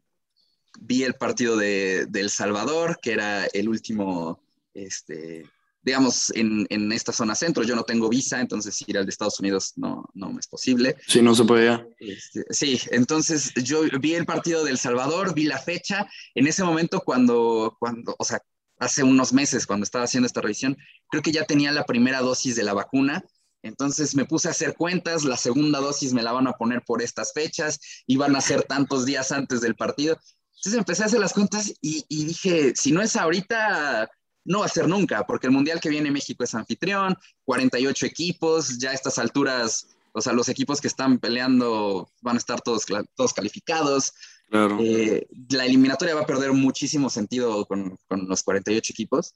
vi 0.81 1.05
el 1.05 1.15
partido 1.15 1.57
de, 1.57 2.07
de, 2.09 2.21
El 2.21 2.31
Salvador, 2.31 2.99
que 3.01 3.13
era 3.13 3.47
el 3.47 3.69
último 3.69 4.41
este, 4.75 5.45
digamos, 5.83 6.31
en, 6.35 6.67
en, 6.71 6.93
esta 6.93 7.13
zona 7.13 7.35
centro. 7.35 7.63
Yo 7.63 7.75
no 7.75 7.83
tengo 7.83 8.09
visa, 8.09 8.41
entonces 8.41 8.83
ir 8.87 8.99
al 8.99 9.07
de 9.07 9.11
Estados 9.11 9.41
Unidos 9.41 9.73
no, 9.77 10.09
no 10.15 10.39
es 10.39 10.47
posible. 10.47 10.97
Sí, 11.07 11.23
no 11.23 11.35
se 11.35 11.45
podía. 11.45 11.87
Este, 11.99 12.45
sí, 12.51 12.81
entonces 12.91 13.53
yo 13.55 13.83
vi 14.01 14.15
el 14.15 14.27
partido 14.27 14.65
del 14.65 14.79
Salvador, 14.79 15.35
vi 15.35 15.45
la 15.45 15.59
fecha. 15.59 16.07
En 16.35 16.47
ese 16.47 16.65
momento, 16.65 17.01
cuando, 17.01 17.77
cuando, 17.79 18.15
o 18.19 18.25
sea, 18.25 18.41
hace 18.79 19.03
unos 19.03 19.33
meses, 19.33 19.67
cuando 19.67 19.85
estaba 19.85 20.05
haciendo 20.05 20.27
esta 20.27 20.41
revisión, 20.41 20.77
creo 21.11 21.23
que 21.23 21.33
ya 21.33 21.45
tenía 21.45 21.73
la 21.73 21.85
primera 21.85 22.21
dosis 22.21 22.57
de 22.57 22.65
la 22.65 22.75
vacuna. 22.75 23.25
Entonces 23.63 24.15
me 24.15 24.25
puse 24.25 24.49
a 24.49 24.53
hacer 24.53 24.75
cuentas, 24.77 25.25
la 25.25 25.37
segunda 25.37 25.81
dosis 25.81 26.13
me 26.13 26.23
la 26.23 26.33
van 26.33 26.47
a 26.47 26.53
poner 26.53 26.83
por 26.83 27.03
estas 27.03 27.33
fechas, 27.33 27.81
iban 28.07 28.37
a 28.37 28.41
ser 28.41 28.63
tantos 28.63 29.05
días 29.05 29.33
antes 29.33 29.61
del 29.61 29.75
partido. 29.75 30.19
Entonces 30.57 30.79
empecé 30.79 31.03
a 31.03 31.07
hacer 31.07 31.21
las 31.21 31.33
cuentas 31.33 31.73
y, 31.81 32.05
y 32.09 32.25
dije, 32.25 32.73
si 32.77 32.93
no 32.93 33.03
es 33.03 33.17
ahorita, 33.17 34.09
no 34.45 34.61
va 34.61 34.67
a 34.67 34.71
ser 34.71 34.89
nunca, 34.89 35.27
porque 35.27 35.47
el 35.47 35.53
Mundial 35.53 35.81
que 35.81 35.91
viene 35.91 36.11
México 36.11 36.43
es 36.43 36.55
anfitrión, 36.55 37.17
48 37.45 38.07
equipos, 38.07 38.79
ya 38.79 38.91
a 38.91 38.95
estas 38.95 39.19
alturas, 39.19 39.89
o 40.13 40.21
sea, 40.21 40.33
los 40.33 40.49
equipos 40.49 40.81
que 40.81 40.89
están 40.89 41.19
peleando 41.19 42.11
van 42.23 42.37
a 42.37 42.39
estar 42.39 42.61
todos, 42.61 42.87
todos 43.15 43.33
calificados. 43.35 44.15
Eh, 44.51 45.27
la 45.51 45.67
eliminatoria 45.67 46.15
va 46.15 46.23
a 46.23 46.27
perder 46.27 46.53
muchísimo 46.53 47.11
sentido 47.11 47.67
con, 47.67 47.99
con, 48.09 48.29
los 48.29 48.43
48 48.43 48.93
equipos. 48.93 49.35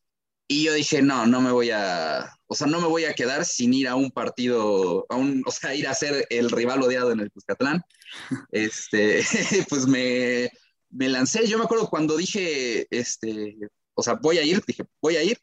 Y 0.49 0.65
yo 0.65 0.75
dije, 0.75 1.03
no, 1.03 1.27
no 1.27 1.41
me 1.41 1.53
voy 1.53 1.71
a, 1.71 2.31
o 2.47 2.55
sea, 2.55 2.67
no 2.67 2.81
me 2.81 2.89
voy 2.89 3.05
a 3.05 3.15
quedar 3.15 3.45
sin 3.45 3.73
ir 3.73 3.89
a 3.89 3.95
un 3.95 4.11
partido, 4.11 5.07
a 5.09 5.17
un, 5.17 5.43
o 5.47 5.51
sea, 5.51 5.75
ir 5.75 5.87
a 5.87 5.95
ser 5.95 6.27
el 6.31 6.51
rival 6.51 6.83
odiado 6.83 7.13
en 7.13 7.21
el 7.21 7.31
Cuscatlán. 7.31 7.83
Este, 8.53 9.23
pues 9.71 9.87
me, 9.87 10.51
me 10.91 11.09
lancé. 11.09 11.47
Yo 11.47 11.57
me 11.57 11.65
acuerdo 11.65 11.89
cuando 11.89 12.17
dije, 12.17 12.87
este, 12.91 13.57
o 13.95 14.03
sea, 14.03 14.15
voy 14.15 14.37
a 14.39 14.43
ir, 14.43 14.63
dije, 14.67 14.85
voy 15.01 15.17
a 15.17 15.23
ir. 15.23 15.39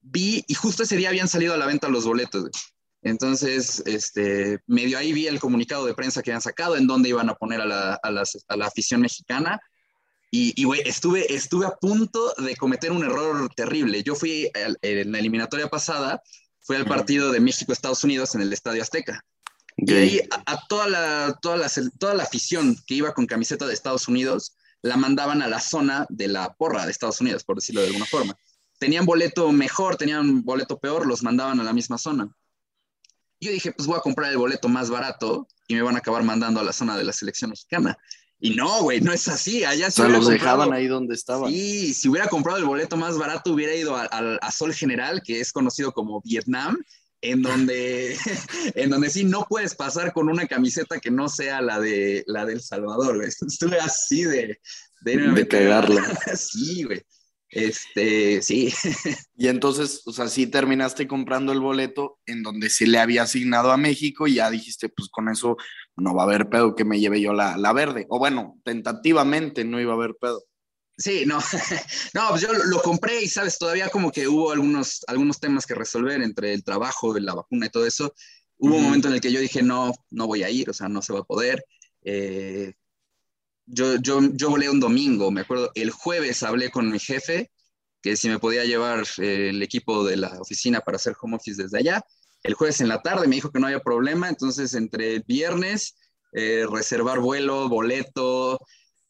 Vi, 0.00 0.44
y 0.46 0.54
justo 0.54 0.84
ese 0.84 0.96
día 0.96 1.10
habían 1.10 1.28
salido 1.28 1.52
a 1.52 1.58
la 1.58 1.66
venta 1.66 1.88
los 1.88 2.06
boletos. 2.06 2.75
Entonces, 3.06 3.84
este, 3.86 4.58
medio 4.66 4.98
ahí 4.98 5.12
vi 5.12 5.28
el 5.28 5.38
comunicado 5.38 5.86
de 5.86 5.94
prensa 5.94 6.22
que 6.22 6.32
habían 6.32 6.42
sacado, 6.42 6.76
en 6.76 6.88
donde 6.88 7.08
iban 7.08 7.30
a 7.30 7.36
poner 7.36 7.60
a 7.60 7.64
la, 7.64 7.94
a 7.94 8.24
a 8.48 8.56
la 8.56 8.66
afición 8.66 9.00
mexicana. 9.00 9.60
Y, 10.32 10.64
güey, 10.64 10.82
estuve, 10.84 11.32
estuve 11.32 11.64
a 11.66 11.70
punto 11.70 12.34
de 12.36 12.56
cometer 12.56 12.90
un 12.90 13.04
error 13.04 13.48
terrible. 13.54 14.02
Yo 14.02 14.16
fui 14.16 14.50
en 14.82 15.12
la 15.12 15.18
eliminatoria 15.18 15.68
pasada, 15.68 16.20
fue 16.60 16.76
al 16.76 16.84
partido 16.84 17.30
de 17.30 17.40
México-Estados 17.40 18.02
Unidos 18.02 18.34
en 18.34 18.42
el 18.42 18.52
Estadio 18.52 18.82
Azteca. 18.82 19.24
Y 19.76 19.92
ahí 19.94 20.20
a, 20.44 20.66
toda, 20.66 20.88
la, 20.88 21.38
toda, 21.40 21.56
la, 21.56 21.70
toda 21.98 22.14
la 22.14 22.24
afición 22.24 22.76
que 22.86 22.96
iba 22.96 23.14
con 23.14 23.26
camiseta 23.26 23.66
de 23.66 23.72
Estados 23.72 24.08
Unidos, 24.08 24.56
la 24.82 24.96
mandaban 24.96 25.42
a 25.42 25.48
la 25.48 25.60
zona 25.60 26.06
de 26.10 26.26
la 26.26 26.52
porra 26.54 26.84
de 26.84 26.90
Estados 26.90 27.20
Unidos, 27.20 27.44
por 27.44 27.56
decirlo 27.56 27.82
de 27.82 27.86
alguna 27.86 28.06
forma. 28.06 28.36
Tenían 28.78 29.06
boleto 29.06 29.52
mejor, 29.52 29.96
tenían 29.96 30.42
boleto 30.42 30.78
peor, 30.78 31.06
los 31.06 31.22
mandaban 31.22 31.60
a 31.60 31.64
la 31.64 31.72
misma 31.72 31.98
zona. 31.98 32.28
Yo 33.46 33.52
dije, 33.52 33.72
pues 33.72 33.86
voy 33.86 33.96
a 33.96 34.00
comprar 34.00 34.30
el 34.30 34.38
boleto 34.38 34.68
más 34.68 34.90
barato 34.90 35.46
y 35.68 35.74
me 35.74 35.82
van 35.82 35.94
a 35.94 35.98
acabar 35.98 36.22
mandando 36.24 36.60
a 36.60 36.64
la 36.64 36.72
zona 36.72 36.96
de 36.96 37.04
la 37.04 37.12
selección 37.12 37.50
mexicana. 37.50 37.96
Y 38.38 38.54
no, 38.54 38.82
güey, 38.82 39.00
no 39.00 39.12
es 39.12 39.28
así. 39.28 39.64
Allá 39.64 39.90
se 39.90 40.08
los 40.08 40.26
dejaban 40.26 40.72
ahí 40.72 40.88
donde 40.88 41.14
estaban. 41.14 41.50
Sí, 41.50 41.94
si 41.94 42.08
hubiera 42.08 42.28
comprado 42.28 42.58
el 42.58 42.64
boleto 42.64 42.96
más 42.96 43.16
barato, 43.16 43.52
hubiera 43.52 43.74
ido 43.74 43.96
a 43.96 44.52
Sol 44.52 44.74
General, 44.74 45.22
que 45.24 45.40
es 45.40 45.52
conocido 45.52 45.92
como 45.92 46.20
Vietnam, 46.22 46.76
en 47.22 47.42
donde, 47.42 48.16
en 48.74 48.90
donde 48.90 49.10
sí 49.10 49.24
no 49.24 49.46
puedes 49.48 49.74
pasar 49.74 50.12
con 50.12 50.28
una 50.28 50.46
camiseta 50.46 50.98
que 50.98 51.10
no 51.10 51.28
sea 51.28 51.62
la 51.62 51.80
de 51.80 52.24
la 52.26 52.44
del 52.44 52.60
Salvador, 52.60 53.16
güey. 53.16 53.28
Estuve 53.46 53.78
así 53.78 54.24
de... 54.24 54.60
De, 55.02 55.16
de 55.18 55.46
cagarla. 55.46 56.02
sí, 56.36 56.82
güey. 56.82 57.04
Este, 57.56 58.42
sí. 58.42 58.72
Y 59.38 59.48
entonces, 59.48 60.02
o 60.06 60.12
sea, 60.12 60.28
sí 60.28 60.46
terminaste 60.46 61.06
comprando 61.06 61.52
el 61.52 61.60
boleto 61.60 62.18
en 62.26 62.42
donde 62.42 62.70
se 62.70 62.86
le 62.86 62.98
había 62.98 63.22
asignado 63.22 63.70
a 63.70 63.76
México 63.76 64.26
y 64.26 64.34
ya 64.34 64.50
dijiste, 64.50 64.88
pues 64.88 65.08
con 65.08 65.28
eso 65.28 65.56
no 65.96 66.14
va 66.14 66.22
a 66.22 66.26
haber 66.26 66.48
pedo 66.48 66.74
que 66.74 66.84
me 66.84 67.00
lleve 67.00 67.20
yo 67.20 67.32
la, 67.32 67.56
la 67.56 67.72
verde. 67.72 68.06
O 68.08 68.18
bueno, 68.18 68.60
tentativamente 68.64 69.64
no 69.64 69.80
iba 69.80 69.92
a 69.92 69.96
haber 69.96 70.14
pedo. 70.20 70.42
Sí, 70.98 71.24
no, 71.26 71.38
no, 72.14 72.28
pues 72.30 72.42
yo 72.42 72.48
lo 72.52 72.82
compré 72.82 73.22
y 73.22 73.28
sabes, 73.28 73.58
todavía 73.58 73.88
como 73.88 74.10
que 74.10 74.28
hubo 74.28 74.52
algunos, 74.52 75.02
algunos 75.06 75.40
temas 75.40 75.66
que 75.66 75.74
resolver 75.74 76.22
entre 76.22 76.52
el 76.52 76.64
trabajo, 76.64 77.18
la 77.18 77.34
vacuna 77.34 77.66
y 77.66 77.70
todo 77.70 77.86
eso. 77.86 78.14
Hubo 78.58 78.76
un 78.76 78.84
momento 78.84 79.08
en 79.08 79.14
el 79.14 79.20
que 79.20 79.32
yo 79.32 79.40
dije, 79.40 79.62
no, 79.62 79.92
no 80.10 80.26
voy 80.26 80.42
a 80.42 80.50
ir, 80.50 80.70
o 80.70 80.72
sea, 80.72 80.88
no 80.88 81.02
se 81.02 81.12
va 81.12 81.20
a 81.20 81.24
poder. 81.24 81.64
Eh, 82.02 82.72
yo, 83.66 83.96
yo, 83.96 84.20
yo 84.32 84.50
volé 84.50 84.70
un 84.70 84.80
domingo, 84.80 85.30
me 85.30 85.42
acuerdo, 85.42 85.70
el 85.74 85.90
jueves 85.90 86.42
hablé 86.42 86.70
con 86.70 86.90
mi 86.90 86.98
jefe 86.98 87.50
que 88.06 88.16
si 88.16 88.28
me 88.28 88.38
podía 88.38 88.64
llevar 88.64 89.04
eh, 89.18 89.48
el 89.50 89.62
equipo 89.62 90.04
de 90.04 90.16
la 90.16 90.40
oficina 90.40 90.80
para 90.80 90.96
hacer 90.96 91.14
home 91.20 91.36
office 91.36 91.60
desde 91.60 91.78
allá. 91.78 92.04
El 92.44 92.54
jueves 92.54 92.80
en 92.80 92.86
la 92.86 93.02
tarde 93.02 93.26
me 93.26 93.34
dijo 93.34 93.50
que 93.50 93.58
no 93.58 93.66
había 93.66 93.80
problema, 93.80 94.28
entonces 94.28 94.74
entre 94.74 95.18
viernes, 95.26 95.96
eh, 96.32 96.66
reservar 96.70 97.18
vuelo, 97.18 97.68
boleto, 97.68 98.60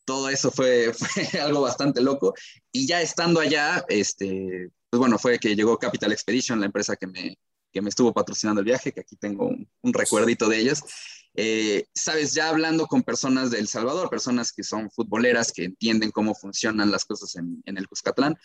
todo 0.07 0.31
eso 0.31 0.51
fue, 0.51 0.93
algo 1.43 1.61
bastante 1.61 2.01
loco. 2.01 2.33
Y 2.73 2.87
ya 2.87 3.03
estando 3.03 3.41
allá, 3.41 3.85
este, 3.89 4.71
pues 4.89 4.99
bueno, 4.99 5.19
fue 5.19 5.39
que 5.39 5.55
llegó 5.55 5.79
Capital 5.79 6.13
Expedition, 6.13 6.61
la 6.61 6.67
empresa 6.67 6.97
que 6.97 7.07
me, 7.07 7.39
que 7.71 7.83
me 7.83 7.91
estuvo 7.91 8.15
patrocinando 8.15 8.61
el 8.61 8.65
viaje, 8.65 8.93
que 8.93 9.01
aquí 9.01 9.17
tengo 9.17 9.51
un 9.83 9.93
recuerdito 9.93 10.49
de 10.49 10.59
ellos. 10.59 10.81
Eh, 11.37 11.87
sabes, 11.95 12.33
ya 12.33 12.49
hablando 12.49 12.87
con 12.87 13.03
personas 13.03 13.51
de 13.51 13.59
El 13.59 13.69
Salvador, 13.69 14.09
personas 14.09 14.53
que 14.53 14.65
son 14.65 14.91
futboleras, 14.91 15.53
que 15.53 15.65
entienden 15.65 16.11
cómo 16.11 16.35
funcionan 16.35 16.91
las 16.91 17.05
cosas 17.05 17.37
en, 17.37 17.63
en 17.67 17.77
el 17.77 17.87
Cuscatlán, 17.87 18.37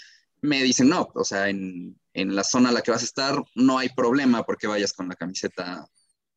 me 0.42 0.62
dicen, 0.64 0.90
no, 0.90 1.10
o 1.14 1.24
sea, 1.24 1.50
en, 1.50 1.98
en, 2.14 2.36
la 2.36 2.44
zona 2.44 2.70
a 2.70 2.72
la 2.72 2.82
que 2.82 2.92
vas 2.92 3.04
a 3.04 3.06
estar 3.06 3.42
no 3.56 3.78
hay 3.78 3.90
problema 3.90 4.44
porque 4.44 4.68
vayas 4.68 4.92
con 4.92 5.08
la 5.08 5.16
camiseta, 5.16 5.88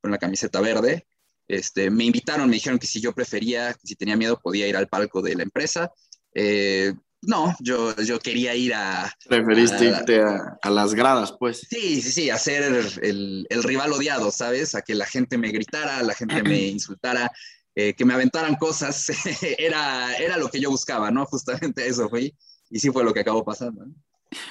con 0.01 0.11
la 0.11 0.19
camiseta 0.19 0.61
verde. 0.61 1.07
Este, 1.49 1.91
me 1.91 2.05
invitaron, 2.05 2.49
me 2.49 2.57
dijeron 2.57 2.79
que 2.79 2.87
si 2.87 3.01
yo 3.01 3.13
prefería, 3.13 3.75
si 3.83 3.97
tenía 3.97 4.17
miedo, 4.17 4.39
podía 4.41 4.69
ir 4.69 4.77
al 4.77 4.89
palco 4.89 5.23
de 5.23 5.35
la 5.35 5.43
empresa. 5.43 5.91
Eh, 6.35 6.95
no, 7.27 7.55
yo, 7.61 7.95
yo 7.97 8.19
quería 8.19 8.55
ir 8.55 8.75
a... 8.75 9.13
Preferiste 9.29 9.89
a, 9.89 9.99
irte 9.99 10.21
a, 10.21 10.59
a, 10.61 10.71
las 10.71 10.95
gradas, 10.95 11.33
pues. 11.39 11.67
Sí, 11.69 12.01
sí, 12.01 12.13
sí, 12.13 12.31
a 12.31 12.39
ser 12.39 12.63
el, 13.03 13.47
el, 13.49 13.63
rival 13.63 13.93
odiado, 13.93 14.31
¿sabes? 14.31 14.75
A 14.75 14.83
que 14.83 14.95
la 14.95 15.07
gente 15.07 15.39
me 15.39 15.51
gritara, 15.51 16.03
la 16.03 16.15
gente 16.15 16.43
me 16.43 16.59
insultara, 16.69 17.31
eh, 17.75 17.95
que 17.95 18.05
me 18.05 18.15
aventaran 18.15 18.55
cosas. 18.57 19.11
era, 19.59 20.15
era 20.17 20.37
lo 20.37 20.49
que 20.49 20.61
yo 20.61 20.71
buscaba, 20.71 21.11
¿no? 21.11 21.27
Justamente 21.27 21.87
eso 21.87 22.09
fue. 22.09 22.35
Y 22.71 22.79
sí 22.79 22.91
fue 22.91 23.05
lo 23.05 23.13
que 23.13 23.21
acabó 23.21 23.45
pasando. 23.45 23.85
¿no? 23.85 23.95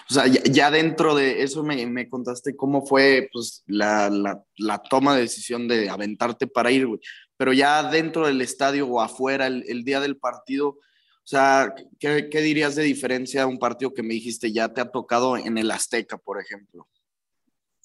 O 0.09 0.13
sea, 0.13 0.27
ya, 0.27 0.41
ya, 0.43 0.71
dentro 0.71 1.15
de 1.15 1.43
eso 1.43 1.63
me, 1.63 1.85
me 1.87 2.09
contaste 2.09 2.55
cómo 2.55 2.85
fue 2.85 3.29
pues, 3.31 3.63
la, 3.67 4.09
la, 4.09 4.43
la, 4.57 4.77
toma 4.79 5.15
de 5.15 5.21
decisión 5.21 5.67
de 5.67 5.89
aventarte 5.89 6.47
para 6.47 6.71
ir, 6.71 6.87
güey. 6.87 6.99
Pero 7.37 7.53
ya 7.53 7.83
dentro 7.83 8.27
del 8.27 8.41
estadio 8.41 8.87
o 8.87 9.01
afuera, 9.01 9.47
el, 9.47 9.63
el 9.67 9.83
día 9.83 9.99
del 9.99 10.17
partido, 10.17 10.77
o 11.23 11.27
sea, 11.27 11.73
¿qué, 11.99 12.27
¿qué, 12.29 12.41
dirías 12.41 12.75
de 12.75 12.83
diferencia 12.83 13.43
a 13.43 13.47
un 13.47 13.57
partido 13.57 13.93
que 13.93 14.03
me 14.03 14.13
dijiste 14.13 14.51
ya 14.51 14.73
te 14.73 14.81
ha 14.81 14.91
tocado 14.91 15.37
en 15.37 15.57
el 15.57 15.71
Azteca, 15.71 16.17
por 16.17 16.41
ejemplo? 16.41 16.87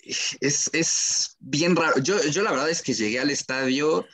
Es, 0.02 0.70
es 0.72 1.36
bien 1.38 1.76
raro. 1.76 2.00
Yo, 2.02 2.20
yo 2.24 2.42
la 2.42 2.50
verdad 2.50 2.70
es 2.70 2.82
que 2.82 2.94
llegué 2.94 3.20
al 3.20 3.30
estadio 3.30 4.06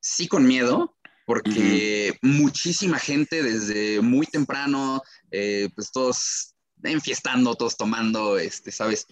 sí 0.00 0.28
con 0.28 0.46
miedo, 0.46 0.96
porque 1.26 2.12
uh 2.12 2.14
-huh. 2.14 2.18
muchísima 2.22 2.98
gente 2.98 3.42
desde 3.42 4.00
muy 4.00 4.26
temprano, 4.26 5.02
eh, 5.30 5.68
pues 5.74 5.90
todos 5.90 6.54
enfiestando, 6.82 7.54
todos 7.54 7.76
tomando, 7.76 8.38
este, 8.38 8.70
¿sabes? 8.70 9.06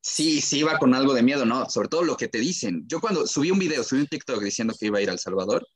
Sí, 0.00 0.40
sí 0.40 0.58
iba 0.58 0.78
con 0.78 0.94
algo 0.94 1.14
de 1.14 1.22
miedo, 1.22 1.44
¿no? 1.44 1.68
Sobre 1.68 1.88
todo 1.88 2.02
lo 2.02 2.16
que 2.16 2.28
te 2.28 2.38
dicen. 2.38 2.84
Yo 2.86 3.00
cuando 3.00 3.26
subí 3.26 3.50
un 3.50 3.58
video, 3.58 3.82
subí 3.82 4.00
un 4.00 4.06
TikTok 4.06 4.42
diciendo 4.42 4.74
que 4.78 4.86
iba 4.86 4.98
a 4.98 5.02
ir 5.02 5.10
a 5.10 5.12
El 5.12 5.18
Salvador, 5.18 5.66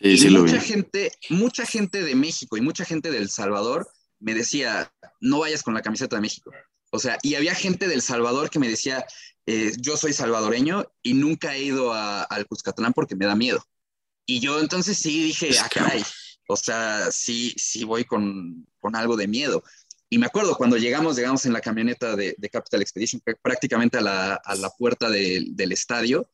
Sí, 0.00 0.08
y 0.08 0.18
sí 0.18 0.30
mucha 0.30 0.60
gente, 0.60 1.12
mucha 1.28 1.66
gente 1.66 2.02
de 2.02 2.14
México 2.14 2.56
y 2.56 2.60
mucha 2.60 2.84
gente 2.84 3.10
de 3.10 3.18
El 3.18 3.30
Salvador 3.30 3.88
me 4.18 4.34
decía, 4.34 4.92
no 5.20 5.40
vayas 5.40 5.62
con 5.62 5.74
la 5.74 5.82
camiseta 5.82 6.16
de 6.16 6.22
México. 6.22 6.50
O 6.90 6.98
sea, 6.98 7.18
y 7.22 7.34
había 7.34 7.54
gente 7.54 7.88
del 7.88 8.02
Salvador 8.02 8.50
que 8.50 8.58
me 8.58 8.68
decía, 8.68 9.04
eh, 9.46 9.72
yo 9.78 9.96
soy 9.96 10.12
salvadoreño 10.12 10.84
y 11.02 11.14
nunca 11.14 11.54
he 11.54 11.62
ido 11.62 11.92
a, 11.92 12.22
al 12.22 12.46
Cuscatlán 12.46 12.92
porque 12.92 13.16
me 13.16 13.26
da 13.26 13.34
miedo. 13.34 13.64
Y 14.26 14.40
yo 14.40 14.60
entonces 14.60 14.98
sí 14.98 15.24
dije, 15.24 15.50
ah, 15.58 15.68
caray, 15.72 16.02
o 16.48 16.56
sea, 16.56 17.10
sí, 17.10 17.54
sí 17.56 17.84
voy 17.84 18.04
con, 18.04 18.66
con 18.78 18.96
algo 18.96 19.16
de 19.16 19.28
miedo. 19.28 19.62
Y 20.08 20.18
me 20.18 20.26
acuerdo 20.26 20.56
cuando 20.56 20.76
llegamos, 20.76 21.16
llegamos 21.16 21.46
en 21.46 21.52
la 21.52 21.60
camioneta 21.60 22.16
de, 22.16 22.34
de 22.36 22.48
Capital 22.50 22.82
Expedition, 22.82 23.22
prácticamente 23.42 23.98
a 23.98 24.00
la, 24.00 24.34
a 24.34 24.54
la 24.56 24.70
puerta 24.70 25.08
de, 25.08 25.44
del 25.50 25.72
estadio, 25.72 26.28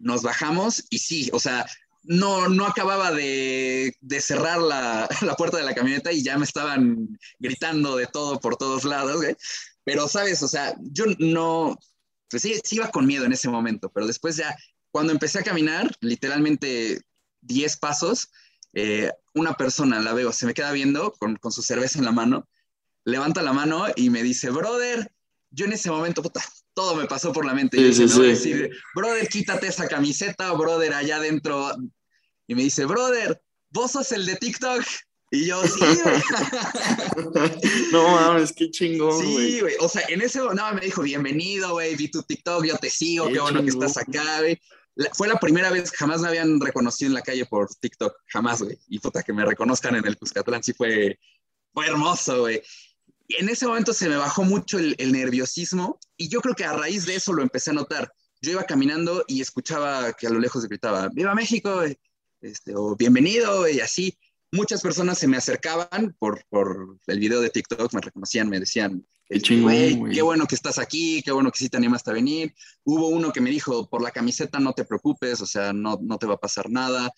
nos 0.00 0.22
bajamos 0.22 0.84
y 0.90 0.98
sí, 0.98 1.30
o 1.32 1.38
sea, 1.38 1.66
no, 2.02 2.48
no 2.48 2.66
acababa 2.66 3.12
de, 3.12 3.94
de 4.00 4.20
cerrar 4.20 4.58
la, 4.58 5.08
la, 5.22 5.36
puerta 5.36 5.56
de 5.56 5.64
la 5.64 5.74
camioneta 5.74 6.12
y 6.12 6.22
ya 6.22 6.38
me 6.38 6.44
estaban 6.44 7.18
gritando 7.38 7.96
de 7.96 8.06
todo 8.06 8.40
por 8.40 8.56
todos 8.56 8.84
lados. 8.84 9.24
Pero, 9.84 10.08
¿sabes? 10.08 10.42
O 10.42 10.48
sea, 10.48 10.74
yo 10.80 11.04
no, 11.18 11.78
pues 12.28 12.42
sí, 12.42 12.60
sí 12.64 12.76
iba 12.76 12.90
con 12.90 13.06
miedo 13.06 13.24
en 13.24 13.32
ese 13.32 13.48
momento, 13.48 13.90
pero 13.90 14.06
después 14.06 14.36
ya, 14.36 14.56
cuando 14.90 15.12
empecé 15.12 15.40
a 15.40 15.44
caminar, 15.44 15.90
literalmente 16.00 17.00
10 17.42 17.76
pasos, 17.78 18.30
eh, 18.72 19.10
una 19.34 19.54
persona, 19.54 20.00
la 20.00 20.12
veo, 20.12 20.32
se 20.32 20.46
me 20.46 20.54
queda 20.54 20.72
viendo 20.72 21.12
con, 21.12 21.36
con 21.36 21.52
su 21.52 21.62
cerveza 21.62 21.98
en 21.98 22.04
la 22.04 22.12
mano, 22.12 22.48
levanta 23.04 23.42
la 23.42 23.52
mano 23.52 23.86
y 23.96 24.10
me 24.10 24.22
dice, 24.22 24.50
brother, 24.50 25.12
yo 25.50 25.66
en 25.66 25.72
ese 25.72 25.90
momento, 25.90 26.22
puta, 26.22 26.42
todo 26.74 26.96
me 26.96 27.06
pasó 27.06 27.32
por 27.32 27.44
la 27.44 27.54
mente. 27.54 27.76
Sí, 27.76 27.84
y 27.84 27.94
sí, 27.94 28.02
me 28.02 28.08
sí. 28.08 28.20
a 28.20 28.24
decir, 28.24 28.70
brother, 28.94 29.28
quítate 29.28 29.66
esa 29.66 29.88
camiseta, 29.88 30.52
brother, 30.52 30.94
allá 30.94 31.16
adentro. 31.16 31.74
Y 32.46 32.54
me 32.54 32.62
dice, 32.62 32.84
brother, 32.84 33.40
vos 33.70 33.92
sos 33.92 34.12
el 34.12 34.26
de 34.26 34.36
TikTok. 34.36 34.82
Y 35.32 35.46
yo, 35.46 35.62
sí, 35.62 35.78
güey. 35.78 36.22
no 37.92 38.02
mames, 38.08 38.52
qué 38.52 38.70
chingón. 38.70 39.24
Sí, 39.24 39.60
güey. 39.60 39.74
O 39.80 39.88
sea, 39.88 40.02
en 40.08 40.22
ese 40.22 40.40
no, 40.40 40.74
me 40.74 40.80
dijo, 40.80 41.02
bienvenido, 41.02 41.72
güey, 41.72 41.94
vi 41.94 42.08
tu 42.08 42.22
TikTok, 42.22 42.64
yo 42.64 42.76
te 42.78 42.90
sigo, 42.90 43.26
qué, 43.26 43.34
qué 43.34 43.40
bueno 43.40 43.60
chingón. 43.60 43.80
que 43.80 43.86
estás 43.86 44.08
acá, 44.08 44.40
güey. 44.40 44.60
Fue 45.14 45.28
la 45.28 45.38
primera 45.38 45.70
vez, 45.70 45.92
jamás 45.92 46.20
me 46.20 46.28
habían 46.28 46.60
reconocido 46.60 47.08
en 47.08 47.14
la 47.14 47.22
calle 47.22 47.46
por 47.46 47.68
TikTok, 47.76 48.12
jamás, 48.26 48.60
güey. 48.60 48.76
Y 48.88 48.98
puta, 48.98 49.22
que 49.22 49.32
me 49.32 49.44
reconozcan 49.44 49.94
en 49.94 50.06
el 50.06 50.18
Cuscatlán, 50.18 50.64
sí 50.64 50.72
fue, 50.72 51.18
fue 51.72 51.86
hermoso, 51.86 52.40
güey 52.40 52.60
en 53.38 53.48
ese 53.48 53.66
momento 53.66 53.92
se 53.92 54.08
me 54.08 54.16
bajó 54.16 54.44
mucho 54.44 54.78
el, 54.78 54.94
el, 54.98 55.12
nerviosismo 55.12 55.98
y 56.16 56.28
yo 56.28 56.40
creo 56.40 56.54
que 56.54 56.64
a 56.64 56.72
raíz 56.72 57.06
de 57.06 57.16
eso 57.16 57.32
lo 57.32 57.42
empecé 57.42 57.70
a 57.70 57.74
notar. 57.74 58.12
Yo 58.42 58.52
iba 58.52 58.64
caminando 58.64 59.24
y 59.28 59.40
escuchaba 59.40 60.12
que 60.14 60.26
a 60.26 60.30
lo 60.30 60.40
lejos 60.40 60.66
gritaba, 60.66 61.08
¡Viva 61.08 61.34
México! 61.34 61.82
Este, 62.40 62.74
o 62.74 62.96
bienvenido, 62.96 63.68
y 63.68 63.80
así. 63.80 64.16
Muchas 64.52 64.80
personas 64.80 65.18
se 65.18 65.28
me 65.28 65.36
acercaban 65.36 66.16
por, 66.18 66.44
por 66.48 66.98
el 67.06 67.20
video 67.20 67.40
de 67.40 67.50
TikTok, 67.50 67.92
me 67.92 68.00
reconocían, 68.00 68.48
me 68.48 68.58
decían, 68.58 69.06
qué, 69.28 69.40
chingón, 69.40 70.10
qué 70.10 70.22
bueno 70.22 70.46
que 70.46 70.56
estás 70.56 70.78
aquí, 70.78 71.22
qué 71.22 71.30
bueno 71.30 71.52
que 71.52 71.58
sí 71.58 71.68
te 71.68 71.76
animaste 71.76 72.10
a 72.10 72.14
venir. 72.14 72.54
Hubo 72.82 73.08
uno 73.08 73.30
que 73.30 73.40
me 73.40 73.50
dijo, 73.50 73.88
por 73.88 74.02
la 74.02 74.10
camiseta 74.10 74.58
no 74.58 74.72
te 74.72 74.84
preocupes, 74.84 75.40
o 75.40 75.46
sea, 75.46 75.72
no, 75.72 76.00
no 76.02 76.18
te 76.18 76.26
va 76.26 76.34
a 76.34 76.40
pasar 76.40 76.70
nada. 76.70 77.12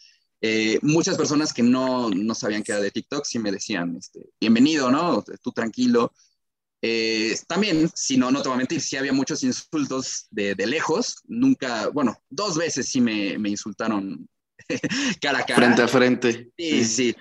Eh, 0.44 0.80
muchas 0.82 1.16
personas 1.16 1.52
que 1.52 1.62
no, 1.62 2.10
no, 2.10 2.34
sabían 2.34 2.64
que 2.64 2.72
era 2.72 2.80
de 2.80 2.90
TikTok 2.90 3.24
sí 3.24 3.38
me 3.38 3.52
decían, 3.52 3.96
este, 3.96 4.30
bienvenido, 4.40 4.90
¿no? 4.90 5.22
Tú 5.40 5.52
tranquilo. 5.52 6.12
Eh, 6.82 7.38
también, 7.46 7.88
si 7.94 8.16
no, 8.16 8.32
no 8.32 8.42
te 8.42 8.48
voy 8.48 8.56
a 8.56 8.58
mentir, 8.58 8.80
sí 8.80 8.96
había 8.96 9.12
muchos 9.12 9.44
insultos 9.44 10.26
de, 10.30 10.56
de 10.56 10.66
lejos. 10.66 11.22
Nunca, 11.28 11.90
bueno, 11.90 12.16
dos 12.28 12.56
veces 12.56 12.88
sí 12.88 13.00
me, 13.00 13.38
me 13.38 13.50
insultaron 13.50 14.28
cara 15.20 15.38
a 15.38 15.46
cara. 15.46 15.60
Frente 15.60 15.82
a 15.82 15.88
frente. 15.88 16.52
Sí, 16.58 16.84
sí, 16.84 16.84
sí. 16.84 17.16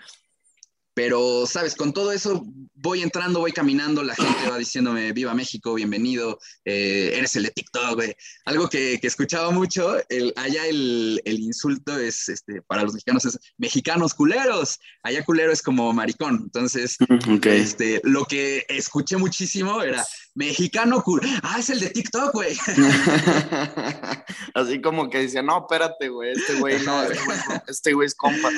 Pero, 0.93 1.45
sabes, 1.47 1.75
con 1.75 1.93
todo 1.93 2.11
eso 2.11 2.43
voy 2.73 3.01
entrando, 3.01 3.39
voy 3.39 3.51
caminando, 3.51 4.03
la 4.03 4.15
gente 4.15 4.49
va 4.49 4.57
diciéndome, 4.57 5.13
viva 5.13 5.33
México, 5.33 5.73
bienvenido, 5.73 6.39
eh, 6.65 7.13
eres 7.15 7.35
el 7.35 7.43
de 7.43 7.51
TikTok, 7.51 7.95
güey. 7.95 8.13
Algo 8.45 8.67
que, 8.67 8.99
que 8.99 9.07
escuchaba 9.07 9.51
mucho, 9.51 9.97
el, 10.09 10.33
allá 10.35 10.65
el, 10.65 11.21
el, 11.23 11.39
insulto 11.39 11.97
es, 11.97 12.27
este, 12.27 12.61
para 12.63 12.83
los 12.83 12.93
mexicanos 12.93 13.25
es, 13.25 13.39
mexicanos 13.57 14.13
culeros, 14.13 14.79
allá 15.03 15.23
culero 15.23 15.51
es 15.51 15.61
como 15.61 15.93
maricón. 15.93 16.41
Entonces, 16.43 16.97
okay. 17.37 17.61
este, 17.61 18.01
lo 18.03 18.25
que 18.25 18.65
escuché 18.67 19.15
muchísimo 19.17 19.81
era, 19.83 20.05
mexicano 20.33 21.03
culero, 21.03 21.39
ah, 21.43 21.57
es 21.59 21.69
el 21.69 21.79
de 21.79 21.89
TikTok, 21.89 22.33
güey. 22.33 22.55
Así 24.53 24.81
como 24.81 25.09
que 25.09 25.19
decía, 25.19 25.41
no, 25.41 25.59
espérate, 25.59 26.09
güey, 26.09 26.31
este 26.31 26.55
güey 26.55 26.81
no, 26.83 27.03
este 27.03 27.23
güey 27.25 27.37
este 27.67 27.91
es 28.05 28.15
compa. 28.15 28.49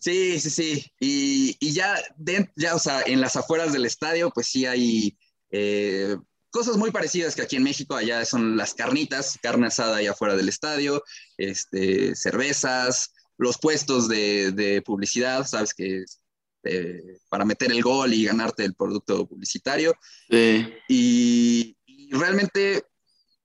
Sí, 0.00 0.40
sí, 0.40 0.50
sí, 0.50 0.92
y, 1.00 1.56
y 1.60 1.72
ya, 1.72 1.96
de, 2.16 2.50
ya, 2.56 2.74
o 2.74 2.78
sea, 2.78 3.02
en 3.06 3.20
las 3.20 3.36
afueras 3.36 3.72
del 3.72 3.86
estadio, 3.86 4.30
pues 4.30 4.48
sí 4.48 4.66
hay 4.66 5.16
eh, 5.50 6.16
cosas 6.50 6.76
muy 6.76 6.90
parecidas 6.90 7.34
que 7.34 7.42
aquí 7.42 7.56
en 7.56 7.62
México, 7.64 7.94
allá 7.94 8.24
son 8.24 8.56
las 8.56 8.74
carnitas, 8.74 9.38
carne 9.42 9.68
asada 9.68 9.96
allá 9.96 10.12
afuera 10.12 10.36
del 10.36 10.48
estadio, 10.48 11.02
este, 11.38 12.14
cervezas, 12.16 13.12
los 13.38 13.58
puestos 13.58 14.08
de, 14.08 14.52
de 14.52 14.82
publicidad, 14.82 15.46
sabes 15.46 15.72
que 15.74 16.04
eh, 16.64 17.18
para 17.28 17.44
meter 17.44 17.72
el 17.72 17.82
gol 17.82 18.12
y 18.14 18.24
ganarte 18.24 18.64
el 18.64 18.74
producto 18.74 19.26
publicitario. 19.26 19.94
Y, 20.88 21.76
realmente, 22.10 22.84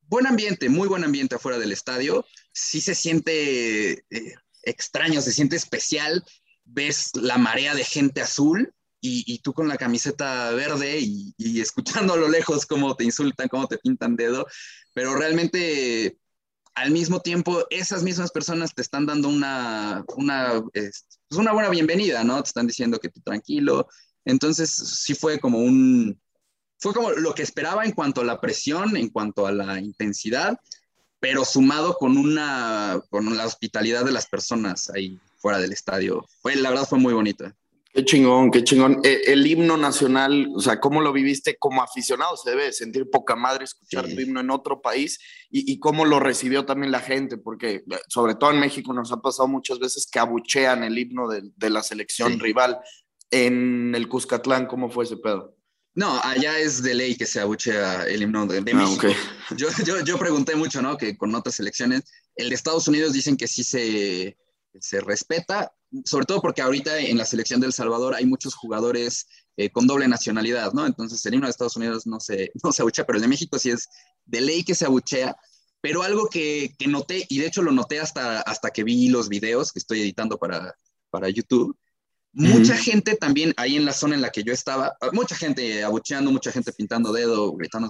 buen 0.02 0.28
ambiente, 0.28 0.70
muy 0.70 0.88
buen 0.88 1.04
ambiente 1.04 1.36
afuera 1.36 1.58
del 1.58 1.72
estadio. 1.72 2.26
Sí 2.52 2.82
se 2.82 2.96
siente 2.96 4.06
eh, 4.10 4.36
extraño, 4.64 5.22
se 5.22 5.34
siente 5.34 5.56
especial. 5.56 6.24
Ves 6.66 7.12
la 7.16 7.38
marea 7.38 7.76
de 7.76 7.86
gente 7.86 8.22
azul 8.22 8.74
y, 9.00 9.40
tú 9.40 9.54
con 9.54 9.68
la 9.68 9.78
camiseta 9.78 10.52
verde 10.52 11.00
y, 11.00 11.34
y, 11.38 11.62
escuchando 11.62 12.14
a 12.14 12.18
lo 12.18 12.28
lejos 12.28 12.66
cómo 12.66 12.96
te 12.96 13.06
insultan, 13.06 13.48
cómo 13.48 13.68
te 13.68 13.78
pintan 13.78 14.16
dedo, 14.16 14.46
pero 14.94 15.16
realmente 15.16 16.18
al 16.78 16.92
mismo 16.92 17.22
tiempo 17.22 17.66
esas 17.72 18.04
mismas 18.04 18.32
personas 18.32 18.76
te 18.76 18.84
están 18.84 19.08
dando 19.08 19.30
una, 19.30 20.06
una, 20.16 20.64
pues 21.28 21.40
una 21.40 21.52
buena 21.52 21.70
bienvenida, 21.70 22.24
¿no? 22.24 22.42
Te 22.42 22.48
están 22.48 22.68
diciendo 22.68 23.00
que 23.00 23.10
tú 23.10 23.22
tranquilo. 23.22 23.88
Entonces 24.26 24.70
sí 24.70 25.14
fue 25.14 25.40
como 25.40 25.60
un, 25.60 26.20
fue 26.80 26.94
como 26.94 27.12
lo 27.12 27.34
que 27.34 27.44
esperaba 27.44 27.86
en 27.86 27.92
cuanto 27.92 28.22
a 28.22 28.26
la 28.26 28.40
presión, 28.40 28.96
en 28.98 29.10
cuanto 29.10 29.48
a 29.48 29.52
la 29.52 29.80
intensidad, 29.80 30.60
pero 31.20 31.44
sumado 31.46 31.96
con 31.96 32.18
una, 32.18 33.02
con 33.10 33.36
la 33.36 33.46
hospitalidad 33.46 34.06
de 34.06 34.12
las 34.12 34.28
personas 34.28 34.90
ahí 34.90 35.20
fuera 35.38 35.60
del 35.60 35.74
estadio. 35.74 36.26
Fue, 36.42 36.56
la 36.56 36.70
verdad 36.70 36.88
fue 36.88 37.00
muy 37.00 37.14
bonito. 37.14 37.52
Qué 37.98 38.06
chingón, 38.06 38.52
qué 38.52 38.64
chingón. 38.64 39.02
Eh, 39.04 39.24
el 39.26 39.48
himno 39.48 39.76
nacional, 39.76 40.52
o 40.54 40.60
sea, 40.60 40.80
¿cómo 40.80 41.02
lo 41.02 41.12
viviste 41.12 41.58
como 41.58 41.82
aficionado? 41.82 42.38
Se 42.38 42.52
debe 42.52 42.72
sentir 42.72 43.10
poca 43.10 43.36
madre 43.36 43.64
escuchar 43.64 44.06
tu 44.06 44.22
himno 44.22 44.40
en 44.40 44.52
otro 44.52 44.84
país 44.84 45.18
y, 45.50 45.80
cómo 45.80 46.06
lo 46.06 46.20
recibió 46.20 46.64
también 46.64 46.92
la 46.92 47.00
gente, 47.00 47.40
porque 47.40 47.78
eh, 47.78 48.00
sobre 48.08 48.36
todo 48.36 48.52
en 48.52 48.60
México 48.60 48.94
nos 48.94 49.12
ha 49.12 49.18
pasado 49.18 49.48
muchas 49.48 49.80
veces 49.80 50.08
que 50.12 50.20
abuchean 50.20 50.84
el 50.84 50.96
himno 50.96 51.28
de, 51.28 51.70
la 51.72 51.82
selección 51.82 52.40
rival. 52.40 52.80
En 53.32 53.96
el 53.96 54.08
Cuscatlán, 54.08 54.68
¿cómo 54.68 54.92
fue 54.92 55.06
ese 55.06 55.18
pedo? 55.18 55.58
No, 55.96 56.22
allá 56.24 56.60
es 56.60 56.84
de 56.84 56.94
ley 56.94 57.16
que 57.16 57.26
se 57.26 57.40
abuchea 57.40 58.06
el 58.06 58.22
himno 58.22 58.46
de, 58.46 58.60
ah, 58.60 58.76
México. 58.76 59.08
Yo, 59.58 59.70
yo, 59.84 60.02
yo, 60.02 60.20
pregunté 60.20 60.56
mucho, 60.56 60.84
¿no? 60.84 60.98
Que 60.98 61.18
con 61.18 61.34
otras 61.34 61.56
selecciones, 61.56 62.04
el 62.36 62.50
de 62.50 62.56
Estados 62.56 62.88
Unidos 62.88 63.14
dicen 63.14 63.38
que 63.38 63.48
sí 63.48 63.64
se, 63.64 64.38
se 64.80 65.02
respeta, 65.02 65.74
sobre 66.06 66.26
todo 66.26 66.42
porque 66.42 66.62
ahorita 66.62 67.00
en 67.00 67.18
la 67.18 67.26
selección 67.26 67.60
del 67.60 67.74
Salvador 67.74 68.16
hay 68.16 68.26
muchos 68.26 68.56
jugadores 68.56 69.28
eh, 69.56 69.70
con 69.70 69.88
doble 69.88 70.08
nacionalidad, 70.08 70.74
¿no? 70.74 70.86
Entonces 70.86 71.26
el 71.26 71.34
himno 71.34 71.48
de 71.48 71.52
Estados 71.52 71.76
Unidos 71.76 72.06
no 72.06 72.20
se, 72.20 72.52
no 72.64 72.72
se 72.72 72.82
abuchea, 72.82 73.06
pero 73.06 73.18
el 73.18 73.22
de 73.22 73.28
México 73.28 73.58
sí 73.58 73.70
es 73.70 73.88
de 74.26 74.42
ley 74.42 74.64
que 74.64 74.76
se 74.76 74.86
abuchea. 74.86 75.36
Pero 75.80 76.02
algo 76.02 76.28
que, 76.28 76.76
que 76.78 76.88
noté, 76.88 77.26
y 77.30 77.40
de 77.40 77.48
hecho 77.48 77.62
lo 77.62 77.72
noté 77.72 78.00
hasta, 78.00 78.42
hasta 78.42 78.72
que 78.72 78.84
vi 78.84 79.10
los 79.10 79.30
videos 79.30 79.72
que 79.72 79.80
estoy 79.80 80.02
editando 80.02 80.38
para, 80.38 80.76
para 81.12 81.30
YouTube, 81.30 81.78
mucha 82.34 82.76
gente 82.78 83.16
también 83.16 83.54
ahí 83.58 83.76
en 83.76 83.86
la 83.86 83.94
zona 83.94 84.16
en 84.16 84.22
la 84.22 84.32
que 84.32 84.44
yo 84.44 84.54
estaba, 84.54 84.96
mucha 85.14 85.36
gente 85.36 85.84
abucheando, 85.84 86.32
mucha 86.32 86.52
gente 86.52 86.72
pintando 86.74 87.12
dedo, 87.12 87.54
gritando, 87.54 87.90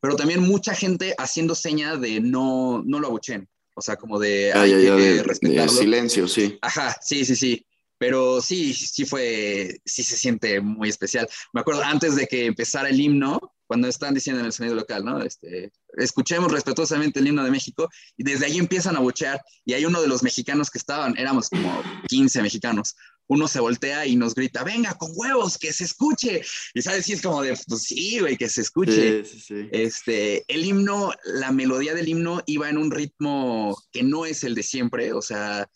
pero 0.00 0.16
también 0.16 0.42
mucha 0.42 0.74
gente 0.74 1.14
haciendo 1.18 1.54
seña 1.54 1.96
de 1.96 2.20
no, 2.20 2.82
no 2.84 3.00
lo 3.00 3.08
abucheen. 3.08 3.48
O 3.74 3.80
sea, 3.80 3.96
como 3.96 4.18
de, 4.18 4.52
hay 4.52 4.70
que 4.70 5.22
respetarlo. 5.22 5.72
silencio, 5.72 6.28
sí. 6.28 6.58
Ajá, 6.60 6.96
sí, 7.00 7.24
sí, 7.24 7.36
sí. 7.36 7.66
Pero 7.98 8.40
sí, 8.40 8.72
sí 8.72 9.04
fue, 9.04 9.80
sí 9.84 10.02
se 10.02 10.16
siente 10.16 10.60
muy 10.60 10.88
especial. 10.88 11.28
Me 11.52 11.60
acuerdo 11.60 11.82
antes 11.82 12.16
de 12.16 12.26
que 12.26 12.46
empezara 12.46 12.88
el 12.88 12.98
himno, 12.98 13.38
cuando 13.70 13.86
están 13.86 14.14
diciendo 14.14 14.40
en 14.40 14.46
el 14.46 14.52
sonido 14.52 14.74
local, 14.74 15.04
¿no? 15.04 15.22
Este, 15.22 15.70
escuchemos 15.96 16.50
respetuosamente 16.50 17.20
el 17.20 17.28
himno 17.28 17.44
de 17.44 17.52
México 17.52 17.88
y 18.16 18.24
desde 18.24 18.46
ahí 18.46 18.58
empiezan 18.58 18.96
a 18.96 19.00
buchear 19.00 19.40
y 19.64 19.74
hay 19.74 19.84
uno 19.84 20.02
de 20.02 20.08
los 20.08 20.24
mexicanos 20.24 20.70
que 20.70 20.78
estaban, 20.78 21.16
éramos 21.16 21.48
como 21.48 21.80
15 22.08 22.42
mexicanos, 22.42 22.96
uno 23.30 23.46
se 23.46 23.60
voltea 23.60 24.06
y 24.06 24.16
nos 24.16 24.34
grita, 24.34 24.64
venga, 24.64 24.94
con 24.94 25.12
huevos, 25.14 25.56
que 25.56 25.72
se 25.72 25.84
escuche. 25.84 26.42
Y 26.74 26.82
sabes, 26.82 27.06
si 27.06 27.12
es 27.12 27.22
como 27.22 27.40
de, 27.42 27.56
pues 27.68 27.82
sí, 27.82 28.18
güey, 28.18 28.36
que 28.36 28.48
se 28.48 28.60
escuche. 28.60 29.22
Este, 29.70 30.44
el 30.48 30.64
himno, 30.64 31.12
la 31.24 31.52
melodía 31.52 31.94
del 31.94 32.08
himno 32.08 32.42
iba 32.46 32.68
en 32.68 32.76
un 32.76 32.90
ritmo 32.90 33.80
que 33.92 34.02
no 34.02 34.26
es 34.26 34.42
el 34.42 34.56
de 34.56 34.64
siempre, 34.64 35.12
o 35.12 35.22
sea, 35.22 35.70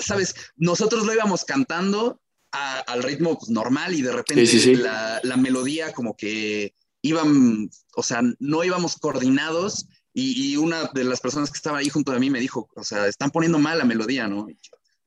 sabes, 0.00 0.34
nosotros 0.56 1.06
lo 1.06 1.14
íbamos 1.14 1.44
cantando 1.44 2.20
al 2.50 3.04
ritmo 3.04 3.38
pues, 3.38 3.50
normal 3.50 3.94
y 3.94 4.02
de 4.02 4.12
repente 4.12 4.76
la, 4.76 5.20
la, 5.22 5.36
melodía 5.36 5.92
como 5.92 6.16
que 6.16 6.74
iban, 7.02 7.70
o 7.94 8.02
sea, 8.02 8.22
no 8.40 8.64
íbamos 8.64 8.96
coordinados 8.96 9.86
y, 10.12 10.52
y, 10.52 10.56
una 10.56 10.90
de 10.94 11.04
las 11.04 11.20
personas 11.20 11.50
que 11.50 11.56
estaba 11.56 11.78
ahí 11.78 11.88
junto 11.88 12.10
a 12.12 12.18
mí 12.18 12.28
me 12.28 12.40
dijo, 12.40 12.68
o 12.74 12.84
sea, 12.84 13.06
están 13.06 13.30
poniendo 13.30 13.58
mal 13.58 13.78
la 13.78 13.84
melodía, 13.84 14.28
¿no? 14.28 14.46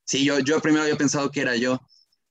Sí, 0.08 0.24
yo, 0.24 0.38
yo 0.40 0.60
primero 0.60 0.84
había 0.84 0.96
pensado 0.96 1.30
que 1.30 1.42
era 1.42 1.54
yo, 1.56 1.80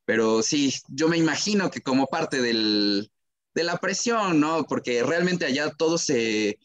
pero 0.03 0.41
sí, 0.41 0.73
yo 0.87 1.07
me 1.07 1.17
imagino 1.17 1.69
que 1.69 1.81
como 1.81 2.07
parte 2.07 2.41
del, 2.41 3.11
de 3.53 3.63
la 3.63 3.77
presión, 3.77 4.39
¿no? 4.39 4.63
Porque 4.65 5.03
realmente 5.03 5.45
allá 5.45 5.69
todo 5.69 5.99
se, 5.99 6.57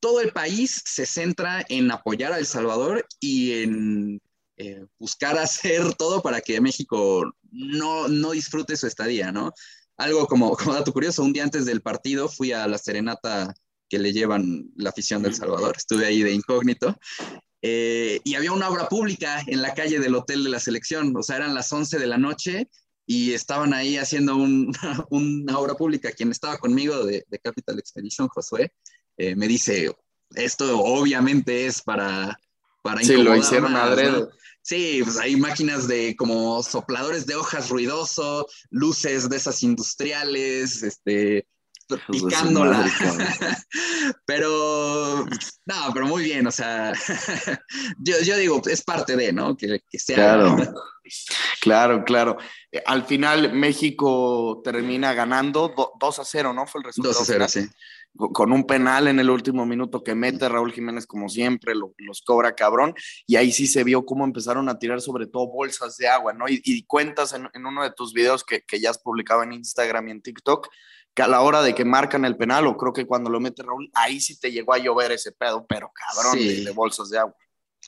todo 0.00 0.20
el 0.20 0.32
país 0.32 0.82
se 0.84 1.06
centra 1.06 1.64
en 1.68 1.92
apoyar 1.92 2.32
a 2.32 2.38
El 2.38 2.46
Salvador 2.46 3.06
y 3.20 3.62
en 3.62 4.20
eh, 4.56 4.84
buscar 4.98 5.38
hacer 5.38 5.94
todo 5.94 6.22
para 6.22 6.40
que 6.40 6.60
México 6.60 7.32
no, 7.52 8.08
no 8.08 8.32
disfrute 8.32 8.76
su 8.76 8.88
estadía, 8.88 9.30
¿no? 9.30 9.52
Algo 9.96 10.26
como, 10.26 10.56
como 10.56 10.74
dato 10.74 10.92
curioso, 10.92 11.22
un 11.22 11.32
día 11.32 11.44
antes 11.44 11.66
del 11.66 11.82
partido 11.82 12.28
fui 12.28 12.50
a 12.52 12.66
la 12.66 12.78
serenata 12.78 13.54
que 13.88 14.00
le 14.00 14.12
llevan 14.12 14.72
la 14.74 14.90
afición 14.90 15.22
del 15.22 15.34
Salvador. 15.34 15.76
Estuve 15.76 16.04
ahí 16.06 16.24
de 16.24 16.32
incógnito 16.32 16.98
eh, 17.68 18.20
y 18.22 18.36
había 18.36 18.52
una 18.52 18.68
obra 18.68 18.88
pública 18.88 19.42
en 19.44 19.60
la 19.60 19.74
calle 19.74 19.98
del 19.98 20.14
hotel 20.14 20.44
de 20.44 20.50
la 20.50 20.60
selección, 20.60 21.12
o 21.16 21.22
sea, 21.24 21.34
eran 21.34 21.52
las 21.52 21.72
11 21.72 21.98
de 21.98 22.06
la 22.06 22.16
noche 22.16 22.68
y 23.06 23.32
estaban 23.32 23.74
ahí 23.74 23.96
haciendo 23.96 24.36
una 25.10 25.58
obra 25.58 25.74
pública. 25.74 26.12
Quien 26.12 26.30
estaba 26.30 26.58
conmigo 26.58 27.04
de, 27.04 27.24
Capital 27.42 27.80
Expedition, 27.80 28.28
Josué, 28.28 28.72
eh, 29.16 29.34
me 29.34 29.48
dice, 29.48 29.90
esto 30.36 30.78
obviamente 30.78 31.66
es 31.66 31.82
para... 31.82 32.38
para 32.82 33.02
sí, 33.02 33.16
lo 33.16 33.34
hicieron 33.34 33.74
Sí, 34.62 35.00
pues 35.02 35.18
hay 35.18 35.34
máquinas 35.34 35.88
de 35.88 36.14
como 36.14 36.62
sopladores 36.62 37.26
de 37.26 37.34
hojas 37.34 37.68
ruidoso, 37.68 38.46
luces 38.70 39.28
de 39.28 39.36
esas 39.36 39.62
industriales, 39.64 40.84
este, 40.84 41.48
picándola. 42.10 42.84
pero, 44.26 45.24
no, 45.66 45.74
pero 45.92 46.06
muy 46.06 46.24
bien, 46.24 46.46
o 46.46 46.52
sea, 46.52 46.92
yo, 47.98 48.36
digo, 48.36 48.60
es 48.66 48.82
parte 48.82 49.16
de, 49.16 49.32
¿no? 49.32 49.56
Que, 49.56 49.80
sea. 49.92 50.16
Claro, 50.16 50.56
claro, 51.60 52.04
claro. 52.04 52.36
Eh, 52.72 52.82
al 52.86 53.04
final, 53.04 53.52
México 53.52 54.60
termina 54.64 55.14
ganando 55.14 55.74
2 55.98 56.18
a 56.18 56.24
0, 56.24 56.52
¿no? 56.52 56.66
Fue 56.66 56.80
el 56.80 56.84
resultado. 56.86 57.14
2 57.14 57.22
a 57.22 57.24
0, 57.24 57.48
sí. 57.48 57.68
Con 58.16 58.50
un 58.50 58.66
penal 58.66 59.08
en 59.08 59.18
el 59.20 59.28
último 59.28 59.66
minuto 59.66 60.02
que 60.02 60.14
mete 60.14 60.48
Raúl 60.48 60.72
Jiménez, 60.72 61.06
como 61.06 61.28
siempre, 61.28 61.74
los 61.74 62.22
cobra 62.22 62.54
cabrón. 62.54 62.94
Y 63.26 63.36
ahí 63.36 63.52
sí 63.52 63.66
se 63.66 63.84
vio 63.84 64.06
cómo 64.06 64.24
empezaron 64.24 64.70
a 64.70 64.78
tirar, 64.78 65.02
sobre 65.02 65.26
todo, 65.26 65.48
bolsas 65.48 65.98
de 65.98 66.08
agua, 66.08 66.32
¿no? 66.32 66.46
Y, 66.48 66.82
cuentas 66.84 67.34
en, 67.34 67.66
uno 67.66 67.82
de 67.82 67.90
tus 67.90 68.14
videos 68.14 68.42
que, 68.42 68.62
que 68.62 68.80
ya 68.80 68.88
has 68.88 68.98
publicado 68.98 69.42
en 69.42 69.52
Instagram 69.52 70.08
y 70.08 70.10
en 70.12 70.22
TikTok 70.22 70.68
que 71.16 71.22
a 71.22 71.28
la 71.28 71.40
hora 71.40 71.62
de 71.62 71.74
que 71.74 71.86
marcan 71.86 72.26
el 72.26 72.36
penal, 72.36 72.66
o 72.66 72.76
creo 72.76 72.92
que 72.92 73.06
cuando 73.06 73.30
lo 73.30 73.40
mete 73.40 73.62
Raúl, 73.62 73.90
ahí 73.94 74.20
sí 74.20 74.38
te 74.38 74.52
llegó 74.52 74.74
a 74.74 74.78
llover 74.78 75.12
ese 75.12 75.32
pedo, 75.32 75.64
pero 75.66 75.90
cabrón, 75.94 76.38
de, 76.38 76.70
bolsas 76.72 77.08
de 77.08 77.18
agua. 77.18 77.34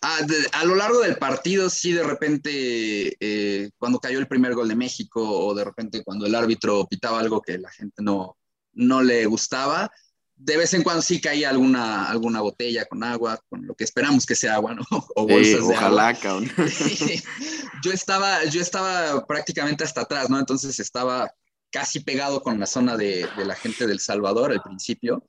Ah, 0.00 0.20
a 0.52 0.64
lo 0.64 0.74
largo 0.74 1.00
del 1.00 1.18
partido, 1.18 1.68
sí, 1.68 1.92
de 1.92 2.04
repente, 2.04 3.16
eh, 3.20 3.70
cuando 3.76 4.00
cayó 4.00 4.18
el 4.18 4.28
primer 4.28 4.54
gol 4.54 4.68
de 4.68 4.76
México, 4.76 5.20
o 5.22 5.54
de 5.54 5.62
repente 5.62 6.02
cuando 6.02 6.24
el 6.24 6.34
árbitro 6.34 6.86
pitaba 6.88 7.20
algo 7.20 7.42
que 7.42 7.58
la 7.58 7.70
gente 7.70 8.02
no, 8.02 8.38
no 8.72 9.02
le 9.02 9.26
gustaba, 9.26 9.90
de 10.34 10.56
vez 10.56 10.72
en 10.72 10.82
cuando 10.82 11.02
sí 11.02 11.20
caía 11.20 11.50
alguna, 11.50 12.08
alguna 12.08 12.40
botella 12.40 12.86
con 12.86 13.04
agua, 13.04 13.38
con 13.50 13.66
lo 13.66 13.74
que 13.74 13.84
esperamos 13.84 14.24
que 14.24 14.36
sea 14.36 14.54
agua, 14.54 14.74
¿no? 14.74 14.84
O 15.16 15.26
bolsas 15.26 15.68
de 15.68 15.74
ojalá, 15.74 16.14
Cabrón. 16.14 16.50
yo, 17.84 17.92
estaba, 17.92 18.46
yo 18.46 18.62
estaba 18.62 19.26
prácticamente 19.26 19.84
hasta 19.84 20.02
atrás, 20.02 20.30
¿no? 20.30 20.38
Entonces 20.38 20.80
estaba 20.80 21.30
casi 21.70 22.00
pegado 22.00 22.42
con 22.42 22.58
la 22.58 22.66
zona 22.66 22.96
de, 22.96 23.28
la 23.36 23.54
gente 23.54 23.86
del 23.86 24.00
Salvador 24.00 24.52
al 24.52 24.62
principio. 24.62 25.28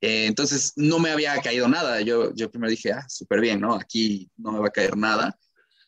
Eh, 0.00 0.26
entonces 0.26 0.72
no 0.76 0.98
me 0.98 1.10
había 1.10 1.40
caído 1.40 1.68
nada. 1.68 2.00
Yo, 2.00 2.34
yo 2.34 2.50
primero 2.50 2.70
dije, 2.70 2.92
ah, 2.92 3.06
súper 3.08 3.40
bien, 3.40 3.60
¿no? 3.60 3.74
Aquí 3.74 4.30
no 4.36 4.52
me 4.52 4.58
va 4.60 4.68
a 4.68 4.72
caer 4.72 4.96
nada. 4.96 5.38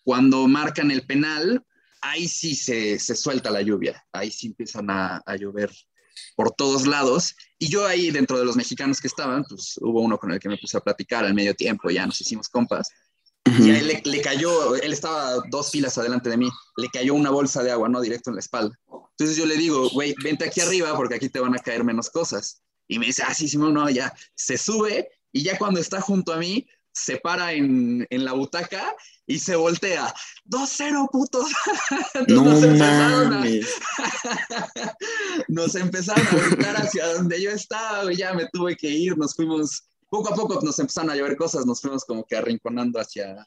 Cuando 0.02 0.46
marcan 0.46 0.90
el 0.90 1.06
penal, 1.06 1.62
ahí 2.00 2.28
sí 2.28 2.54
se, 2.54 2.98
suelta 2.98 3.50
la 3.50 3.62
lluvia. 3.62 4.04
Ahí 4.12 4.30
sí 4.30 4.48
empiezan 4.48 4.88
a, 4.90 5.22
llover 5.38 5.70
por 6.34 6.52
todos 6.52 6.86
lados. 6.86 7.34
Y 7.58 7.68
yo 7.68 7.86
ahí, 7.86 8.10
dentro 8.10 8.38
de 8.38 8.44
los 8.44 8.56
mexicanos 8.56 9.00
que 9.00 9.08
estaban, 9.08 9.44
pues 9.44 9.78
hubo 9.80 10.00
uno 10.00 10.18
con 10.18 10.32
el 10.32 10.38
que 10.38 10.48
me 10.48 10.58
puse 10.58 10.76
a 10.76 10.80
platicar 10.80 11.24
al 11.24 11.34
medio 11.34 11.54
tiempo, 11.54 11.90
ya 11.90 12.06
nos 12.06 12.20
hicimos 12.20 12.48
compas. 12.48 12.88
Y 13.58 13.70
a 13.70 13.78
él 13.78 13.88
le, 13.88 14.02
le, 14.04 14.20
cayó, 14.20 14.76
él 14.76 14.92
estaba 14.92 15.36
dos 15.50 15.70
filas 15.70 15.98
adelante 15.98 16.30
de 16.30 16.36
mí, 16.36 16.48
le 16.76 16.88
cayó 16.88 17.14
una 17.14 17.30
bolsa 17.30 17.62
de 17.62 17.72
agua, 17.72 17.88
¿no? 17.88 18.00
Directo 18.00 18.30
en 18.30 18.36
la 18.36 18.40
espalda. 18.40 18.78
Entonces 19.18 19.36
yo 19.36 19.46
le 19.46 19.56
digo, 19.56 19.88
güey, 19.90 20.14
vente 20.22 20.44
aquí 20.44 20.60
arriba 20.60 20.94
porque 20.94 21.14
aquí 21.14 21.28
te 21.28 21.40
van 21.40 21.54
a 21.54 21.58
caer 21.58 21.84
menos 21.84 22.10
cosas. 22.10 22.62
Y 22.88 22.98
me 22.98 23.06
dice, 23.06 23.22
ah, 23.26 23.34
sí, 23.34 23.48
Simón, 23.48 23.74
no, 23.74 23.88
ya. 23.88 24.12
Se 24.34 24.58
sube 24.58 25.08
y 25.32 25.42
ya 25.42 25.58
cuando 25.58 25.80
está 25.80 26.00
junto 26.00 26.32
a 26.32 26.36
mí, 26.36 26.66
se 26.92 27.18
para 27.18 27.52
en, 27.52 28.06
en 28.08 28.24
la 28.24 28.32
butaca 28.32 28.94
y 29.26 29.38
se 29.38 29.56
voltea. 29.56 30.14
2-0, 30.46 31.10
putos. 31.10 31.50
no 32.28 32.44
nos, 32.44 32.62
empezaron 32.62 33.32
a, 33.32 33.44
nos 35.48 35.74
empezaron 35.74 36.26
a 36.26 36.46
gritar 36.46 36.76
hacia 36.76 37.14
donde 37.14 37.42
yo 37.42 37.50
estaba 37.50 38.10
y 38.12 38.16
ya 38.16 38.32
me 38.32 38.48
tuve 38.52 38.76
que 38.76 38.88
ir. 38.88 39.18
Nos 39.18 39.34
fuimos, 39.34 39.88
poco 40.16 40.32
a 40.32 40.36
poco 40.36 40.60
nos 40.62 40.78
empezaron 40.78 41.10
a 41.10 41.16
llover 41.16 41.36
cosas, 41.36 41.66
nos 41.66 41.80
fuimos 41.80 42.04
como 42.04 42.24
que 42.24 42.36
arrinconando 42.36 42.98
hacia, 42.98 43.46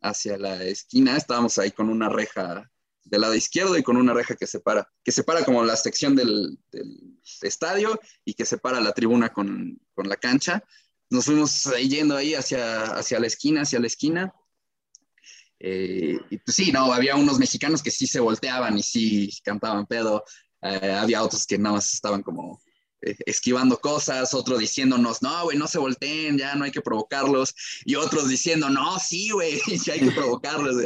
hacia 0.00 0.38
la 0.38 0.62
esquina. 0.64 1.16
Estábamos 1.16 1.58
ahí 1.58 1.70
con 1.70 1.88
una 1.88 2.08
reja 2.08 2.70
del 3.04 3.20
lado 3.20 3.34
izquierdo 3.34 3.76
y 3.76 3.82
con 3.82 3.96
una 3.96 4.14
reja 4.14 4.34
que 4.34 4.46
separa, 4.46 4.88
que 5.04 5.12
separa 5.12 5.44
como 5.44 5.64
la 5.64 5.76
sección 5.76 6.16
del, 6.16 6.58
del 6.72 7.18
estadio 7.42 8.00
y 8.24 8.34
que 8.34 8.44
separa 8.44 8.80
la 8.80 8.92
tribuna 8.92 9.32
con, 9.32 9.78
con 9.94 10.08
la 10.08 10.16
cancha. 10.16 10.64
Nos 11.10 11.26
fuimos 11.26 11.64
yendo 11.76 12.16
ahí 12.16 12.34
hacia, 12.34 12.96
hacia 12.96 13.20
la 13.20 13.26
esquina, 13.26 13.62
hacia 13.62 13.78
la 13.78 13.86
esquina 13.86 14.34
eh, 15.58 16.18
y 16.30 16.38
pues 16.38 16.54
sí, 16.54 16.70
no, 16.72 16.92
había 16.92 17.16
unos 17.16 17.38
mexicanos 17.38 17.82
que 17.82 17.90
sí 17.90 18.06
se 18.06 18.20
volteaban 18.20 18.76
y 18.78 18.82
sí 18.82 19.30
cantaban 19.42 19.86
pedo. 19.86 20.24
Eh, 20.62 20.92
había 20.92 21.22
otros 21.22 21.46
que 21.46 21.58
nada 21.58 21.76
más 21.76 21.92
estaban 21.92 22.22
como 22.22 22.60
esquivando 23.00 23.78
cosas, 23.78 24.34
otros 24.34 24.58
diciéndonos, 24.58 25.22
no, 25.22 25.44
güey, 25.44 25.56
no 25.56 25.66
se 25.66 25.78
volteen, 25.78 26.38
ya 26.38 26.54
no 26.54 26.64
hay 26.64 26.70
que 26.70 26.80
provocarlos. 26.80 27.54
Y 27.84 27.94
otros 27.94 28.28
diciendo, 28.28 28.68
no, 28.70 28.98
sí, 28.98 29.30
güey, 29.30 29.60
ya 29.84 29.94
hay 29.94 30.00
que 30.00 30.10
provocarlos. 30.12 30.76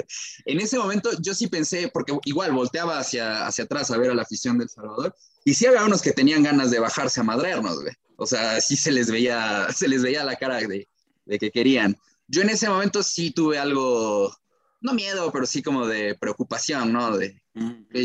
En 0.45 0.61
ese 0.61 0.79
momento 0.79 1.11
yo 1.21 1.35
sí 1.35 1.47
pensé, 1.47 1.89
porque 1.89 2.17
igual 2.25 2.53
volteaba 2.53 2.99
hacia, 2.99 3.47
hacia 3.47 3.65
atrás 3.65 3.91
a 3.91 3.99
ver 3.99 4.11
a 4.11 4.15
la 4.15 4.23
afición 4.23 4.59
del 4.59 4.69
Salvador, 4.69 5.15
y 5.45 5.55
sí 5.55 5.67
había 5.67 5.85
unos 5.85 6.03
que 6.03 6.13
tenían 6.13 6.43
ganas 6.43 6.71
de 6.71 6.81
bajarse 6.81 7.21
a 7.21 7.25
madrearnos, 7.25 7.81
güey. 7.81 7.95
O 8.17 8.27
sea, 8.27 8.61
sí 8.61 8.77
se 8.77 8.93
les 8.93 9.11
veía, 9.11 9.69
se 9.75 9.89
les 9.89 10.03
veía 10.03 10.25
la 10.25 10.37
cara 10.37 10.59
de, 10.59 10.89
de 11.25 11.39
que 11.39 11.51
querían. 11.51 11.97
Yo 12.29 12.43
en 12.43 12.51
ese 12.51 12.69
momento 12.69 13.03
sí 13.03 13.33
tuve 13.33 13.59
algo, 13.59 14.33
no 14.81 14.95
miedo, 14.95 15.33
pero 15.33 15.47
sí 15.47 15.63
como 15.63 15.87
de 15.87 16.15
preocupación, 16.15 16.93
¿no? 16.93 17.17
De, 17.17 17.43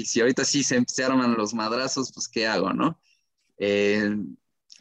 si 0.05 0.19
ahorita 0.19 0.43
sí 0.43 0.63
se, 0.63 0.83
arman 1.03 1.35
los 1.35 1.53
madrazos, 1.53 2.11
pues 2.13 2.27
¿qué 2.27 2.47
hago, 2.47 2.73
no? 2.73 2.99
Eh, 3.57 4.15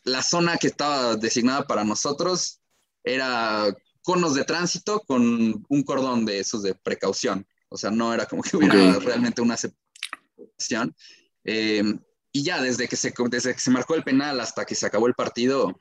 la 0.05 0.23
zona 0.23 0.57
que 0.57 0.67
estaba 0.69 1.17
designada 1.17 1.67
para 1.67 1.85
nosotros 1.85 2.61
era 3.03 3.75
conos 4.03 4.35
de 4.35 4.45
tránsito 4.45 5.01
con 5.01 5.65
un 5.69 5.83
cordón 5.83 6.25
de 6.25 6.39
esos 6.39 6.63
de 6.63 6.75
precaución. 6.75 7.47
O 7.69 7.77
sea, 7.77 7.91
no 7.91 8.13
era 8.13 8.27
como 8.27 8.43
que 8.43 8.57
hubiera 8.57 8.99
realmente 8.99 9.41
una 9.41 9.57
separación. 9.57 10.95
Eh, 11.45 11.83
y 12.33 12.43
ya, 12.43 12.61
desde 12.61 12.89
que, 12.89 12.97
se, 12.97 13.15
desde 13.31 13.55
que 13.55 13.61
se 13.61 13.71
marcó 13.71 13.95
el 13.95 14.05
penal 14.05 14.41
hasta 14.41 14.65
que 14.65 14.75
se 14.75 14.87
acabó 14.87 15.07
el 15.07 15.15
partido, 15.15 15.81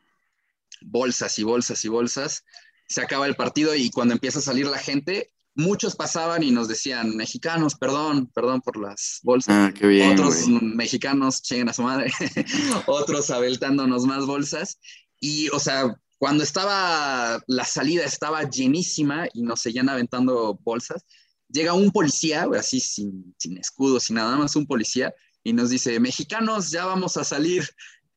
bolsas 0.81 1.37
y 1.39 1.43
bolsas 1.43 1.83
y 1.83 1.89
bolsas, 1.89 2.43
se 2.87 3.01
acaba 3.01 3.27
el 3.27 3.35
partido 3.35 3.75
y 3.75 3.89
cuando 3.89 4.13
empieza 4.13 4.39
a 4.39 4.43
salir 4.43 4.67
la 4.67 4.77
gente, 4.77 5.33
muchos 5.55 5.95
pasaban 5.95 6.43
y 6.43 6.51
nos 6.51 6.67
decían, 6.67 7.15
mexicanos, 7.15 7.75
perdón, 7.75 8.29
perdón 8.33 8.61
por 8.61 8.77
las 8.81 9.19
bolsas. 9.23 9.55
Ah, 9.55 9.71
qué 9.73 9.87
bien, 9.87 10.13
Otros 10.13 10.47
mexicanos, 10.47 11.41
chinguen 11.41 11.69
a 11.69 11.73
su 11.73 11.83
madre. 11.83 12.11
Otros 12.87 13.29
abeltándonos 13.29 14.05
más 14.05 14.25
bolsas. 14.25 14.79
Y, 15.19 15.49
o 15.49 15.59
sea, 15.59 15.95
cuando 16.17 16.43
estaba, 16.43 17.41
la 17.47 17.65
salida 17.65 18.05
estaba 18.05 18.49
llenísima 18.49 19.27
y 19.33 19.43
nos 19.43 19.61
seguían 19.61 19.89
aventando 19.89 20.59
bolsas, 20.63 21.05
llega 21.49 21.73
un 21.73 21.91
policía, 21.91 22.47
así 22.57 22.79
sin, 22.79 23.35
sin 23.37 23.57
escudo, 23.57 23.99
sin 23.99 24.15
nada 24.15 24.35
más 24.35 24.55
un 24.55 24.65
policía, 24.65 25.13
y 25.43 25.53
nos 25.53 25.69
dice, 25.69 25.99
mexicanos, 25.99 26.71
ya 26.71 26.85
vamos 26.85 27.17
a 27.17 27.23
salir. 27.23 27.69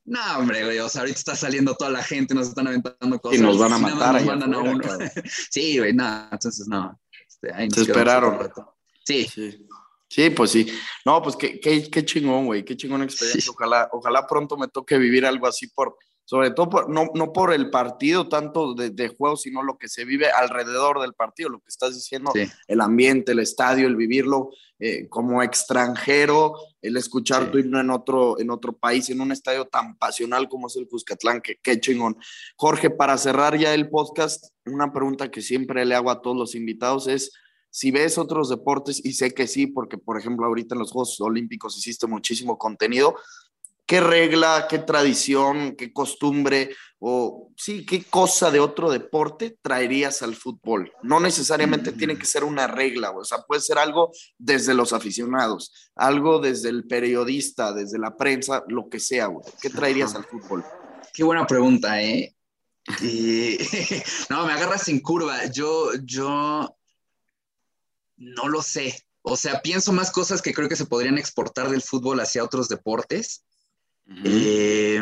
No, 0.05 0.21
hombre, 0.39 0.65
güey, 0.65 0.79
o 0.79 0.89
sea, 0.89 1.01
ahorita 1.01 1.19
está 1.19 1.35
saliendo 1.35 1.75
toda 1.75 1.91
la 1.91 2.03
gente, 2.03 2.33
nos 2.33 2.49
están 2.49 2.69
aventando 2.69 3.19
cosas. 3.19 3.41
Y 3.41 3.43
nos 3.43 3.59
van 3.59 3.73
a 3.73 3.79
matar. 3.79 4.23
sí, 5.51 5.79
güey, 5.79 5.93
nada, 5.93 6.29
entonces 6.31 6.69
no. 6.69 6.99
Este, 7.43 7.75
Se 7.75 7.83
esperaron. 7.83 8.51
Sí. 9.05 9.27
sí. 10.09 10.31
pues 10.31 10.51
sí. 10.51 10.67
No, 11.05 11.23
pues 11.23 11.37
qué, 11.37 11.61
qué, 11.61 11.91
qué 11.91 12.05
chingón, 12.05 12.47
güey, 12.47 12.65
qué 12.65 12.77
chingón 12.77 13.03
experiencia. 13.03 13.51
Ojalá, 13.53 13.89
ojalá 13.93 14.27
pronto 14.27 14.57
me 14.57 14.69
toque 14.69 14.99
vivir 14.99 15.27
algo 15.27 15.47
así 15.47 15.69
por, 15.69 15.97
sobre 16.27 16.51
todo 16.51 16.69
por, 16.69 16.91
no, 16.91 17.09
no 17.15 17.33
por 17.33 17.55
el 17.55 17.71
partido 17.71 18.29
tanto 18.29 18.75
de, 18.75 18.91
de, 18.91 19.09
juego, 19.09 19.37
sino 19.37 19.63
lo 19.63 19.79
que 19.79 19.89
se 19.89 20.05
vive 20.05 20.29
alrededor 20.29 21.01
del 21.01 21.15
partido, 21.15 21.49
lo 21.51 21.61
que 21.61 21.69
estás 21.69 21.95
diciendo, 21.95 22.33
el 22.67 22.81
ambiente, 22.81 23.31
el 23.31 23.39
estadio, 23.39 23.87
el 23.87 23.95
vivirlo 23.95 24.51
eh, 24.81 25.09
como 25.09 25.41
extranjero, 25.41 26.55
el 26.83 26.97
escuchar 26.97 27.53
tu 27.53 27.59
himno 27.59 27.81
en 27.81 27.91
otro, 27.91 28.41
en 28.41 28.51
otro 28.51 28.73
país, 28.73 29.09
en 29.09 29.21
un 29.21 29.31
estadio 29.31 29.67
tan 29.67 29.97
pasional 29.97 30.49
como 30.49 30.67
es 30.67 30.75
el 30.75 30.89
Cuscatlán, 30.89 31.41
que 31.41 31.61
qué 31.63 31.79
chingón. 31.79 32.17
Jorge, 32.57 32.91
para 32.91 33.17
cerrar 33.19 33.57
ya 33.57 33.73
el 33.73 33.89
podcast, 33.89 34.49
una 34.65 34.93
pregunta 34.93 35.31
que 35.31 35.43
siempre 35.43 35.85
le 35.85 35.95
hago 35.95 36.11
a 36.11 36.21
todos 36.21 36.37
los 36.37 36.57
invitados 36.57 37.07
es, 37.07 37.33
si 37.71 37.91
ves 37.91 38.19
otros 38.19 38.49
deportes, 38.49 39.05
y 39.05 39.13
sé 39.13 39.33
que 39.33 39.47
sí, 39.47 39.67
porque 39.67 39.97
por 39.97 40.19
ejemplo 40.19 40.45
ahorita 40.47 40.75
en 40.75 40.81
los 40.81 40.91
Juegos 40.91 41.21
Olímpicos 41.21 41.77
hiciste 41.79 42.07
muchísimo 42.07 42.59
contenido, 42.59 43.15
¿qué 43.87 44.01
regla, 44.01 44.67
qué 44.69 44.79
tradición, 44.81 45.77
qué 45.77 45.93
costumbre 45.93 46.75
o 46.99 47.53
sí, 47.57 47.87
qué 47.87 48.05
cosa 48.05 48.51
de 48.51 48.59
otro 48.59 48.91
deporte 48.91 49.59
traerías 49.63 50.23
al 50.23 50.35
fútbol? 50.35 50.93
No 51.03 51.21
necesariamente 51.21 51.93
tiene 51.93 52.19
que 52.19 52.27
ser 52.27 52.45
una 52.45 52.67
regla, 52.67 53.13
o 53.13 53.25
sea, 53.25 53.39
puede 53.39 53.61
ser 53.61 53.79
algo 53.79 54.11
desde 54.39 54.75
los 54.75 54.93
aficionados, 54.93 55.91
algo 55.95 56.41
desde 56.41 56.69
el 56.69 56.87
periodista, 56.87 57.73
desde 57.73 57.99
la 57.99 58.17
prensa, 58.17 58.65
lo 58.69 58.89
que 58.89 58.99
sea, 58.99 59.27
güey. 59.27 59.47
¿Qué 59.61 59.71
traerías 59.71 60.15
al 60.15 60.25
fútbol? 60.25 60.65
Qué 61.15 61.23
buena 61.23 61.47
pregunta, 61.47 62.03
¿eh? 62.03 62.35
no, 64.31 64.47
me 64.47 64.53
agarras 64.53 64.83
sin 64.83 65.01
curva. 65.01 65.47
Yo, 65.47 65.91
yo 66.05 66.77
no 68.17 68.49
lo 68.49 68.63
sé. 68.63 69.07
O 69.23 69.37
sea, 69.37 69.61
pienso 69.61 69.93
más 69.93 70.11
cosas 70.11 70.41
que 70.41 70.55
creo 70.55 70.69
que 70.69 70.77
se 70.77 70.87
podrían 70.87 71.19
exportar 71.19 71.69
del 71.69 71.83
fútbol 71.83 72.21
hacia 72.21 72.45
otros 72.45 72.69
deportes. 72.69 73.45
Eh, 74.25 75.01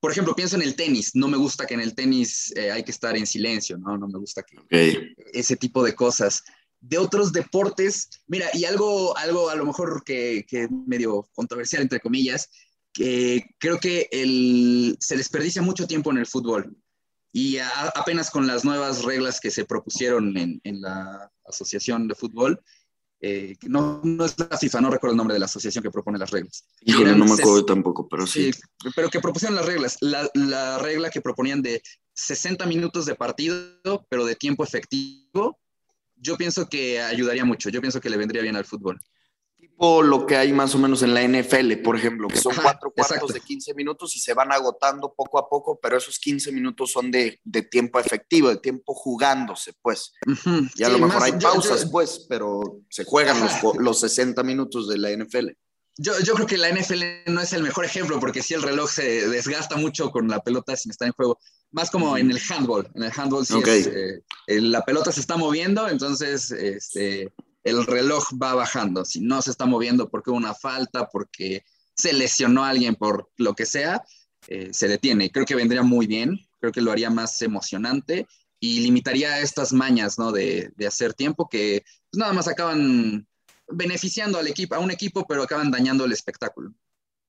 por 0.00 0.12
ejemplo, 0.12 0.34
pienso 0.34 0.56
en 0.56 0.62
el 0.62 0.76
tenis. 0.76 1.12
No 1.14 1.28
me 1.28 1.36
gusta 1.36 1.66
que 1.66 1.74
en 1.74 1.80
el 1.80 1.94
tenis 1.94 2.52
eh, 2.56 2.70
hay 2.70 2.82
que 2.82 2.90
estar 2.90 3.16
en 3.16 3.26
silencio, 3.26 3.78
¿no? 3.78 3.96
No 3.96 4.08
me 4.08 4.18
gusta 4.18 4.42
que 4.42 5.14
ese 5.32 5.56
tipo 5.56 5.82
de 5.82 5.94
cosas. 5.94 6.42
De 6.80 6.98
otros 6.98 7.32
deportes, 7.32 8.10
mira, 8.26 8.46
y 8.52 8.66
algo, 8.66 9.16
algo 9.16 9.48
a 9.48 9.54
lo 9.54 9.64
mejor 9.64 10.04
que, 10.04 10.44
que 10.46 10.68
medio 10.86 11.26
controversial, 11.32 11.80
entre 11.80 12.00
comillas, 12.00 12.50
que 12.92 13.46
creo 13.58 13.80
que 13.80 14.06
el, 14.12 14.96
se 15.00 15.16
desperdicia 15.16 15.62
mucho 15.62 15.86
tiempo 15.86 16.10
en 16.10 16.18
el 16.18 16.26
fútbol. 16.26 16.76
Y 17.32 17.56
apenas 17.96 18.30
con 18.30 18.46
las 18.46 18.64
nuevas 18.64 19.02
reglas 19.02 19.40
que 19.40 19.50
se 19.50 19.64
propusieron 19.64 20.36
en, 20.36 20.60
en 20.62 20.82
la 20.82 21.32
Asociación 21.46 22.06
de 22.06 22.14
Fútbol, 22.14 22.62
eh, 23.26 23.56
no, 23.62 24.02
no, 24.04 24.26
es 24.26 24.38
la 24.38 24.58
FIFA, 24.58 24.82
no 24.82 24.90
recuerdo 24.90 25.12
el 25.12 25.16
nombre 25.16 25.32
de 25.32 25.40
la 25.40 25.46
asociación 25.46 25.82
que 25.82 25.90
propone 25.90 26.18
las 26.18 26.30
reglas. 26.30 26.66
Híjole, 26.82 27.16
no 27.16 27.24
me 27.24 27.32
acuerdo 27.32 27.64
tampoco, 27.64 28.06
pero 28.06 28.26
sí. 28.26 28.50
Pero 28.94 29.08
que 29.08 29.18
propusieron 29.18 29.56
las 29.56 29.64
reglas. 29.64 29.96
La, 30.02 30.28
la, 30.34 30.76
regla 30.76 31.08
que 31.08 31.22
proponían 31.22 31.62
de 31.62 31.82
60 32.12 32.66
minutos 32.66 33.06
de 33.06 33.14
partido, 33.14 34.06
pero 34.10 34.26
de 34.26 34.36
tiempo 34.36 34.62
efectivo, 34.62 35.58
yo 36.16 36.36
pienso 36.36 36.68
que 36.68 37.00
ayudaría 37.00 37.46
mucho. 37.46 37.70
Yo 37.70 37.80
pienso 37.80 37.98
que 37.98 38.10
le 38.10 38.18
vendría 38.18 38.42
bien 38.42 38.56
al 38.56 38.66
fútbol 38.66 39.00
tipo 39.64 40.02
lo 40.02 40.26
que 40.26 40.36
hay 40.36 40.52
más 40.52 40.74
o 40.74 40.78
menos 40.78 41.02
en 41.02 41.14
la 41.14 41.22
NFL, 41.22 41.82
por 41.82 41.96
ejemplo, 41.96 42.28
que 42.28 42.36
son 42.36 42.54
cuatro 42.60 42.92
cuartos 42.92 43.32
de 43.32 43.40
15 43.40 43.74
minutos 43.74 44.14
y 44.16 44.20
se 44.20 44.34
van 44.34 44.52
agotando 44.52 45.12
poco 45.14 45.38
a 45.38 45.48
poco, 45.48 45.78
pero 45.80 45.96
esos 45.96 46.18
15 46.18 46.52
minutos 46.52 46.92
son 46.92 47.10
de, 47.10 47.40
de 47.44 47.62
tiempo 47.62 47.98
efectivo, 47.98 48.48
de 48.48 48.58
tiempo 48.58 48.94
jugándose, 48.94 49.72
pues. 49.82 50.12
Y 50.76 50.84
a 50.84 50.88
lo 50.88 50.98
mejor 50.98 51.22
hay 51.22 51.32
pausas, 51.32 51.86
pues, 51.90 52.26
pero 52.28 52.80
se 52.88 53.04
juegan 53.04 53.40
los, 53.40 53.76
los 53.78 54.00
60 54.00 54.42
minutos 54.42 54.88
de 54.88 54.98
la 54.98 55.10
NFL. 55.10 55.48
Yo, 55.96 56.12
yo, 56.20 56.34
creo 56.34 56.46
que 56.46 56.58
la 56.58 56.70
NFL 56.70 57.02
no 57.26 57.40
es 57.40 57.52
el 57.52 57.62
mejor 57.62 57.84
ejemplo 57.84 58.18
porque 58.18 58.42
si 58.42 58.52
el 58.54 58.62
reloj 58.62 58.90
se 58.90 59.28
desgasta 59.28 59.76
mucho 59.76 60.10
con 60.10 60.26
la 60.26 60.40
pelota 60.40 60.76
sin 60.76 60.90
estar 60.90 61.06
en 61.06 61.14
juego. 61.14 61.38
Más 61.70 61.88
como 61.90 62.18
en 62.18 62.32
el 62.32 62.40
handball. 62.48 62.90
En 62.94 63.04
el 63.04 63.12
handball 63.14 63.46
sí 63.46 63.54
eh, 63.64 64.60
la 64.60 64.82
pelota 64.84 65.12
se 65.12 65.20
está 65.20 65.36
moviendo, 65.36 65.88
entonces 65.88 66.50
este, 66.50 67.32
el 67.64 67.84
reloj 67.86 68.24
va 68.40 68.54
bajando. 68.54 69.04
Si 69.04 69.20
no 69.20 69.42
se 69.42 69.50
está 69.50 69.66
moviendo 69.66 70.08
porque 70.08 70.30
hubo 70.30 70.36
una 70.36 70.54
falta, 70.54 71.08
porque 71.08 71.64
se 71.96 72.12
lesionó 72.12 72.64
alguien 72.64 72.94
por 72.94 73.30
lo 73.36 73.54
que 73.54 73.66
sea, 73.66 74.04
eh, 74.48 74.68
se 74.72 74.88
detiene. 74.88 75.30
Creo 75.30 75.46
que 75.46 75.54
vendría 75.54 75.82
muy 75.82 76.06
bien, 76.06 76.38
creo 76.60 76.72
que 76.72 76.82
lo 76.82 76.92
haría 76.92 77.10
más 77.10 77.40
emocionante 77.42 78.26
y 78.60 78.80
limitaría 78.80 79.40
estas 79.40 79.72
mañas 79.72 80.18
¿no? 80.18 80.32
de, 80.32 80.72
hacer 80.86 81.14
tiempo 81.14 81.48
que 81.48 81.84
pues, 82.10 82.18
nada 82.18 82.32
más 82.32 82.48
acaban 82.48 83.26
beneficiando 83.68 84.38
al 84.38 84.46
equipo, 84.46 84.74
a 84.74 84.78
un 84.78 84.90
equipo, 84.90 85.26
pero 85.26 85.42
acaban 85.42 85.70
dañando 85.70 86.04
el 86.04 86.12
espectáculo. 86.12 86.72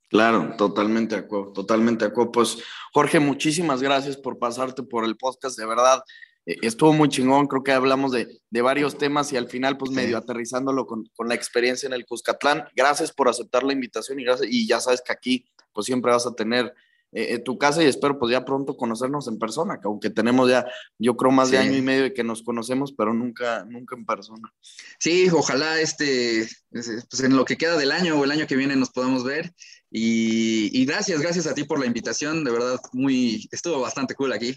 Claro, 0.10 0.54
totalmente 0.58 1.16
acuerdo, 1.16 1.52
totalmente 1.52 2.06
acuerdo. 2.06 2.32
Pues 2.32 2.58
Jorge, 2.94 3.20
muchísimas 3.20 3.82
gracias 3.82 4.18
por 4.18 4.38
pasarte 4.38 4.84
por 4.84 5.04
el 5.04 5.18
podcast, 5.18 5.58
de 5.58 5.66
verdad. 5.66 6.02
Eh, 6.46 6.58
estuvo 6.62 6.94
muy 6.94 7.10
chingón, 7.10 7.48
creo 7.48 7.64
que 7.64 7.72
hablamos 7.72 8.12
de, 8.12 8.40
de, 8.50 8.62
varios 8.62 8.98
temas 8.98 9.32
y 9.34 9.38
al 9.38 9.48
final 9.48 9.78
pues 9.78 9.92
medio 9.92 10.18
aterrizándolo 10.18 10.86
con, 10.86 11.06
con, 11.16 11.28
la 11.28 11.36
experiencia 11.36 11.88
en 11.88 11.94
el 11.94 12.06
Cuscatlán. 12.06 12.66
Gracias 12.76 13.12
por 13.12 13.28
aceptar 13.28 13.64
la 13.64 13.74
invitación 13.74 14.20
y, 14.20 14.24
gracias, 14.24 14.50
y 14.52 14.68
ya 14.68 14.80
sabes 14.80 15.02
que 15.02 15.12
aquí 15.12 15.46
pues 15.74 15.86
siempre 15.86 16.12
vas 16.12 16.26
a 16.26 16.34
tener 16.34 16.74
eh, 17.18 17.40
tu 17.40 17.58
casa 17.58 17.82
y 17.82 17.86
espero 17.86 18.20
pues 18.20 18.34
ya 18.34 18.44
pronto 18.44 18.76
conocernos 18.76 19.30
en 19.30 19.40
persona, 19.40 19.80
aunque 19.86 20.10
tenemos 20.10 20.50
ya, 20.50 20.66
yo 21.00 21.16
creo, 21.16 21.32
más 21.32 21.50
de 21.50 21.58
año 21.58 21.78
y 21.78 21.82
medio 21.82 22.04
de 22.04 22.14
que 22.14 22.26
nos 22.26 22.44
conocemos, 22.44 22.92
pero 22.92 23.14
nunca, 23.14 23.64
nunca 23.64 23.96
en 23.96 24.06
persona. 24.06 24.54
Sí, 25.00 25.30
ojalá 25.32 25.80
este, 25.80 26.46
pues 26.72 27.24
en 27.24 27.38
lo 27.38 27.46
que 27.46 27.56
queda 27.56 27.78
del 27.78 27.94
año 27.94 28.20
o 28.20 28.26
el 28.26 28.32
año 28.32 28.48
que 28.48 28.58
viene 28.58 28.76
nos 28.76 28.90
podamos 28.90 29.24
ver. 29.24 29.54
Y, 29.90 30.78
y 30.78 30.86
gracias, 30.86 31.22
gracias 31.22 31.48
a 31.48 31.54
ti 31.54 31.64
por 31.64 31.80
la 31.80 31.86
invitación, 31.86 32.44
de 32.44 32.52
verdad, 32.52 32.82
muy, 32.92 33.48
estuvo 33.50 33.80
bastante 33.80 34.14
cool 34.14 34.34
aquí. 34.34 34.54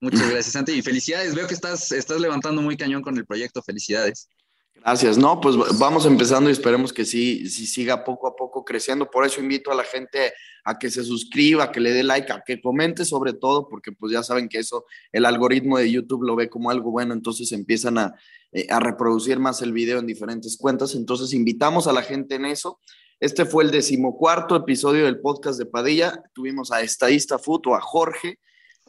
Muchas 0.00 0.30
gracias, 0.30 0.52
Santi, 0.52 0.72
y 0.72 0.82
felicidades. 0.82 1.34
Veo 1.34 1.46
que 1.46 1.54
estás, 1.54 1.90
estás 1.92 2.20
levantando 2.20 2.60
muy 2.62 2.76
cañón 2.76 3.02
con 3.02 3.16
el 3.16 3.24
proyecto. 3.24 3.62
Felicidades. 3.62 4.28
Gracias, 4.74 5.16
no, 5.18 5.40
pues 5.40 5.56
vamos 5.78 6.06
empezando 6.06 6.48
y 6.48 6.52
esperemos 6.52 6.92
que 6.92 7.04
sí, 7.04 7.48
sí 7.48 7.66
siga 7.66 8.04
poco 8.04 8.28
a 8.28 8.36
poco 8.36 8.64
creciendo. 8.64 9.10
Por 9.10 9.24
eso 9.24 9.40
invito 9.40 9.72
a 9.72 9.74
la 9.74 9.84
gente 9.84 10.32
a 10.64 10.78
que 10.78 10.90
se 10.90 11.02
suscriba, 11.02 11.72
que 11.72 11.80
le 11.80 11.92
dé 11.92 12.02
like, 12.04 12.30
a 12.32 12.42
que 12.46 12.60
comente 12.60 13.04
sobre 13.04 13.32
todo, 13.32 13.68
porque 13.68 13.90
pues 13.90 14.12
ya 14.12 14.22
saben 14.22 14.48
que 14.48 14.58
eso, 14.58 14.84
el 15.12 15.24
algoritmo 15.24 15.78
de 15.78 15.90
YouTube 15.90 16.24
lo 16.24 16.36
ve 16.36 16.48
como 16.48 16.70
algo 16.70 16.90
bueno, 16.90 17.14
entonces 17.14 17.50
empiezan 17.52 17.98
a, 17.98 18.14
eh, 18.52 18.66
a 18.70 18.78
reproducir 18.78 19.38
más 19.38 19.62
el 19.62 19.72
video 19.72 19.98
en 19.98 20.06
diferentes 20.06 20.56
cuentas. 20.56 20.94
Entonces 20.94 21.32
invitamos 21.32 21.88
a 21.88 21.92
la 21.92 22.02
gente 22.02 22.34
en 22.34 22.44
eso. 22.44 22.78
Este 23.18 23.44
fue 23.44 23.64
el 23.64 23.70
decimocuarto 23.70 24.54
episodio 24.54 25.06
del 25.06 25.20
podcast 25.20 25.58
de 25.58 25.66
Padilla. 25.66 26.22
Tuvimos 26.34 26.70
a 26.70 26.82
Estadista 26.82 27.38
Food 27.38 27.68
o 27.68 27.74
a 27.74 27.80
Jorge. 27.80 28.38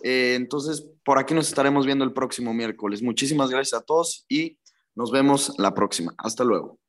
Eh, 0.04 0.36
entonces, 0.36 0.88
por 1.04 1.18
aquí 1.20 1.34
nos 1.34 1.48
estaremos 1.48 1.86
viendo 1.86 2.06
el 2.06 2.14
próximo 2.14 2.54
miércoles. 2.54 3.02
Muchísimas 3.02 3.50
gracias 3.50 3.82
a 3.82 3.86
todos 3.86 4.26
y 4.30 4.58
nos 4.96 5.12
vemos 5.12 5.54
la 5.58 5.74
próxima. 5.74 6.14
Hasta 6.18 6.44
luego. 6.44 6.80